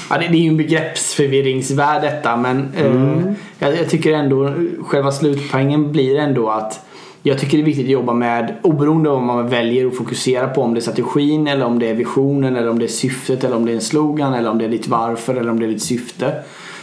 Ja, 0.10 0.18
det, 0.18 0.28
det 0.28 0.38
är 0.38 0.42
ju 0.42 0.48
en 0.48 0.58
begreppsförvirringsvärld 0.58 2.02
detta 2.02 2.38
men 2.38 2.74
eh, 2.76 3.34
jag, 3.60 3.78
jag 3.78 3.90
tycker 3.90 4.14
ändå 4.14 4.54
själva 4.82 5.12
slutpoängen 5.12 5.92
blir 5.92 6.20
ändå 6.20 6.50
att 6.50 6.86
jag 7.24 7.40
tycker 7.40 7.58
det 7.58 7.64
är 7.64 7.66
viktigt 7.66 7.86
att 7.86 7.92
jobba 7.92 8.14
med 8.14 8.56
oberoende 8.62 9.10
av 9.10 9.18
om 9.18 9.26
man 9.26 9.50
väljer 9.50 9.88
att 9.88 9.98
fokusera 9.98 10.48
på 10.48 10.62
om 10.62 10.74
det 10.74 10.80
är 10.80 10.82
strategin 10.82 11.48
eller 11.48 11.66
om 11.66 11.80
det 11.80 11.90
är 11.90 11.94
visionen 11.94 12.56
eller 12.56 12.70
om 12.70 12.80
det 12.80 12.86
är 12.86 12.88
syftet 12.88 13.44
eller 13.44 13.56
om 13.56 13.66
det 13.66 13.72
är 13.72 13.76
en 13.76 13.82
slogan 13.82 14.34
eller 14.34 14.50
om 14.50 14.58
det 14.58 14.66
är 14.66 14.70
ditt 14.70 14.88
varför 14.88 15.36
eller 15.36 15.50
om 15.50 15.60
det 15.60 15.66
är 15.66 15.70
ditt 15.70 15.84
syfte. 15.84 16.34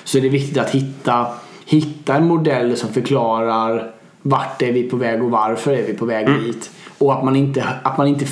Så 0.05 0.19
är 0.19 0.23
det 0.23 0.29
viktigt 0.29 0.59
att 0.59 0.71
hitta, 0.71 1.27
hitta 1.67 2.17
en 2.17 2.27
modell 2.27 2.77
som 2.77 2.93
förklarar 2.93 3.91
vart 4.23 4.63
är 4.63 4.73
vi 4.73 4.83
på 4.83 4.97
väg 4.97 5.23
och 5.23 5.31
varför 5.31 5.73
är 5.73 5.87
vi 5.87 5.95
på 5.95 6.05
väg 6.05 6.27
dit. 6.27 6.71
Och 6.99 7.13
att 7.13 7.25
man 7.25 7.37
inte, 7.37 7.65
att 7.83 7.99
man 7.99 8.07
inte 8.07 8.27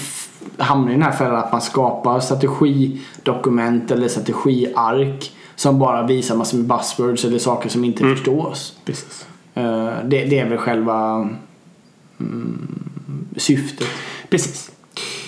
hamnar 0.59 0.91
i 0.91 0.95
den 0.95 1.03
här 1.03 1.13
fällan 1.13 1.37
att 1.37 1.53
man 1.53 1.61
skapar 1.61 2.21
strategidokument 2.21 3.91
eller 3.91 4.09
strategiark 4.09 5.33
som 5.57 5.79
bara 5.79 6.03
visar 6.03 6.37
massor 6.37 6.59
med 6.59 6.67
buzzwords 6.67 7.25
eller 7.25 7.39
saker 7.39 7.69
som 7.69 7.85
inte 7.85 8.03
förstås. 8.03 8.79
precis. 8.85 9.27
Eh, 9.55 9.91
det, 10.05 10.25
det 10.25 10.39
är 10.39 10.49
väl 10.49 10.59
själva 10.59 11.29
mm, 12.21 12.69
syftet. 13.37 13.89
Precis. 14.31 14.71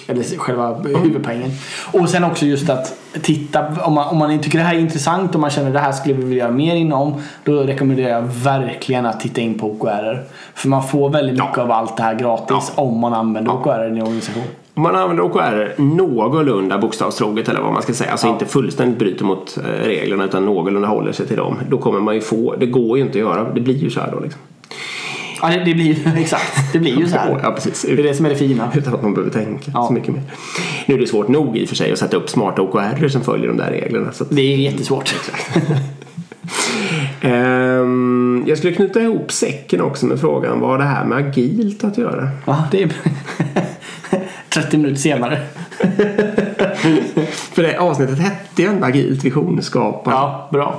Eller 0.08 0.38
själva 0.38 0.74
huvudpoängen. 0.74 1.50
Och 1.92 2.08
sen 2.08 2.24
också 2.24 2.46
just 2.46 2.70
att 2.70 2.98
titta, 3.22 3.84
om 3.84 3.92
man, 3.94 4.08
om 4.08 4.18
man 4.18 4.38
tycker 4.40 4.58
det 4.58 4.64
här 4.64 4.74
är 4.74 4.78
intressant 4.78 5.34
och 5.34 5.40
man 5.40 5.50
känner 5.50 5.72
det 5.72 5.78
här 5.78 5.92
skulle 5.92 6.14
vi 6.14 6.24
vilja 6.24 6.44
göra 6.44 6.52
mer 6.54 6.76
inom. 6.76 7.22
Då 7.44 7.52
rekommenderar 7.62 8.08
jag 8.08 8.22
verkligen 8.22 9.06
att 9.06 9.20
titta 9.20 9.40
in 9.40 9.58
på 9.58 9.70
OKR. 9.70 10.22
För 10.54 10.68
man 10.68 10.82
får 10.88 11.10
väldigt 11.10 11.34
mycket 11.34 11.56
Ja. 11.56 11.62
av 11.62 11.70
allt 11.70 11.96
det 11.96 12.02
här 12.02 12.14
gratis 12.14 12.72
om 12.74 12.98
man 12.98 13.14
använder 13.14 13.52
OKR 13.52 13.84
i 13.84 13.86
en 13.86 14.02
organisation. 14.02 14.42
Om 14.76 14.82
man 14.82 14.94
använder 14.96 15.24
OKR 15.24 15.80
någorlunda 15.82 16.78
bokstavstroget 16.78 17.48
eller 17.48 17.60
vad 17.60 17.72
man 17.72 17.82
ska 17.82 17.92
säga, 17.94 18.10
alltså 18.10 18.26
inte 18.28 18.46
fullständigt 18.46 18.98
bryter 18.98 19.24
mot 19.24 19.58
eh, 19.58 19.84
reglerna 19.86 20.24
utan 20.24 20.44
någorlunda 20.44 20.88
håller 20.88 21.12
sig 21.12 21.26
till 21.26 21.36
dem, 21.36 21.56
då 21.68 21.78
kommer 21.78 22.00
man 22.00 22.14
ju 22.14 22.20
få, 22.20 22.54
det 22.58 22.66
går 22.66 22.98
ju 22.98 23.04
inte 23.04 23.18
att 23.18 23.24
göra, 23.24 23.52
det 23.54 23.60
blir 23.60 23.74
ju 23.74 23.90
så 23.90 24.00
här 24.00 24.12
då 24.12 24.20
liksom. 24.20 24.40
Ja, 25.42 25.48
det, 25.48 25.64
det 25.64 25.74
blir 25.74 25.84
ju 25.84 25.96
exakt. 26.20 26.72
Det 26.72 26.78
blir 26.78 26.98
ju 26.98 27.08
så 27.08 27.16
här. 27.16 27.40
Ja, 27.42 27.50
precis. 27.50 27.82
Det 27.82 27.92
är 27.92 28.02
det 28.02 28.14
som 28.14 28.26
är 28.26 28.30
det 28.30 28.36
fina. 28.36 28.70
Utan 28.76 28.94
att 28.94 29.02
man 29.02 29.14
behöver 29.14 29.32
tänka 29.32 29.70
Ja. 29.74 29.86
så 29.86 29.92
mycket 29.92 30.14
mer. 30.14 30.22
Nu 30.86 30.94
är 30.94 30.98
det 30.98 31.06
svårt 31.06 31.28
nog 31.28 31.56
i 31.56 31.64
och 31.64 31.68
för 31.68 31.76
sig 31.76 31.92
att 31.92 31.98
sätta 31.98 32.16
upp 32.16 32.28
smarta 32.30 32.62
OKR 32.62 33.08
som 33.08 33.20
följer 33.20 33.48
de 33.48 33.56
där 33.56 33.70
reglerna. 33.70 34.08
Att, 34.08 34.22
Det 34.30 34.42
är 34.54 34.56
jättesvårt. 34.56 35.14
Ehm, 37.20 38.44
jag 38.46 38.58
skulle 38.58 38.72
knyta 38.72 39.00
ihop 39.02 39.32
säcken 39.32 39.80
också 39.80 40.06
med 40.06 40.20
frågan 40.20 40.60
vad 40.60 40.70
har 40.70 40.78
det 40.78 40.84
här 40.84 41.04
med 41.04 41.18
agilt 41.18 41.84
att 41.84 41.98
göra? 41.98 42.28
Ja, 42.46 42.64
det 42.70 42.82
är 42.82 42.90
30 44.62 44.76
minuter 44.78 45.00
senare. 45.00 45.40
För 47.30 47.62
det 47.62 47.78
avsnittet 47.78 48.18
hette 48.18 48.62
ju 48.62 48.68
ändå 48.68 48.86
agilt 48.86 49.24
visionsskapande. 49.24 50.18
Ja, 50.20 50.48
bra. 50.52 50.76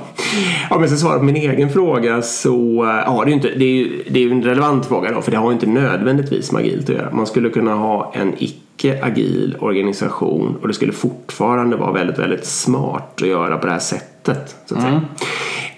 Ja, 0.70 0.78
men 0.78 0.88
så 0.88 0.96
svara 0.96 1.18
på 1.18 1.24
min 1.24 1.36
egen 1.36 1.70
fråga 1.70 2.22
så 2.22 2.84
ja, 3.06 3.22
det 3.24 3.30
är 3.30 3.34
inte, 3.34 3.48
det 3.48 3.64
är 3.64 3.74
ju, 3.74 4.04
det 4.10 4.24
är 4.24 4.30
en 4.30 4.42
relevant 4.42 4.86
fråga 4.86 5.12
då 5.12 5.22
för 5.22 5.30
det 5.30 5.36
har 5.36 5.50
ju 5.50 5.54
inte 5.54 5.66
nödvändigtvis 5.66 6.52
med 6.52 6.60
agilt 6.60 6.90
att 6.90 6.96
göra. 6.96 7.10
Man 7.12 7.26
skulle 7.26 7.50
kunna 7.50 7.74
ha 7.74 8.12
en 8.14 8.34
icke-agil 8.38 9.56
organisation 9.58 10.56
och 10.62 10.68
det 10.68 10.74
skulle 10.74 10.92
fortfarande 10.92 11.76
vara 11.76 11.92
väldigt, 11.92 12.18
väldigt 12.18 12.46
smart 12.46 13.22
att 13.22 13.28
göra 13.28 13.58
på 13.58 13.66
det 13.66 13.72
här 13.72 13.78
sättet. 13.78 14.56
Så 14.66 14.76
att 14.76 14.82
säga. 14.82 15.00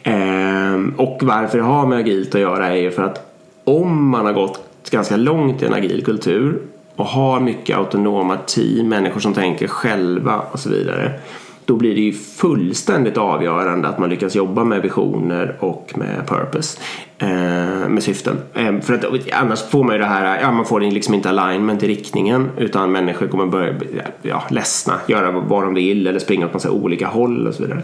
Ehm, 0.03 0.95
och 0.97 1.19
varför 1.23 1.59
det 1.59 1.65
har 1.65 1.87
med 1.87 1.99
agilt 1.99 2.35
att 2.35 2.41
göra 2.41 2.67
är 2.67 2.77
ju 2.77 2.91
för 2.91 3.03
att 3.03 3.27
om 3.65 4.09
man 4.09 4.27
har 4.27 4.33
gått 4.33 4.91
ganska 4.91 5.17
långt 5.17 5.63
i 5.63 5.67
en 5.67 5.75
agil 5.75 6.05
kultur 6.05 6.59
och 7.01 7.07
har 7.07 7.41
mycket 7.41 7.77
autonoma 7.77 8.37
team, 8.37 8.89
människor 8.89 9.21
som 9.21 9.35
tänker 9.35 9.69
själva 9.69 10.39
och 10.53 10.59
så 10.59 10.71
vidare. 10.71 11.21
Då 11.71 11.77
blir 11.77 11.95
det 11.95 12.01
ju 12.01 12.13
fullständigt 12.13 13.17
avgörande 13.17 13.89
att 13.89 13.99
man 13.99 14.11
lyckas 14.11 14.35
jobba 14.35 14.65
med 14.65 14.83
visioner 14.83 15.57
och 15.61 15.93
med 15.97 16.27
purpose. 16.27 16.79
Eh, 17.19 17.89
med 17.89 18.03
syften. 18.03 18.37
Eh, 18.55 18.81
för 18.81 18.95
att 18.95 19.05
annars 19.33 19.63
får 19.63 19.85
man 19.85 19.95
ju 19.95 19.99
det 19.99 20.07
här, 20.07 20.41
ja 20.41 20.51
man 20.51 20.65
får 20.65 20.81
liksom 20.81 21.15
inte 21.15 21.29
alignment 21.29 21.83
i 21.83 21.89
riktningen 21.89 22.51
utan 22.57 22.93
människor 22.93 23.29
kommer 23.29 23.47
börja 23.47 23.73
bli, 23.73 23.89
ja, 24.23 24.43
ledsna, 24.51 24.95
göra 25.07 25.31
vad 25.31 25.63
de 25.63 25.75
vill 25.75 26.07
eller 26.07 26.19
springa 26.19 26.47
åt 26.47 26.53
massa 26.53 26.71
olika 26.71 27.07
håll 27.07 27.47
och 27.47 27.55
så 27.55 27.63
vidare. 27.63 27.83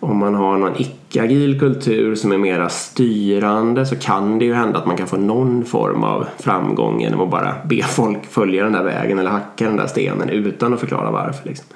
Om 0.00 0.16
man 0.16 0.34
har 0.34 0.58
någon 0.58 0.76
icke-agil 0.76 1.60
kultur 1.60 2.14
som 2.14 2.32
är 2.32 2.38
mera 2.38 2.68
styrande 2.68 3.86
så 3.86 3.96
kan 3.96 4.38
det 4.38 4.44
ju 4.44 4.54
hända 4.54 4.78
att 4.78 4.86
man 4.86 4.96
kan 4.96 5.06
få 5.06 5.16
någon 5.16 5.64
form 5.64 6.04
av 6.04 6.26
framgång 6.38 7.00
genom 7.00 7.20
att 7.20 7.30
bara 7.30 7.54
be 7.64 7.82
folk 7.82 8.26
följa 8.30 8.64
den 8.64 8.72
där 8.72 8.84
vägen 8.84 9.18
eller 9.18 9.30
hacka 9.30 9.64
den 9.64 9.76
där 9.76 9.86
stenen 9.86 10.28
utan 10.28 10.74
att 10.74 10.80
förklara 10.80 11.10
varför. 11.10 11.48
Liksom. 11.48 11.66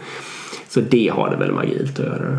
Så 0.74 0.80
det 0.80 1.08
har 1.08 1.30
det 1.30 1.36
väl 1.36 1.52
med 1.52 1.62
agilt 1.64 1.98
att 2.00 2.06
göra. 2.06 2.38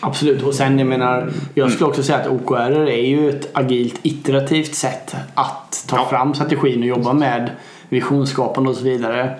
Absolut. 0.00 0.42
Och 0.42 0.54
sen 0.54 0.78
jag 0.78 0.88
menar, 0.88 1.30
jag 1.54 1.70
skulle 1.72 1.90
också 1.90 2.02
säga 2.02 2.18
att 2.18 2.26
OKR 2.26 2.88
är 2.88 3.06
ju 3.06 3.30
ett 3.30 3.48
agilt 3.52 4.00
iterativt 4.02 4.74
sätt 4.74 5.16
att 5.34 5.84
ta 5.88 5.96
Ja. 5.96 6.06
fram 6.10 6.34
strategin 6.34 6.80
och 6.80 6.86
jobba 6.86 7.12
med 7.12 7.50
visionsskapande 7.88 8.70
och 8.70 8.76
så 8.76 8.84
vidare. 8.84 9.34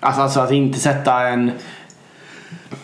Alltså, 0.00 0.22
alltså 0.22 0.40
att 0.40 0.52
inte 0.52 0.78
sätta 0.78 1.20
en 1.28 1.50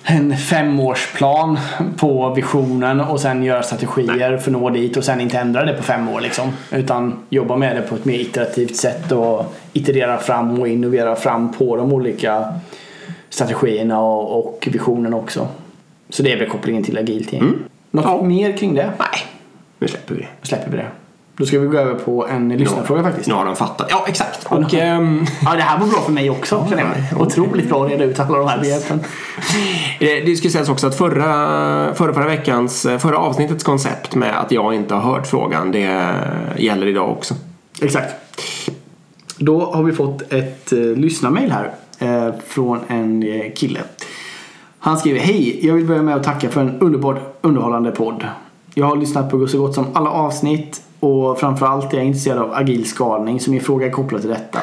en 0.03 0.37
femårsplan 0.37 1.59
på 1.96 2.35
visionen 2.35 3.00
och 3.00 3.20
sen 3.20 3.42
göra 3.42 3.62
strategier 3.62 4.37
för 4.37 4.50
att 4.50 4.57
nå 4.61 4.70
dit 4.70 4.96
och 4.96 5.05
sen 5.05 5.20
inte 5.20 5.38
ändra 5.38 5.64
det 5.64 5.72
på 5.72 5.83
fem 5.83 6.09
år 6.09 6.20
liksom. 6.20 6.53
Utan 6.72 7.18
jobba 7.31 7.57
med 7.57 7.76
det 7.76 7.83
på 7.83 7.94
ett 7.94 8.05
mer 8.05 8.18
iterativt 8.18 8.76
sätt 8.76 9.12
och 9.12 9.55
iterera 9.72 10.18
fram 10.18 10.61
och 10.61 10.68
innovera 10.68 11.16
fram 11.16 11.53
på 11.53 11.76
de 11.76 11.92
olika 11.92 12.44
strategierna 13.30 14.00
och, 14.00 14.38
och 14.38 14.68
visionen 14.72 15.14
också. 15.14 15.48
Så 16.08 16.22
det 16.22 16.32
är 16.32 16.38
väl 16.38 16.48
kopplingen 16.48 16.84
till 16.84 16.98
agilt 16.98 17.32
gäng. 17.32 17.52
Något 17.90 18.04
Ja. 18.04 18.22
mer 18.22 18.56
kring 18.56 18.74
det? 18.74 18.92
Nej, 18.98 19.08
nu 19.78 19.88
släpper 19.88 20.14
vi 20.14 20.20
det. 20.20 20.28
Släpper 20.48 20.70
vi 20.70 20.76
det. 20.76 20.86
Då 21.36 21.46
ska 21.46 21.58
vi 21.58 21.66
gå 21.66 21.78
över 21.78 21.94
på 21.94 22.26
en 22.26 22.48
lyssnarfråga 22.48 23.02
faktiskt. 23.02 23.28
Nu 23.28 23.34
har 23.34 23.44
de 23.44 23.56
fattat. 23.56 23.86
Ja, 23.90 24.04
exakt. 24.08 24.46
Och, 24.46 24.72
nu- 24.72 24.80
ehm, 24.80 25.24
Ja, 25.44 25.54
det 25.54 25.62
här 25.62 25.78
var 25.78 25.86
bra 25.86 26.00
för 26.00 26.12
mig 26.12 26.30
också 26.30 26.66
känner 26.70 26.82
jag. 26.82 26.92
ja. 27.12 27.18
Otroligt 27.26 27.68
bra 27.68 27.84
att 27.84 27.90
reda 27.90 28.04
ut 28.04 28.20
alla 28.20 28.38
de 28.38 28.48
här 28.48 28.58
begreppen. 28.60 29.00
Eh, 30.00 30.24
Det 30.26 30.36
ska 30.36 30.48
sägas 30.50 30.68
också 30.68 30.86
att 30.86 30.94
förra, 30.98 31.24
förra, 31.94 32.14
förra 32.14 32.26
veckans, 32.26 32.86
eh, 32.86 32.98
förra 32.98 33.18
avsnittets 33.18 33.64
koncept 33.64 34.14
med 34.14 34.40
att 34.40 34.52
jag 34.52 34.74
inte 34.74 34.94
har 34.94 35.12
hört 35.14 35.26
frågan, 35.26 35.72
det 35.72 36.06
gäller 36.56 36.86
idag 36.86 37.10
också. 37.10 37.35
Exakt. 37.83 38.14
Då 39.38 39.64
har 39.72 39.83
vi 39.83 39.92
fått 39.92 40.33
ett 40.33 40.72
eh, 40.72 40.78
lyssnarmail 40.78 41.52
här 41.52 41.70
Eh, 42.01 42.29
från 42.46 42.79
en 42.88 43.23
eh, 43.23 43.53
kille. 43.53 43.81
Han 44.79 44.98
skriver 44.98 45.21
Hej! 45.21 45.67
Jag 45.67 45.75
vill 45.75 45.87
börja 45.87 46.03
med 46.03 46.17
att 46.17 46.25
tacka 46.25 46.48
för 46.48 46.61
en 46.61 46.81
underbart 46.81 47.38
underhållande 47.40 47.90
podd. 47.90 48.25
Jag 48.75 48.87
har 48.87 48.96
lyssnat 48.96 49.31
på 49.31 49.46
så 49.46 49.59
gott 49.59 49.75
som 49.75 49.87
alla 49.92 50.11
avsnitt 50.11 50.83
och 51.01 51.38
framförallt 51.38 51.92
är 51.92 51.96
jag 51.96 52.07
intresserad 52.07 52.38
av 52.38 52.53
agil 52.53 52.88
skalning 52.88 53.40
så 53.40 53.51
min 53.51 53.61
fråga 53.61 53.87
är 53.87 53.90
kopplad 53.90 54.21
till 54.21 54.31
detta. 54.31 54.59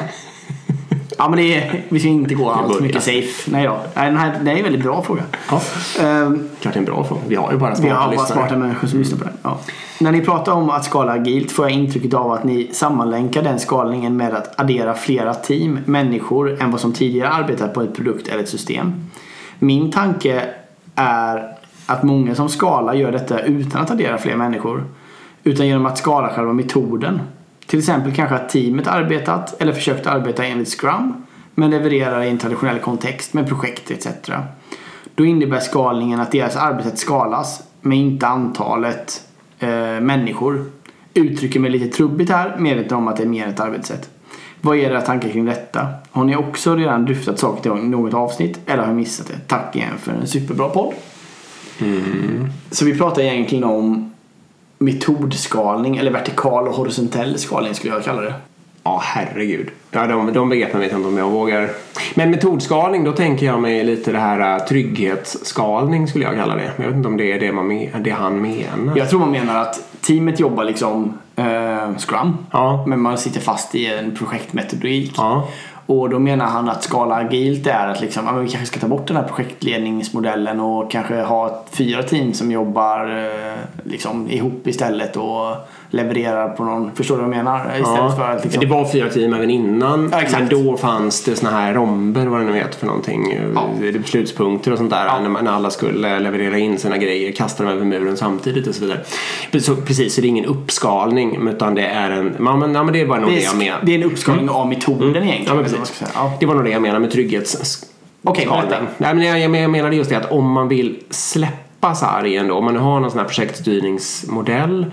Ja, 1.18 1.28
men 1.28 1.38
det 1.38 1.54
är, 1.54 1.84
vi 1.88 2.00
ska 2.00 2.08
inte 2.08 2.34
gå 2.34 2.50
allt 2.50 2.80
mycket 2.80 3.02
safe. 3.02 3.50
Nej. 3.50 3.68
Nej, 3.94 4.06
den 4.06 4.16
här 4.16 4.40
det 4.42 4.50
är 4.50 4.56
en 4.56 4.62
väldigt 4.62 4.82
bra 4.82 5.02
fråga. 5.02 5.22
Ja. 5.50 5.60
Ehm, 6.00 6.48
Klart 6.60 6.74
det 6.74 6.78
är 6.78 6.80
en 6.80 6.84
bra 6.84 7.04
fråga. 7.04 7.20
Vi 7.28 7.34
har 7.34 7.52
ju 7.52 7.58
bara 7.58 7.70
vi 7.70 7.76
smarta 7.76 7.94
har 7.94 8.16
bara 8.16 8.26
smarta 8.26 8.56
människor 8.56 8.88
som 8.88 8.98
lyssnar 8.98 9.18
på 9.18 9.24
den. 9.24 9.34
Ja. 9.42 9.58
När 10.00 10.12
ni 10.12 10.20
pratar 10.20 10.52
om 10.52 10.70
att 10.70 10.84
skala 10.84 11.12
agilt 11.12 11.52
får 11.52 11.64
jag 11.64 11.72
intrycket 11.78 12.14
av 12.14 12.32
att 12.32 12.44
ni 12.44 12.70
sammanlänkar 12.72 13.42
den 13.42 13.58
skalningen 13.58 14.16
med 14.16 14.34
att 14.34 14.60
addera 14.60 14.94
flera 14.94 15.34
team, 15.34 15.78
människor, 15.84 16.62
än 16.62 16.70
vad 16.70 16.80
som 16.80 16.92
tidigare 16.92 17.28
arbetat 17.28 17.74
på 17.74 17.82
ett 17.82 17.94
produkt 17.94 18.28
eller 18.28 18.42
ett 18.42 18.48
system. 18.48 18.92
Min 19.58 19.90
tanke 19.92 20.44
är 20.94 21.56
att 21.86 22.02
många 22.02 22.34
som 22.34 22.48
skalar 22.48 22.94
gör 22.94 23.12
detta 23.12 23.40
utan 23.40 23.82
att 23.82 23.90
addera 23.90 24.18
fler 24.18 24.36
människor. 24.36 24.84
Utan 25.44 25.66
genom 25.66 25.86
att 25.86 25.98
skala 25.98 26.28
själva 26.28 26.52
metoden. 26.52 27.20
Till 27.68 27.78
exempel 27.78 28.14
kanske 28.14 28.34
att 28.36 28.48
teamet 28.48 28.86
arbetat 28.86 29.62
eller 29.62 29.72
försökt 29.72 30.06
arbeta 30.06 30.44
enligt 30.44 30.68
Scrum 30.68 31.14
men 31.54 31.70
levererar 31.70 32.22
i 32.22 32.28
en 32.28 32.38
traditionell 32.38 32.78
kontext 32.78 33.34
med 33.34 33.48
projekt 33.48 33.90
etc. 33.90 34.08
Då 35.14 35.24
innebär 35.24 35.60
skalningen 35.60 36.20
att 36.20 36.32
deras 36.32 36.56
arbetssätt 36.56 36.98
skalas 36.98 37.62
men 37.80 37.92
inte 37.92 38.26
antalet 38.26 39.22
eh, 39.58 39.68
människor. 40.00 40.64
Uttrycker 41.14 41.60
mig 41.60 41.70
lite 41.70 41.96
trubbigt 41.96 42.30
här, 42.30 42.56
medveten 42.58 42.96
om 42.96 43.08
att 43.08 43.16
det 43.16 43.22
är 43.22 43.28
mer 43.28 43.48
ett 43.48 43.60
arbetssätt. 43.60 44.10
Vad 44.60 44.76
är 44.76 44.80
era 44.80 45.00
tankar 45.00 45.28
kring 45.28 45.44
detta? 45.44 45.88
Har 46.10 46.24
ni 46.24 46.36
också 46.36 46.76
redan 46.76 47.04
dryftat 47.04 47.38
saker 47.38 47.78
i 47.78 47.88
något 47.88 48.14
avsnitt 48.14 48.60
eller 48.66 48.82
har 48.82 48.92
missat 48.92 49.26
det? 49.26 49.38
Tack 49.46 49.76
igen 49.76 49.98
för 49.98 50.12
en 50.12 50.26
superbra 50.26 50.68
podd. 50.68 50.94
Så 52.70 52.84
vi 52.84 52.98
pratar 52.98 53.22
egentligen 53.22 53.64
om 53.64 54.12
metodskalning 54.78 55.96
eller 55.96 56.10
vertikal 56.10 56.68
och 56.68 56.74
horisontell 56.74 57.38
skalning 57.38 57.74
skulle 57.74 57.94
jag 57.94 58.04
kalla 58.04 58.20
det. 58.20 58.34
Ja, 58.82 59.00
herregud. 59.04 59.68
Ja, 59.90 60.06
de, 60.06 60.32
de 60.32 60.48
begreppen 60.48 60.80
vet 60.80 60.90
jag 60.90 60.98
inte 60.98 61.08
om 61.08 61.16
jag 61.16 61.30
vågar. 61.30 61.70
Men 62.14 62.30
metodskalning, 62.30 63.04
då 63.04 63.12
tänker 63.12 63.46
jag 63.46 63.60
mig 63.60 63.84
lite 63.84 64.12
det 64.12 64.18
här 64.18 64.58
uh, 64.60 64.64
trygghetsskalning 64.64 66.08
skulle 66.08 66.24
jag 66.24 66.34
kalla 66.34 66.54
det. 66.54 66.72
Jag 66.76 66.84
vet 66.84 66.94
inte 66.94 67.08
om 67.08 67.16
det 67.16 67.32
är 67.32 67.40
det, 67.40 67.52
man 67.52 67.68
det 68.04 68.10
han 68.10 68.42
menar. 68.42 68.96
Jag 68.96 69.10
tror 69.10 69.20
man 69.20 69.30
menar 69.30 69.62
att 69.62 69.80
teamet 70.00 70.40
jobbar 70.40 70.64
liksom 70.64 71.18
eh, 71.36 71.96
Scrum. 71.98 72.36
Ja. 72.50 72.84
Men 72.86 73.00
man 73.00 73.18
sitter 73.18 73.40
fast 73.40 73.74
i 73.74 73.86
en 73.86 74.16
projektmetodik. 74.16 75.14
Ja. 75.16 75.48
Och 75.88 76.10
då 76.10 76.18
menar 76.18 76.46
han 76.46 76.68
att 76.68 76.82
skala 76.82 77.14
agilt 77.14 77.66
är 77.66 77.88
att 77.88 78.00
liksom, 78.00 78.26
ja, 78.26 78.32
men 78.32 78.44
vi 78.44 78.50
kanske 78.50 78.66
ska 78.66 78.80
ta 78.80 78.88
bort 78.88 79.06
den 79.06 79.16
här 79.16 79.24
projektledningsmodellen 79.24 80.60
och 80.60 80.90
kanske 80.90 81.22
ha 81.22 81.64
fyra 81.70 82.02
team 82.02 82.34
som 82.34 82.52
jobbar 82.52 83.06
eh, 83.06 83.58
liksom, 83.84 84.30
ihop 84.30 84.66
istället 84.66 85.16
och 85.16 85.56
levererar 85.90 86.48
på 86.48 86.64
någon, 86.64 86.90
förstår 86.94 87.16
du 87.16 87.22
vad 87.22 87.30
jag 87.30 87.36
menar? 87.36 87.58
Istället 87.60 87.88
Ja. 87.96 88.14
för 88.16 88.30
att 88.30 88.44
liksom, 88.44 88.60
Det 88.60 88.66
var 88.66 88.84
fyra 88.84 89.08
team 89.08 89.34
även 89.34 89.50
innan. 89.50 90.08
Ja, 90.12 90.20
exakt. 90.20 90.52
men 90.52 90.64
då 90.64 90.76
fanns 90.76 91.24
det 91.24 91.36
såna 91.36 91.50
här 91.50 91.74
romber, 91.74 92.26
vad 92.26 92.40
det 92.40 92.46
nu 92.46 92.54
heter 92.54 92.78
för 92.78 92.86
någonting. 92.86 93.38
Ja. 93.54 93.86
Är 93.86 93.98
Beslutspunkter 93.98 94.72
och 94.72 94.78
sånt 94.78 94.90
där. 94.90 95.06
Ja. 95.06 95.28
När, 95.28 95.50
alla 95.50 95.70
skulle 95.70 96.18
leverera 96.18 96.58
in 96.58 96.78
sina 96.78 96.98
grejer, 96.98 97.32
kasta 97.32 97.64
dem 97.64 97.72
över 97.72 97.84
muren 97.84 98.16
samtidigt 98.16 98.66
och 98.66 98.74
så 98.74 98.84
vidare. 98.84 99.00
Så, 99.60 99.76
precis, 99.76 100.14
så 100.14 100.20
det 100.20 100.26
är 100.26 100.28
ingen 100.28 100.44
uppskalning 100.44 101.48
utan 101.48 101.74
det 101.74 101.86
är 101.86 102.10
en... 102.10 102.36
Ja, 102.38 102.56
men, 102.56 102.74
ja, 102.74 102.82
men 102.82 102.94
det 102.94 103.04
var 103.04 103.18
nog 103.18 103.30
det, 103.30 103.36
det, 103.36 103.42
jag 103.42 103.54
är, 103.54 103.58
menade. 103.58 103.86
det 103.86 103.92
är 103.94 103.98
en 103.98 104.04
uppskalning 104.04 104.50
av 104.50 104.68
metoden 104.68 105.22
egentligen. 105.24 105.66
Ja. 106.14 106.32
Det 106.40 106.46
var 106.46 106.54
nog 106.54 106.64
det 106.64 106.70
jag 106.70 106.82
menade 106.82 107.00
med 107.00 107.10
trygghets... 107.10 107.84
Okej, 108.24 108.46
berätta. 108.46 108.76
Nej, 108.98 109.14
men 109.14 109.26
jag, 109.26 109.40
jag 109.40 109.70
menade 109.70 109.96
just 109.96 110.10
det 110.10 110.16
att 110.16 110.30
om 110.32 110.52
man 110.52 110.68
vill 110.68 110.98
släppa 111.10 111.94
sargen 111.94 112.48
då, 112.48 112.54
om 112.54 112.64
man 112.64 112.74
nu 112.74 112.80
har 112.80 113.00
någon 113.00 113.10
sån 113.10 113.20
här 113.20 113.26
projektstyrningsmodell 113.26 114.86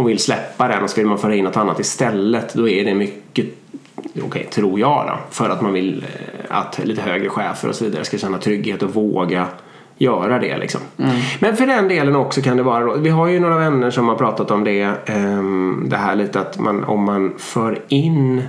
och 0.00 0.08
vill 0.08 0.18
släppa 0.18 0.68
den 0.68 0.82
och 0.82 0.90
så 0.90 0.96
vill 0.96 1.06
man 1.06 1.18
föra 1.18 1.34
in 1.34 1.44
något 1.44 1.56
annat 1.56 1.80
istället, 1.80 2.54
då 2.54 2.68
är 2.68 2.84
det 2.84 2.94
mycket 2.94 3.46
Okej, 4.24 4.48
tror 4.50 4.80
jag 4.80 5.06
då. 5.06 5.18
För 5.30 5.50
att 5.50 5.60
man 5.60 5.72
vill 5.72 6.04
eh, 6.04 6.56
att 6.56 6.80
lite 6.84 7.02
högre 7.02 7.28
chefer 7.28 7.68
och 7.68 7.74
så 7.74 7.84
vidare 7.84 8.04
ska 8.04 8.18
känna 8.18 8.38
trygghet 8.38 8.82
och 8.82 8.94
våga 8.94 9.46
göra 9.98 10.38
det 10.38 10.58
liksom. 10.58 10.80
Men 11.38 11.56
för 11.56 11.66
den 11.66 11.88
delen 11.88 12.16
också 12.16 12.42
kan 12.42 12.56
det 12.56 12.62
vara 12.62 12.94
vi 12.94 13.10
har 13.10 13.26
ju 13.26 13.40
några 13.40 13.58
vänner 13.58 13.90
som 13.90 14.08
har 14.08 14.14
pratat 14.14 14.50
om 14.50 14.64
det, 14.64 14.88
ehm, 15.06 15.86
det 15.90 15.96
här 15.96 16.16
lite 16.16 16.40
att 16.40 16.58
man, 16.58 16.84
om 16.84 17.04
man 17.04 17.34
för 17.38 17.78
in 17.88 18.42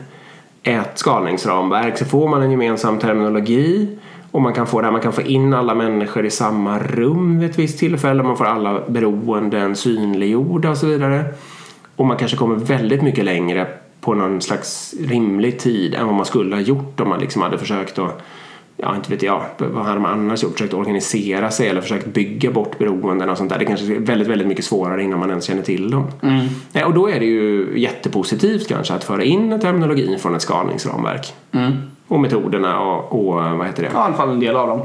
ett 0.63 0.91
skalningsramverk 0.97 1.97
så 1.97 2.05
får 2.05 2.27
man 2.27 2.41
en 2.41 2.51
gemensam 2.51 2.99
terminologi 2.99 3.97
och 4.31 4.41
man 4.41 4.53
kan 4.53 4.67
få 4.67 4.81
det 4.81 4.85
här, 4.87 4.91
man 4.91 5.01
kan 5.01 5.13
få 5.13 5.21
in 5.21 5.53
alla 5.53 5.75
människor 5.75 6.25
i 6.25 6.29
samma 6.29 6.79
rum 6.79 7.39
vid 7.39 7.49
ett 7.49 7.59
visst 7.59 7.79
tillfälle, 7.79 8.23
man 8.23 8.37
får 8.37 8.45
alla 8.45 8.81
beroenden 8.87 9.75
synliggjorda 9.75 10.69
och 10.69 10.77
så 10.77 10.87
vidare. 10.87 11.25
Och 11.95 12.05
man 12.05 12.17
kanske 12.17 12.37
kommer 12.37 12.55
väldigt 12.55 13.01
mycket 13.01 13.25
längre 13.25 13.67
på 14.01 14.13
någon 14.13 14.41
slags 14.41 14.95
rimlig 14.99 15.59
tid 15.59 15.93
än 15.93 16.05
vad 16.05 16.15
man 16.15 16.25
skulle 16.25 16.55
ha 16.55 16.61
gjort 16.61 16.99
om 16.99 17.09
man 17.09 17.19
liksom 17.19 17.41
hade 17.41 17.57
försökt 17.57 17.99
att 17.99 18.21
Ja, 18.83 18.95
inte 18.95 19.11
vet 19.11 19.23
jag. 19.23 19.43
Vad 19.57 19.85
hade 19.85 19.99
man 19.99 20.11
annars 20.11 20.43
gjort? 20.43 20.51
Försökt 20.51 20.73
organisera 20.73 21.51
sig 21.51 21.67
eller 21.67 21.81
försökt 21.81 22.07
bygga 22.07 22.51
bort 22.51 22.77
beroenden 22.77 23.29
och 23.29 23.37
sånt 23.37 23.49
där. 23.49 23.59
Det 23.59 23.65
kanske 23.65 23.85
är 23.85 23.99
väldigt, 23.99 24.27
väldigt 24.27 24.47
mycket 24.47 24.65
svårare 24.65 25.03
innan 25.03 25.19
man 25.19 25.29
ens 25.29 25.45
känner 25.45 25.61
till 25.61 25.91
dem. 25.91 26.07
Nej, 26.71 26.83
och 26.83 26.93
då 26.93 27.09
är 27.09 27.19
det 27.19 27.25
ju 27.25 27.73
jättepositivt 27.75 28.67
kanske 28.67 28.93
att 28.93 29.03
föra 29.03 29.23
in 29.23 29.59
terminologin 29.59 30.19
från 30.19 30.35
ett 30.35 30.41
skalningsramverk. 30.41 31.33
Och 32.11 32.19
metoderna 32.19 32.79
och, 32.79 33.19
och 33.19 33.33
vad 33.35 33.67
heter 33.67 33.83
det? 33.83 33.89
Ja, 33.93 33.99
i 33.99 34.03
alla 34.03 34.13
fall 34.13 34.29
en 34.29 34.39
del 34.39 34.55
av 34.55 34.67
dem. 34.67 34.81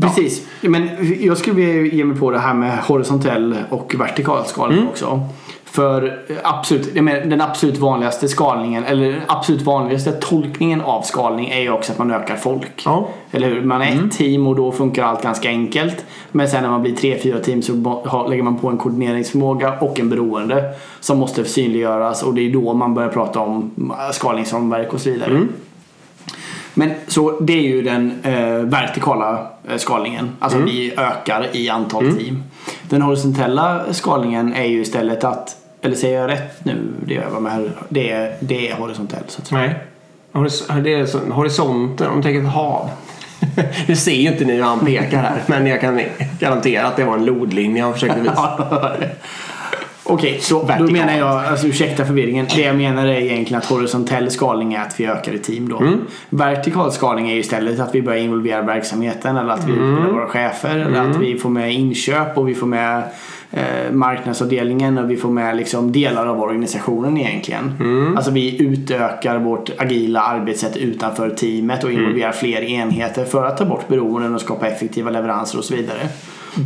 Precis. 0.00 0.46
Men 0.60 0.88
jag 1.20 1.38
skulle 1.38 1.56
vilja 1.56 1.94
ge 1.94 2.04
mig 2.04 2.18
på 2.18 2.30
det 2.30 2.38
här 2.38 2.54
med 2.54 2.78
horisontell 2.78 3.56
och 3.70 3.94
vertikal 3.98 4.44
skalning 4.46 4.78
Mm. 4.78 4.88
också. 4.90 5.20
För 5.64 6.24
eh, 6.28 6.36
absolut, 6.42 6.94
den 6.94 7.40
absolut 7.40 7.78
vanligaste 7.78 8.28
skalningen, 8.28 8.84
eller 8.84 9.12
den 9.12 9.20
absolut 9.26 9.62
vanligaste 9.62 10.12
tolkningen 10.12 10.80
av 10.80 11.02
skalning 11.02 11.48
är 11.48 11.60
ju 11.60 11.70
också 11.70 11.92
att 11.92 11.98
man 11.98 12.10
ökar 12.10 12.36
folk. 12.36 12.82
Ja. 12.84 13.08
Eller 13.30 13.48
hur? 13.48 13.62
Man 13.64 13.82
är 13.82 13.92
Mm. 13.92 14.04
ett 14.06 14.12
team 14.12 14.46
och 14.46 14.56
då 14.56 14.72
funkar 14.72 15.04
allt 15.04 15.22
ganska 15.22 15.48
enkelt. 15.48 16.04
Men 16.32 16.48
sen 16.48 16.62
när 16.62 16.70
man 16.70 16.82
blir 16.82 16.96
tre, 16.96 17.18
fyra 17.18 17.38
team 17.38 17.62
så 17.62 17.72
lägger 18.28 18.42
man 18.42 18.58
på 18.58 18.68
en 18.68 18.78
koordineringsförmåga 18.78 19.72
och 19.80 20.00
en 20.00 20.08
beroende 20.10 20.64
som 21.00 21.18
måste 21.18 21.44
synliggöras 21.44 22.22
och 22.22 22.34
det 22.34 22.40
är 22.42 22.52
då 22.52 22.72
man 22.74 22.94
börjar 22.94 23.08
prata 23.10 23.40
om 23.40 23.70
eh, 23.90 24.12
skalningsramverk 24.12 24.92
och 24.94 25.00
så 25.00 25.10
vidare. 25.10 25.30
Mm. 25.30 25.48
Men 26.78 26.90
så 27.06 27.40
det 27.40 27.52
är 27.52 27.62
ju 27.62 27.82
den 27.82 28.12
eh, 28.22 28.48
vertikala 28.58 29.46
eh, 29.70 29.76
skalningen. 29.76 30.30
Alltså 30.38 30.58
Mm. 30.58 30.70
vi 30.70 30.92
ökar 30.96 31.46
i 31.52 31.68
antal 31.68 32.16
team. 32.16 32.42
Den 32.82 33.02
horisontella 33.02 33.80
skalningen 33.92 34.54
är 34.54 34.64
ju 34.64 34.80
istället 34.80 35.24
att, 35.24 35.56
eller 35.82 35.96
säger 35.96 36.20
jag 36.20 36.30
rätt 36.30 36.64
nu? 36.64 36.76
Det 37.06 37.14
gör 37.14 37.24
jag 37.32 37.42
med. 37.42 37.70
Det 37.88 38.10
är, 38.10 38.34
det 38.40 38.68
är 38.70 38.74
horisontellt 38.74 39.30
så 39.30 39.40
att 39.42 39.46
säga. 39.48 39.60
Nej. 39.60 39.74
Horis- 40.32 40.80
Det 40.82 40.94
är 40.94 41.06
så, 41.06 41.18
horisonten, 41.18 42.08
om 42.10 42.16
du 42.16 42.22
tänker 42.22 42.40
ett 42.48 42.54
hav. 42.54 42.90
Nu 43.88 43.96
ser 43.96 44.12
ju 44.14 44.28
inte 44.28 44.44
ni 44.44 44.52
hur 44.52 44.62
han 44.62 44.78
pekar 44.86 45.18
här, 45.18 45.42
men 45.46 45.66
jag 45.66 45.80
kan 45.80 46.00
garantera 46.40 46.86
att 46.86 46.96
det 46.96 47.04
var 47.04 47.14
en 47.14 47.24
lodlinje 47.24 47.82
han 47.82 47.92
försökte 47.92 48.20
visa. 48.20 48.58
Okej, 50.10 50.38
så 50.40 50.70
då 50.78 50.84
menar 50.84 51.18
jag, 51.18 51.44
alltså 51.44 51.66
ursäkta 51.66 52.04
förvirringen. 52.04 52.46
Det 52.54 52.60
jag 52.62 52.76
menar 52.76 53.06
är 53.06 53.20
egentligen 53.20 53.62
att 53.62 53.68
horisontell 53.68 54.30
skalning 54.30 54.74
är 54.74 54.82
att 54.82 55.00
vi 55.00 55.06
ökar 55.06 55.32
i 55.32 55.38
team 55.38 55.68
då. 55.68 55.82
Vertikal 56.30 56.92
skalning 56.92 57.28
är 57.28 57.34
ju 57.34 57.40
istället 57.40 57.80
att 57.80 57.94
vi 57.94 58.02
börjar 58.02 58.20
involvera 58.20 58.62
verksamheten 58.62 59.36
eller 59.36 59.52
att 59.52 59.68
vi 59.68 59.72
utbildar 59.72 60.12
våra 60.12 60.26
chefer 60.26 60.76
eller 60.78 61.00
att 61.10 61.16
vi 61.16 61.38
får 61.38 61.50
med 61.50 61.72
inköp 61.74 62.38
och 62.38 62.48
vi 62.48 62.54
får 62.54 62.66
med 62.66 63.02
eh, 63.50 63.92
marknadsavdelningen 63.92 64.98
och 64.98 65.10
vi 65.10 65.16
får 65.16 65.30
med 65.30 65.56
liksom 65.56 65.92
delar 65.92 66.26
av 66.26 66.40
organisationen 66.40 67.18
egentligen. 67.18 67.72
Alltså 68.16 68.30
vi 68.30 68.62
utökar 68.62 69.38
vårt 69.38 69.70
agila 69.78 70.20
arbetssätt 70.20 70.76
utanför 70.76 71.30
teamet 71.30 71.84
och 71.84 71.92
involverar 71.92 72.32
fler 72.32 72.62
enheter 72.62 73.24
för 73.24 73.44
att 73.44 73.58
ta 73.58 73.64
bort 73.64 73.88
beroenden 73.88 74.34
och 74.34 74.40
skapa 74.40 74.66
effektiva 74.66 75.10
leveranser 75.10 75.58
och 75.58 75.64
så 75.64 75.74
vidare. 75.74 76.00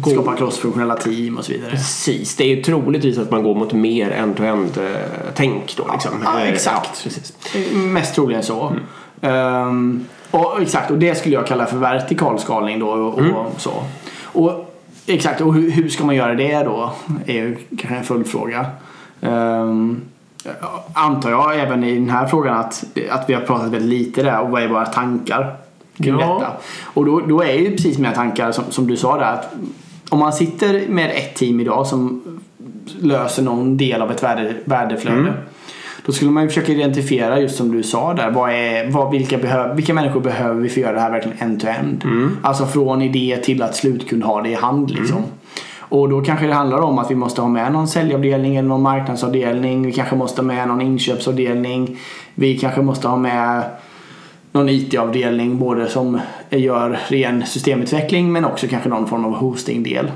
Skapa 0.01 0.37
crossfunktionella 0.37 0.97
team 0.97 1.39
och 1.39 1.45
så 1.45 1.53
vidare. 1.53 1.71
Precis, 1.71 2.37
det 2.37 2.45
är 2.45 2.57
ju 2.57 2.63
troligtvis 2.63 3.19
att 3.19 3.31
man 3.31 3.43
går 3.43 3.55
mot 3.55 3.73
mer 3.73 4.11
end-to-end 4.11 4.79
eh, 4.79 5.57
då 5.77 5.93
liksom. 5.93 6.11
Ja, 6.25 6.41
Eh, 6.41 6.49
exakt. 6.49 6.91
Ja, 6.95 7.01
precis. 7.03 7.33
Mest 7.73 8.15
troligen 8.15 8.43
så. 8.43 8.73
Ehm, 9.21 10.05
och, 10.31 10.63
exakt, 10.63 10.91
och 10.91 10.99
det 10.99 11.15
skulle 11.15 11.35
jag 11.35 11.47
kalla 11.47 11.67
för 11.67 11.77
vertikal 11.77 12.39
skalning 12.39 12.79
då. 12.79 12.89
Och, 12.89 13.19
och 13.19 13.61
så. 13.61 13.73
Och, 14.25 14.75
exakt, 15.07 15.41
och 15.41 15.55
hur, 15.55 15.71
hur 15.71 15.89
ska 15.89 16.05
man 16.05 16.15
göra 16.17 16.35
det 16.35 16.59
då? 16.63 16.93
Är 17.27 17.33
ju 17.33 17.57
kanske 17.79 17.97
en 17.97 18.05
följdfråga. 18.05 18.67
Um, 19.21 20.01
antar 20.95 21.31
jag 21.31 21.61
även 21.61 21.85
i 21.85 21.95
den 21.95 22.11
här 22.11 22.27
frågan 22.27 22.59
att, 22.59 22.85
att 23.11 23.31
vi 23.31 23.35
har 23.35 23.41
pratat 23.41 23.67
väldigt 23.67 23.99
lite 23.99 24.23
där 24.23 24.41
och 24.41 24.51
vad 24.51 24.63
är 24.63 24.69
våra 24.69 24.87
tankar 24.87 25.57
kring 25.97 26.21
Ja. 26.21 26.35
detta. 26.39 26.53
Och 26.85 27.05
då, 27.07 27.21
då 27.21 27.43
är 27.43 27.53
ju 27.53 27.71
precis 27.71 27.99
mina 27.99 28.15
tankar 28.15 28.53
som, 28.53 28.65
som 28.71 28.87
du 28.87 28.97
sa 28.97 29.17
där 29.17 29.33
att 29.33 29.53
om 30.13 30.19
man 30.19 30.33
sitter 30.33 30.89
med 30.89 31.11
ett 31.11 31.35
team 31.35 31.61
idag 31.61 31.87
som 31.87 32.23
löser 33.01 33.43
någon 33.43 33.77
del 33.77 34.03
av 34.03 34.11
ett 34.11 34.23
värde, 34.23 34.55
värdeflöde. 34.65 35.35
Då 36.07 36.13
skulle 36.13 36.31
man 36.31 36.43
ju 36.43 36.49
försöka 36.49 36.73
identifiera 36.73 37.41
just 37.41 37.57
som 37.57 37.73
du 37.73 37.83
sa 37.83 38.15
där. 38.15 38.31
Vad 38.31 38.51
är, 38.51 38.91
vad, 38.91 39.11
vilka, 39.11 39.39
behöv, 39.39 39.77
vilka 39.77 39.95
människor 39.95 40.21
behöver 40.21 40.61
vi 40.61 40.69
för 40.69 40.81
att 40.81 40.83
göra 40.83 40.95
det 40.95 41.01
här 41.01 41.11
verkligen 41.11 41.39
end-to-end? 41.41 42.05
Alltså 42.43 42.67
från 42.67 43.03
idé 43.03 43.39
till 43.45 43.63
att 43.63 43.77
slutkund 43.77 44.25
har 44.25 44.43
det 44.43 44.49
i 44.49 44.55
hand 44.55 44.91
liksom. 44.91 45.23
Och 45.79 46.09
då 46.09 46.21
kanske 46.21 46.47
det 46.47 46.55
handlar 46.55 46.79
om 46.79 46.99
att 46.99 47.11
vi 47.11 47.15
måste 47.15 47.41
ha 47.41 47.49
med 47.49 47.73
någon 47.73 47.89
säljavdelning 47.89 48.57
eller 48.57 48.69
någon 48.69 48.83
marknadsavdelning. 48.83 49.87
Vi 49.87 49.93
kanske 49.93 50.17
måste 50.17 50.41
ha 50.41 50.47
med 50.47 50.69
någon 50.69 50.81
inköpsavdelning. 50.81 51.99
Vi 52.35 52.59
kanske 52.59 52.83
måste 52.83 53.09
ha 53.09 53.17
med 53.17 53.63
någon 54.53 54.69
IT-avdelning 54.69 55.59
både 55.59 55.89
som 55.89 56.21
gör 56.59 56.99
ren 57.09 57.47
systemutveckling 57.47 58.33
men 58.33 58.45
också 58.45 58.67
kanske 58.69 58.89
någon 58.89 59.09
form 59.09 59.25
av 59.25 59.35
hostingdel. 59.35 60.11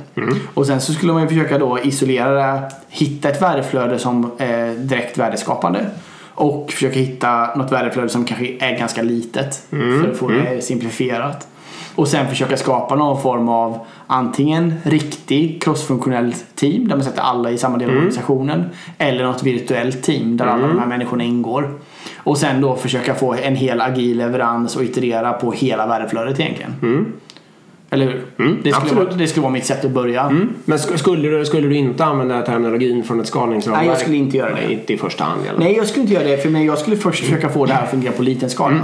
Och 0.54 0.66
sen 0.66 0.80
så 0.80 0.92
skulle 0.92 1.12
man 1.12 1.28
försöka 1.28 1.58
då 1.58 1.78
isolera 1.78 2.62
hitta 2.88 3.28
ett 3.28 3.42
värdeflöde 3.42 3.98
som 3.98 4.30
är 4.38 4.74
direkt 4.74 5.18
värdeskapande. 5.18 5.86
Och 6.34 6.72
försöka 6.72 6.98
hitta 6.98 7.54
något 7.54 7.72
värdeflöde 7.72 8.08
som 8.08 8.24
kanske 8.24 8.46
är 8.60 8.78
ganska 8.78 9.02
litet 9.02 9.66
för 9.70 10.10
att 10.10 10.16
få 10.16 10.28
det 10.28 10.64
simplifierat. 10.64 11.48
Och 11.94 12.08
sen 12.08 12.28
försöka 12.28 12.56
skapa 12.56 12.94
någon 12.94 13.22
form 13.22 13.48
av 13.48 13.78
antingen 14.06 14.74
riktig 14.82 15.62
crossfunktionell 15.62 16.34
team 16.54 16.88
där 16.88 16.96
man 16.96 17.04
sätter 17.04 17.22
alla 17.22 17.50
i 17.50 17.58
samma 17.58 17.78
del 17.78 17.90
av 17.90 17.96
organisationen. 17.96 18.64
Eller 18.98 19.24
något 19.24 19.42
virtuellt 19.42 20.02
team 20.02 20.36
där 20.36 20.46
alla 20.46 20.66
de 20.66 20.78
här 20.78 20.86
människorna 20.86 21.24
ingår. 21.24 21.78
Och 22.26 22.38
sen 22.38 22.60
då 22.60 22.76
försöka 22.76 23.14
få 23.14 23.34
en 23.34 23.56
hel 23.56 23.80
agil 23.80 24.18
leverans 24.18 24.76
och 24.76 24.84
iterera 24.84 25.32
på 25.32 25.52
hela 25.52 25.86
värdeflödet 25.86 26.40
egentligen. 26.40 26.74
Mm. 26.82 27.12
Eller 27.96 28.22
hur? 28.36 28.60
det, 28.62 28.72
skulle 28.72 28.94
vara, 28.94 29.14
det 29.14 29.26
skulle 29.26 29.42
vara 29.42 29.52
mitt 29.52 29.66
sätt 29.66 29.84
att 29.84 29.90
börja. 29.90 30.30
Men 30.64 30.78
sk- 30.78 30.96
skulle 30.96 31.28
du, 31.28 31.44
skulle 31.44 31.68
du 31.68 31.76
inte 31.76 32.04
använda 32.04 32.42
terminologin 32.42 33.04
från 33.04 33.20
ett 33.20 33.26
skalningsramverk? 33.26 33.82
Nej, 33.82 33.90
jag 33.90 33.98
skulle 34.00 34.16
inte 34.16 34.36
göra 34.36 34.48
det. 34.48 34.54
Nej, 34.54 34.72
inte 34.72 34.92
i 34.92 34.98
första 34.98 35.24
hand 35.24 35.46
fall. 35.46 35.58
Nej, 35.58 35.76
jag 35.76 35.86
skulle 35.86 36.02
inte 36.02 36.14
göra 36.14 36.24
det. 36.24 36.36
För 36.36 36.48
mig, 36.50 36.66
jag 36.66 36.78
skulle 36.78 36.96
först 36.96 37.24
försöka 37.24 37.48
få 37.48 37.66
det 37.66 37.72
här 37.72 37.82
att 37.82 37.90
fungera 37.90 38.12
på 38.12 38.22
liten 38.22 38.50
skala. 38.50 38.80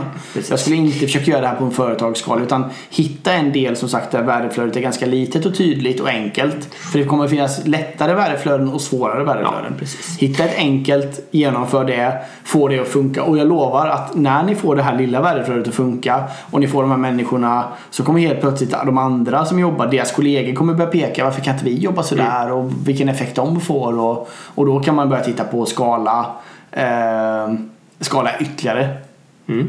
jag 0.50 0.58
skulle 0.60 0.76
inte 0.76 0.98
försöka 0.98 1.30
göra 1.30 1.40
det 1.40 1.46
här 1.46 1.56
på 1.56 1.64
en 1.64 1.70
företagsskala. 1.70 2.42
Utan 2.42 2.64
hitta 2.90 3.32
en 3.32 3.52
del 3.52 3.76
som 3.76 3.88
sagt 3.88 4.12
där 4.12 4.22
värdeflödet 4.22 4.76
är 4.76 4.80
ganska 4.80 5.06
litet 5.06 5.46
och 5.46 5.56
tydligt 5.56 6.00
och 6.00 6.08
enkelt. 6.08 6.74
För 6.74 6.98
det 6.98 7.04
kommer 7.04 7.24
att 7.24 7.30
finnas 7.30 7.66
lättare 7.66 8.14
värdeflöden 8.14 8.68
och 8.68 8.80
svårare 8.80 9.24
värdeflöden. 9.24 9.74
hitta 10.18 10.44
ett 10.44 10.56
enkelt, 10.56 11.28
genomför 11.30 11.84
det, 11.84 12.18
få 12.44 12.68
det 12.68 12.78
att 12.78 12.88
funka. 12.88 13.22
Och 13.22 13.38
jag 13.38 13.48
lovar 13.48 13.86
att 13.88 14.14
när 14.14 14.42
ni 14.42 14.54
får 14.54 14.76
det 14.76 14.82
här 14.82 14.98
lilla 14.98 15.20
värdeflödet 15.22 15.68
att 15.68 15.74
funka 15.74 16.24
och 16.50 16.60
ni 16.60 16.66
får 16.68 16.82
de 16.82 16.90
här 16.90 16.98
människorna 16.98 17.64
så 17.90 18.04
kommer 18.04 18.20
helt 18.20 18.40
plötsligt 18.40 18.70
de 18.70 18.98
andra 19.02 19.44
som 19.44 19.58
jobbar, 19.58 19.86
deras 19.86 20.12
kollegor 20.12 20.54
kommer 20.54 20.74
börja 20.74 20.90
peka 20.90 21.24
varför 21.24 21.40
kan 21.40 21.54
inte 21.54 21.64
vi 21.64 21.78
jobba 21.78 22.02
sådär 22.02 22.52
och 22.52 22.70
vilken 22.86 23.08
effekt 23.08 23.36
de 23.36 23.60
får. 23.60 23.98
Och, 23.98 24.30
och 24.54 24.66
då 24.66 24.80
kan 24.80 24.94
man 24.94 25.08
börja 25.08 25.24
titta 25.24 25.44
på 25.44 25.66
skala 25.66 26.26
eh, 26.70 27.52
skala 28.00 28.30
ytterligare 28.40 28.88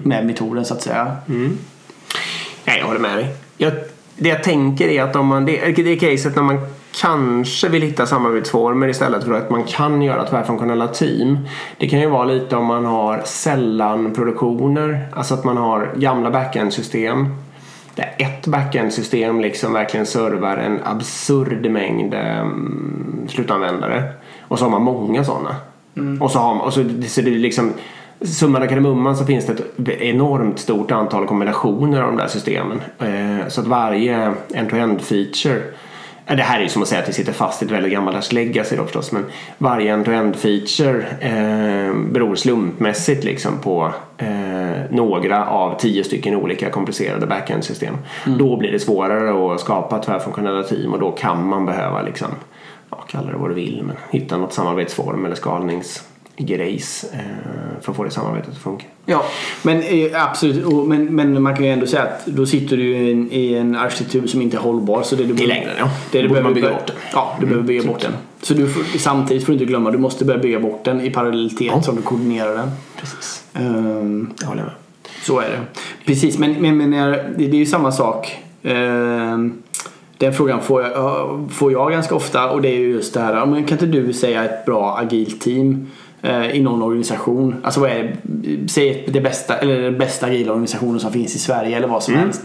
med 0.04 0.26
metoden 0.26 0.66
så 0.66 0.74
att 0.74 0.82
säga. 0.82 1.18
Nej, 2.66 2.80
jag 2.80 2.86
håller 2.86 3.00
med 3.00 3.18
dig. 3.18 3.36
Jag, 3.58 3.74
det 4.18 4.30
jag 4.30 4.44
tänker 4.44 4.88
är 4.88 5.04
att 5.04 5.16
om 5.16 5.28
man, 5.28 5.46
det, 5.46 5.72
det 5.72 5.92
är 5.92 6.00
caset 6.00 6.36
när 6.36 6.44
man 6.44 6.60
kanske 7.02 7.70
vill 7.70 7.82
hitta 7.82 8.06
samarbetsformer 8.06 8.88
istället 8.88 9.24
för 9.24 9.34
att 9.34 9.50
man 9.50 9.64
kan 9.64 10.02
göra 10.02 10.28
tvärfunktionella 10.28 10.88
team. 10.88 11.40
Det 11.78 11.90
kan 11.90 12.00
ju 12.00 12.10
vara 12.10 12.26
lite 12.26 12.56
om 12.56 12.66
man 12.66 12.86
har 12.86 13.22
sällan-produktioner, 13.26 15.08
alltså 15.14 15.34
att 15.34 15.44
man 15.44 15.58
har 15.58 15.92
gamla 15.96 16.32
backend-system 16.32 17.36
där 17.96 18.16
ett 18.18 18.48
backend-system 18.48 19.42
liksom 19.42 19.74
verkligen 19.74 20.06
servar 20.06 20.58
en 20.58 20.80
absurd 20.84 21.72
mängd 21.72 22.14
um, 22.14 23.28
slutanvändare. 23.30 24.04
Och 24.42 24.60
så 24.60 24.66
har 24.66 24.72
man 24.72 24.82
många 24.82 25.24
sådana. 25.24 25.56
Och 26.20 26.32
så 26.32 26.40
har 26.40 26.56
man, 26.56 26.66
och 26.66 26.74
så, 26.74 26.84
så 27.08 27.22
det 27.22 27.36
är 27.36 27.40
liksom 27.40 27.74
Summan 28.22 28.64
av 28.64 28.68
kardemumman 28.68 29.18
så 29.18 29.26
finns 29.26 29.46
det 29.46 29.54
ett 29.54 30.02
enormt 30.02 30.60
stort 30.60 30.92
antal 30.92 31.28
kombinationer 31.28 32.02
av 32.02 32.08
de 32.08 32.18
där 32.18 32.28
systemen. 32.28 32.82
Eh, 33.00 33.48
så 33.48 33.62
att 33.62 33.68
varje 33.68 34.34
end-to-end 34.54 35.02
feature 35.02 35.62
det 36.28 36.44
här 36.44 36.60
är 36.60 36.64
ju 36.64 36.70
som 36.70 36.82
att 36.82 36.88
säga 36.88 37.02
att 37.02 37.10
vi 37.10 37.14
sitter 37.14 37.34
fast 37.34 37.62
i 37.62 37.66
ett 37.66 37.72
väldigt 37.72 37.92
gammaldags 37.92 38.32
legacy 38.32 38.76
då 38.76 38.84
förstås 38.84 39.12
men 39.12 39.26
varje 39.58 39.94
end-to-end 39.94 40.36
feature 40.36 41.06
eh, 41.20 41.96
beror 42.12 42.36
slumpmässigt 42.36 43.24
liksom 43.24 43.60
på 43.60 43.94
eh, 44.18 44.28
några 44.90 45.48
av 45.48 45.80
tio 45.80 46.04
stycken 46.04 46.36
olika 46.36 46.70
komplicerade 46.70 47.28
backend-system. 47.28 47.98
Då 48.26 48.58
blir 48.58 48.72
det 48.72 48.80
svårare 48.80 49.54
att 49.54 49.62
skapa 49.62 50.00
tvärfunktionella 50.00 50.64
team 50.64 50.94
och 50.94 51.00
då 51.00 51.12
kan 51.12 51.48
man 51.48 51.66
behöva 51.66 52.02
liksom, 52.02 52.30
ja, 52.90 52.98
kalla 53.08 53.32
det 53.32 53.38
vad 53.38 53.50
du 53.50 53.54
vill, 53.54 53.84
men 53.84 53.96
hitta 54.12 54.38
något 54.38 54.54
samarbetsform 54.54 55.26
eller 55.26 55.36
skalningsgrejs 55.36 56.13
eh, 56.38 57.20
för 57.82 57.92
att 57.92 57.96
få 57.98 58.04
det 58.04 58.12
samarbetet 58.12 58.50
att 58.50 58.58
funka. 58.58 58.86
Ja, 59.06 59.26
men 59.62 59.82
eh, 59.82 60.24
absolut. 60.24 60.88
Men, 60.88 61.06
men 61.16 61.42
man 61.42 61.56
kan 61.56 61.66
ju 61.66 61.72
ändå 61.72 61.86
säga 61.88 62.04
att 62.04 62.26
då 62.26 62.46
sitter 62.46 62.78
du 62.78 62.98
i 62.98 63.12
en, 63.12 63.32
i 63.32 63.54
en 63.54 63.76
arkitektur 63.76 64.28
som 64.28 64.42
inte 64.42 64.58
är 64.58 64.62
hållbar. 64.62 65.04
Så 65.04 65.16
det 65.16 65.24
du 65.24 65.44
I 65.44 65.48
längden, 65.48 65.74
ja. 65.80 65.90
Det 66.12 66.22
du 66.22 66.28
behöver 66.28 66.44
man 66.44 66.54
bygga 66.54 66.70
bort 66.70 66.88
den. 66.88 66.96
Ja, 67.14 67.38
du 67.40 67.46
behöver 67.46 67.68
bygga 67.68 67.84
bort 67.84 68.02
den. 68.02 68.14
Så 68.42 68.54
du 68.54 68.70
får, 68.70 68.98
samtidigt 68.98 69.44
får 69.46 69.48
du 69.48 69.54
inte 69.54 69.66
glömma, 69.66 69.92
du 69.92 69.98
måste 69.98 70.26
börja 70.26 70.40
bygga 70.40 70.60
bort 70.60 70.84
den 70.86 71.02
i 71.02 71.10
parallellitet 71.10 71.68
Ja. 71.68 71.82
som 71.82 71.96
du 71.96 72.02
koordinerar 72.02 72.56
den. 72.56 72.72
Precis. 73.00 73.44
Ehm, 73.54 74.30
Jag 74.42 74.48
håller 74.48 74.64
med. 74.64 74.72
Så 75.22 75.40
är 75.40 75.50
det. 75.50 75.60
Precis, 76.06 76.38
men, 76.38 76.54
men, 76.62 76.78
men 76.78 76.92
det, 77.38 77.46
är 77.46 77.54
ju 77.56 77.66
samma 77.66 77.92
sak. 77.92 78.38
Ehm, 78.64 79.54
den 80.18 80.34
frågan 80.34 80.62
får 80.62 80.82
jag, 80.82 80.92
ja, 80.92 81.40
får 81.52 81.72
jag 81.72 81.92
ganska 81.92 82.16
ofta 82.16 82.50
och 82.50 82.62
det 82.62 82.70
är 82.70 82.78
ju 82.78 82.90
just 82.92 83.14
det 83.14 83.20
här. 83.20 83.46
men 83.46 83.64
Kan 83.64 83.76
inte 83.76 83.86
du 83.86 84.14
säga 84.14 84.44
ett 84.44 84.66
bra 84.66 84.98
agilt 84.98 85.42
team 85.42 85.92
i 86.54 86.62
någon 86.62 86.82
organisation? 86.82 87.56
Alltså 87.64 87.80
vad 87.80 87.90
är 87.90 88.16
det? 88.24 88.70
Säg 88.70 89.06
det 89.14 89.22
bästa, 89.22 89.58
eller 89.58 89.82
den 89.82 89.98
bästa 89.98 90.26
agila 90.26 90.52
organisationen 90.52 91.00
som 91.00 91.12
finns 91.12 91.36
i 91.36 91.40
Sverige 91.40 91.78
eller 91.78 91.88
vad 91.88 92.04
som 92.04 92.14
helst. 92.16 92.42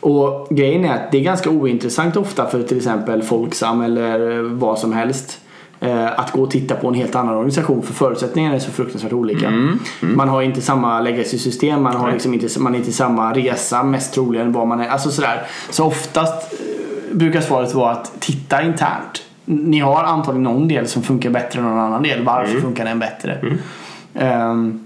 Och 0.00 0.46
grejen 0.50 0.84
är 0.84 0.94
att 0.94 1.12
det 1.12 1.18
är 1.18 1.22
ganska 1.22 1.50
ointressant 1.50 2.16
ofta 2.16 2.46
för 2.46 2.62
till 2.62 2.76
exempel 2.76 3.22
Folksam 3.22 3.80
eller 3.80 4.40
vad 4.42 4.78
som 4.78 4.92
helst. 4.92 5.40
eh, 5.80 6.20
Att 6.20 6.30
gå 6.32 6.42
och 6.42 6.50
titta 6.50 6.74
på 6.74 6.88
en 6.88 6.94
helt 6.94 7.14
annan 7.14 7.34
organisation 7.34 7.82
för 7.82 7.92
förutsättningarna 7.92 8.54
är 8.54 8.58
så 8.58 8.70
fruktansvärt 8.70 9.12
olika. 9.12 9.50
Man 10.00 10.28
har 10.28 10.42
inte 10.42 10.60
samma 10.60 11.00
legacy-system, 11.00 11.82
man 11.82 11.96
har 11.96 12.12
liksom 12.12 12.34
inte, 12.34 12.60
man 12.60 12.74
är 12.74 12.78
inte 12.78 12.92
samma 12.92 13.32
resa 13.32 13.82
mest 13.82 14.14
troligen 14.14 14.52
vad 14.52 14.66
man 14.68 14.80
är. 14.80 14.88
Alltså 14.88 15.10
sådär. 15.10 15.42
Så 15.70 15.84
oftast 15.86 16.52
eh, 16.52 17.16
brukar 17.16 17.40
svaret 17.40 17.74
vara 17.74 17.90
att 17.90 18.12
titta 18.20 18.62
internt. 18.62 19.22
Ni 19.50 19.80
har 19.80 20.04
antagligen 20.04 20.42
någon 20.42 20.68
del 20.68 20.86
som 20.86 21.02
funkar 21.02 21.30
bättre 21.30 21.58
än 21.58 21.64
någon 21.64 21.78
annan 21.78 22.02
del. 22.02 22.24
Varför 22.24 22.60
funkar 22.60 22.84
den 22.84 22.98
bättre? 22.98 23.38
Ehm, 24.14 24.80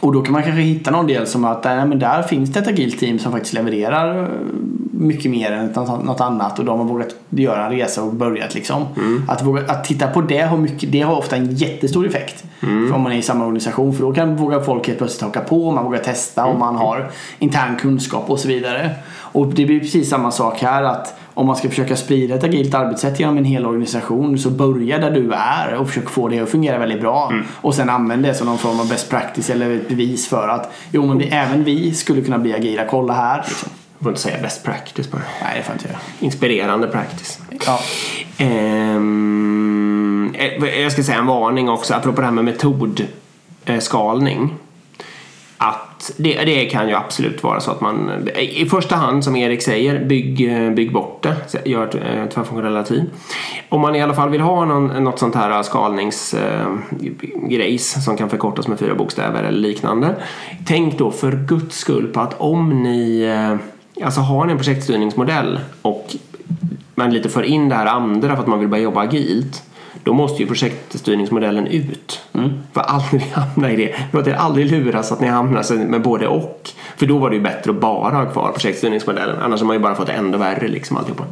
och 0.00 0.12
då 0.12 0.22
kan 0.22 0.32
man 0.32 0.42
kanske 0.42 0.60
hitta 0.60 0.90
någon 0.90 1.06
del 1.06 1.26
som 1.26 1.44
att 1.44 1.64
nej, 1.64 1.86
men 1.86 1.98
där 1.98 2.22
finns 2.22 2.52
det 2.52 2.60
ett 2.60 2.68
agilt 2.68 2.98
team 2.98 3.18
som 3.18 3.32
faktiskt 3.32 3.54
levererar 3.54 4.22
eh, 4.22 4.28
mycket 4.92 5.30
mer 5.30 5.52
än 5.52 5.66
något 6.04 6.20
annat 6.20 6.58
och 6.58 6.64
de 6.64 6.78
har 6.78 6.86
vågat 6.86 7.14
göra 7.30 7.66
en 7.66 7.72
resa 7.72 8.02
och 8.02 8.14
börjat 8.14 8.54
liksom. 8.54 8.82
Att, 9.28 9.42
våga, 9.42 9.62
att 9.68 9.84
titta 9.84 10.06
på 10.06 10.20
det 10.20 10.40
har, 10.40 10.56
mycket, 10.56 10.92
det 10.92 11.00
har 11.00 11.16
ofta 11.16 11.36
en 11.36 11.54
jättestor 11.54 12.06
effekt. 12.06 12.44
För 12.60 12.94
om 12.94 13.02
man 13.02 13.12
är 13.12 13.16
i 13.16 13.22
samma 13.22 13.44
organisation 13.44 13.94
för 13.94 14.02
då 14.02 14.12
kan 14.12 14.36
våga 14.36 14.60
folk 14.60 14.86
helt 14.86 14.98
plötsligt 14.98 15.22
haka 15.22 15.40
på, 15.40 15.70
man 15.70 15.84
vågar 15.84 15.98
testa 15.98 16.44
och 16.44 16.58
man 16.58 16.76
har 16.76 17.10
intern 17.38 17.76
kunskap 17.76 18.30
och 18.30 18.38
så 18.38 18.48
vidare. 18.48 18.90
Och 19.14 19.46
det 19.46 19.66
blir 19.66 19.80
precis 19.80 20.08
samma 20.08 20.30
sak 20.30 20.62
här 20.62 20.82
att 20.82 21.18
om 21.34 21.46
man 21.46 21.56
ska 21.56 21.68
försöka 21.68 21.96
sprida 21.96 22.34
ett 22.34 22.44
agilt 22.44 22.74
arbetssätt 22.74 23.20
genom 23.20 23.38
en 23.38 23.44
hel 23.44 23.66
organisation 23.66 24.38
så 24.38 24.50
börja 24.50 24.98
där 24.98 25.10
du 25.10 25.32
är 25.32 25.74
och 25.74 25.88
försök 25.88 26.10
få 26.10 26.28
det 26.28 26.38
att 26.38 26.48
fungera 26.48 26.78
väldigt 26.78 27.00
bra. 27.00 27.32
Och 27.54 27.74
sen 27.74 27.90
använd 27.90 28.22
det 28.22 28.34
som 28.34 28.46
någon 28.46 28.58
form 28.58 28.80
av 28.80 28.88
best 28.88 29.10
practice 29.10 29.50
eller 29.50 29.70
ett 29.70 29.88
bevis 29.88 30.28
för 30.28 30.48
att 30.48 30.72
jo 30.90 31.06
men 31.06 31.18
vi, 31.18 31.28
även 31.28 31.64
vi 31.64 31.94
skulle 31.94 32.22
kunna 32.22 32.38
bli 32.38 32.54
agila, 32.54 32.84
kolla 32.84 33.12
här. 33.12 33.44
Liksom. 33.48 33.68
Jag 33.98 34.04
får 34.04 34.12
inte 34.12 34.20
säga 34.20 34.42
best 34.42 34.64
practice 34.64 35.10
bara. 35.10 35.22
Nej 35.42 35.54
det 35.56 35.62
får 35.62 35.72
jag 35.72 35.76
inte 35.76 35.88
göra. 35.88 35.98
Inspirerande 36.20 36.86
practice. 36.86 37.38
Ja. 37.66 37.80
Ehm, 38.38 40.34
eh, 40.34 40.80
jag 40.80 40.92
ska 40.92 41.02
säga 41.02 41.18
en 41.18 41.26
varning 41.26 41.68
också 41.68 41.94
apropå 41.94 42.20
det 42.20 42.26
här 42.26 42.32
med 42.32 42.44
metodskalning. 42.44 44.54
Att 46.02 46.12
det, 46.16 46.44
det 46.44 46.64
kan 46.64 46.88
ju 46.88 46.94
absolut 46.94 47.42
vara 47.42 47.60
så 47.60 47.70
att 47.70 47.80
man 47.80 48.28
i 48.38 48.66
första 48.66 48.96
hand 48.96 49.24
som 49.24 49.36
Erik 49.36 49.62
säger 49.62 50.04
bygg, 50.04 50.36
bygg 50.74 50.92
bort 50.92 51.22
det. 51.22 51.36
Gör 51.64 51.86
ett 51.86 51.94
eh, 51.94 52.24
tvärfunktionella 52.34 52.82
team. 52.82 53.10
Om 53.68 53.80
man 53.80 53.94
i 53.94 54.02
alla 54.02 54.14
fall 54.14 54.30
vill 54.30 54.40
ha 54.40 54.64
någon, 54.64 55.04
något 55.04 55.18
sånt 55.18 55.34
här 55.34 55.50
eh, 55.50 55.62
skalningsgrejs 55.62 57.96
eh, 57.96 58.02
som 58.02 58.16
kan 58.16 58.30
förkortas 58.30 58.68
med 58.68 58.78
fyra 58.78 58.94
bokstäver 58.94 59.42
eller 59.42 59.58
liknande. 59.58 60.16
Tänk 60.66 60.98
då 60.98 61.10
för 61.10 61.32
guds 61.32 61.78
skull 61.78 62.06
på 62.06 62.20
att 62.20 62.40
om 62.40 62.82
ni 62.82 63.22
eh, 63.22 63.56
Alltså 64.04 64.20
har 64.20 64.46
ni 64.46 64.52
en 64.52 64.58
projektstyrningsmodell 64.58 65.60
och 65.82 66.16
man 66.94 67.10
lite 67.10 67.28
för 67.28 67.42
in 67.42 67.68
det 67.68 67.74
här 67.74 67.86
andra 67.86 68.36
för 68.36 68.42
att 68.42 68.48
man 68.48 68.58
vill 68.58 68.68
börja 68.68 68.82
jobba 68.82 69.00
agilt 69.00 69.62
då 70.04 70.12
måste 70.12 70.42
ju 70.42 70.48
projektstyrningsmodellen 70.48 71.66
ut. 71.66 72.20
För 72.72 72.80
aldrig 72.80 73.22
hamna 73.22 73.70
i 73.70 73.76
det. 73.76 73.94
Låt 74.12 74.26
er 74.26 74.32
aldrig 74.34 74.70
luras 74.70 75.12
att 75.12 75.20
ni 75.20 75.26
hamnar 75.28 75.86
med 75.88 76.02
både 76.02 76.26
och. 76.26 76.70
För 76.96 77.06
då 77.06 77.18
var 77.18 77.30
det 77.30 77.36
ju 77.36 77.42
bättre 77.42 77.70
att 77.70 77.80
bara 77.80 78.16
ha 78.16 78.26
kvar 78.26 78.52
projektstyrningsmodellen. 78.52 79.36
Annars 79.42 79.60
har 79.60 79.66
man 79.66 79.76
ju 79.76 79.82
bara 79.82 79.94
fått 79.94 80.08
ändå 80.08 80.38
värre 80.38 80.68
liksom 80.68 80.96
alltihopa. 80.96 81.24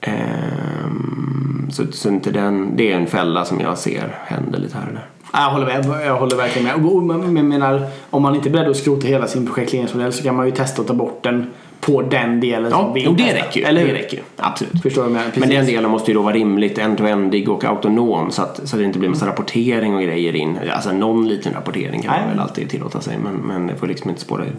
Ehm, 0.00 1.68
så, 1.72 1.82
så 1.92 2.08
inte 2.08 2.30
den, 2.30 2.76
det 2.76 2.92
är 2.92 2.96
en 2.96 3.06
fälla 3.06 3.44
som 3.44 3.60
jag 3.60 3.78
ser 3.78 4.16
händer 4.26 4.58
lite 4.58 4.76
här 4.78 4.86
och 4.88 4.92
där. 4.94 5.06
Jag 5.32 5.50
håller 5.50 5.66
med. 5.66 6.06
Jag 6.06 6.16
håller 6.16 6.36
verkligen 6.36 6.68
med. 6.82 6.86
Och- 6.92 7.02
Men 7.02 7.48
menar, 7.48 7.86
om 8.10 8.22
man 8.22 8.34
inte 8.34 8.48
är 8.48 8.50
beredd 8.50 8.70
att 8.70 8.76
skrota 8.76 9.06
hela 9.06 9.26
sin 9.26 9.46
projektledningsmodell 9.46 10.12
så 10.12 10.22
kan 10.22 10.36
man 10.36 10.46
ju 10.46 10.52
testa 10.52 10.82
att 10.82 10.88
ta 10.88 10.94
bort 10.94 11.22
den 11.22 11.50
på 11.86 12.02
den 12.02 12.40
delen 12.40 12.70
Ja, 12.70 12.78
som 12.78 12.92
vi 12.92 13.04
jo, 13.04 13.12
det 13.12 13.34
räcker 13.34 13.60
ju. 13.60 13.66
Eller 13.66 13.86
det 13.86 13.92
räcker 13.94 14.16
ju. 14.16 14.22
Absolut. 14.36 14.82
Förstår 14.82 15.04
jag 15.04 15.12
menar? 15.12 15.26
Men 15.34 15.40
den 15.40 15.50
Precis. 15.50 15.74
delen 15.74 15.90
måste 15.90 16.10
ju 16.10 16.14
då 16.14 16.22
vara 16.22 16.34
rimligt 16.34 16.78
end-to-endig 16.78 17.48
och 17.48 17.64
autonom 17.64 18.30
så 18.30 18.42
att, 18.42 18.56
så 18.68 18.76
att 18.76 18.80
det 18.80 18.84
inte 18.84 18.98
blir 18.98 19.08
massa 19.08 19.26
rapportering 19.26 19.94
och 19.94 20.02
grejer 20.02 20.36
in. 20.36 20.58
Alltså 20.72 20.92
någon 20.92 21.28
liten 21.28 21.52
rapportering 21.52 22.02
kan 22.02 22.10
man 22.10 22.20
Nej. 22.20 22.30
väl 22.30 22.40
alltid 22.40 22.70
tillåta 22.70 23.00
sig 23.00 23.18
men, 23.18 23.34
men 23.34 23.66
det 23.66 23.76
får 23.76 23.86
liksom 23.86 24.10
inte 24.10 24.22
spåra 24.22 24.44
ur. 24.44 24.54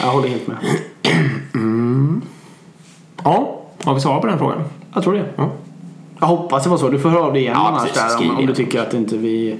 Jag 0.00 0.06
håller 0.06 0.28
helt 0.28 0.46
med. 0.46 0.56
Ja, 3.24 3.60
har 3.84 3.94
vi 3.94 4.00
svar 4.00 4.20
på 4.20 4.26
den 4.26 4.38
frågan? 4.38 4.62
Jag 4.94 5.02
tror 5.02 5.14
det. 5.14 5.24
Ja. 5.36 5.50
Jag 6.20 6.26
hoppas 6.26 6.64
det 6.64 6.70
var 6.70 6.76
så. 6.76 6.88
Du 6.88 6.98
får 6.98 7.08
höra 7.08 7.22
av 7.22 7.32
dig 7.32 7.42
igen 7.42 7.54
Ja, 7.56 7.68
annars 7.68 7.82
precis. 7.82 8.18
där, 8.18 8.30
om, 8.30 8.36
om 8.38 8.46
du 8.46 8.54
tycker 8.54 8.80
att 8.80 8.94
inte 8.94 9.16
vi, 9.16 9.56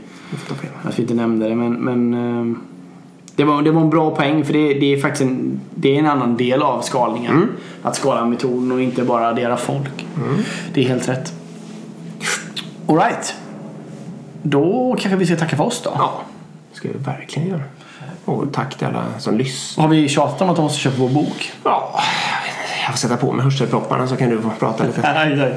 att 0.82 0.98
vi 0.98 1.02
inte 1.02 1.14
nämnde 1.14 1.48
det. 1.48 1.54
Men, 1.54 1.72
men 1.72 2.14
eh, 2.14 2.56
det, 3.36 3.44
var, 3.44 3.62
det 3.62 3.70
var 3.70 3.80
en 3.80 3.90
bra 3.90 4.10
poäng 4.10 4.44
för 4.44 4.52
det, 4.52 4.74
det 4.74 4.94
är 4.94 5.00
faktiskt 5.00 5.22
en, 5.22 5.60
det 5.74 5.94
är 5.94 5.98
en 5.98 6.06
annan 6.06 6.36
del 6.36 6.62
av 6.62 6.82
skalningen. 6.82 7.32
Mm. 7.32 7.48
Att 7.82 7.96
skala 7.96 8.24
metoden 8.24 8.72
och 8.72 8.80
inte 8.80 9.02
bara 9.04 9.28
addera 9.28 9.56
folk. 9.56 10.06
Det 10.74 10.84
är 10.84 10.88
helt 10.88 11.08
rätt. 11.08 11.32
Alright. 12.88 13.34
Då 14.42 14.96
kanske 15.00 15.16
vi 15.16 15.26
ska 15.26 15.36
tacka 15.36 15.56
för 15.56 15.64
oss 15.64 15.82
då. 15.84 15.90
Ja, 15.94 16.20
det 16.70 16.76
ska 16.76 16.88
vi 16.88 16.98
verkligen 16.98 17.48
göra. 17.48 17.62
Och 18.24 18.52
tack 18.52 18.78
till 18.78 18.86
alla 18.86 19.04
som 19.18 19.38
lyssnar. 19.38 19.82
Har 19.84 19.90
vi 19.90 20.08
tjatat 20.08 20.40
om 20.40 20.50
att 20.50 20.56
de 20.56 20.62
måste 20.62 20.78
köpa 20.78 20.96
vår 20.98 21.08
bok? 21.08 21.52
Ja, 21.64 22.00
jag 22.86 22.92
får 22.92 22.98
sätta 23.08 23.16
på 23.16 23.32
mig 23.32 23.44
hörselpropparna 23.44 24.06
så 24.06 24.16
kan 24.16 24.30
du 24.30 24.40
prata 24.58 24.84
lite. 24.84 25.00
Nej, 25.14 25.36
nej. 25.36 25.54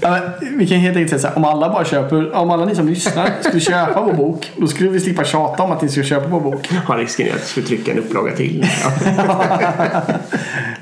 Ja, 0.00 0.10
men 0.40 0.58
vi 0.58 0.66
kan 0.66 0.78
helt 0.78 0.96
enkelt 0.96 1.10
säga 1.10 1.20
så 1.20 1.28
här, 1.28 1.36
om 1.36 1.44
alla 1.44 1.68
bara 1.68 1.84
köper, 1.84 2.34
om 2.34 2.50
alla 2.50 2.64
ni 2.64 2.74
som 2.74 2.88
lyssnar 2.88 3.30
skulle 3.40 3.60
köpa 3.60 4.00
vår 4.00 4.12
bok, 4.12 4.52
då 4.56 4.66
skulle 4.66 4.90
vi 4.90 5.00
slippa 5.00 5.24
tjata 5.24 5.62
om 5.62 5.72
att 5.72 5.82
ni 5.82 5.88
ska 5.88 6.02
köpa 6.02 6.28
vår 6.28 6.40
bok. 6.40 6.68
Har 6.86 6.98
risken 6.98 7.26
är 7.26 7.30
att 7.30 7.38
jag 7.38 7.46
skulle 7.46 7.66
trycka 7.66 7.92
en 7.92 7.98
upplaga 7.98 8.36
till. 8.36 8.66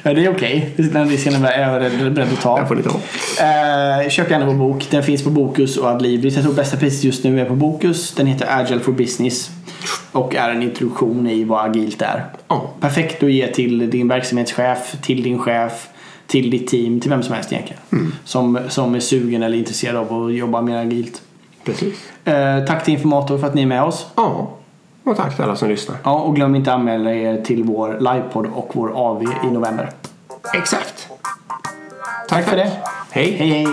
Ja, 0.05 0.15
det 0.15 0.25
är 0.25 0.31
okej. 0.31 0.75
Den 0.77 1.09
risken 1.09 1.45
är 1.45 1.61
jag 1.61 1.93
beredd 2.13 2.33
att 2.33 2.41
ta. 2.41 2.59
Jag 2.59 2.69
får 2.69 2.77
lite 2.77 2.89
hopp. 2.89 3.03
Eh, 3.41 4.09
köp 4.09 4.31
gärna 4.31 4.47
vår 4.47 4.55
bok. 4.55 4.89
Den 4.91 5.03
finns 5.03 5.25
på 5.25 5.31
Bokus 5.31 5.77
och 5.77 5.89
Adlibris. 5.89 6.35
Jag 6.35 6.45
tror 6.45 6.55
bästa 6.55 6.77
priset 6.77 7.05
just 7.05 7.25
nu 7.25 7.41
är 7.41 7.45
på 7.45 7.55
Bokus. 7.55 8.15
Den 8.15 8.27
heter 8.27 8.47
Agile 8.51 8.81
for 8.81 8.93
Business. 8.93 9.51
Och 10.13 10.35
är 10.35 10.51
en 10.51 10.63
introduktion 10.63 11.27
i 11.27 11.45
vad 11.45 11.65
agilt 11.65 12.03
är. 12.03 12.25
Ja. 12.49 12.71
Perfekt 12.81 13.23
att 13.23 13.33
ge 13.33 13.47
till 13.47 13.91
din 13.91 14.09
verksamhetschef, 14.09 14.97
till 15.03 15.23
din 15.23 15.39
chef, 15.39 15.89
till 16.27 16.51
ditt 16.51 16.69
team, 16.69 17.01
till 17.01 17.11
vem 17.11 17.23
som 17.23 17.35
helst 17.35 17.53
egentligen. 17.53 17.83
Som, 18.25 18.59
som 18.69 18.95
är 18.95 19.01
sugen 19.01 19.43
eller 19.43 19.59
intresserad 19.59 19.97
av 19.97 20.27
att 20.27 20.35
jobba 20.35 20.63
mer 20.63 20.77
agilt. 20.77 21.23
Precis. 21.65 21.95
Eh, 22.25 22.65
tack 22.65 22.85
till 22.85 22.95
Informator 22.95 23.39
för 23.39 23.47
att 23.47 23.55
ni 23.55 23.63
är 23.63 23.67
med 23.67 23.83
oss. 23.83 24.07
Ja, 24.15 24.51
och 25.05 25.17
tack 25.17 25.35
till 25.35 25.45
alla 25.45 25.57
som 25.57 25.69
lyssnar. 25.69 25.97
Ja, 26.05 26.21
och 26.21 26.37
glöm 26.37 26.55
inte 26.55 26.73
att 26.73 26.79
anmäla 26.79 27.15
er 27.15 27.43
till 27.43 27.65
vår 27.65 27.97
livepodd 28.01 28.47
och 28.55 28.71
vår 28.73 28.93
AV 28.95 29.23
i 29.23 29.51
november. 29.51 29.91
Exakt. 30.55 31.09
Tack 32.29 32.49
för 32.49 32.57
det. 32.57 32.73
Hej. 33.11 33.37
Hej 33.39 33.49
hej! 33.49 33.67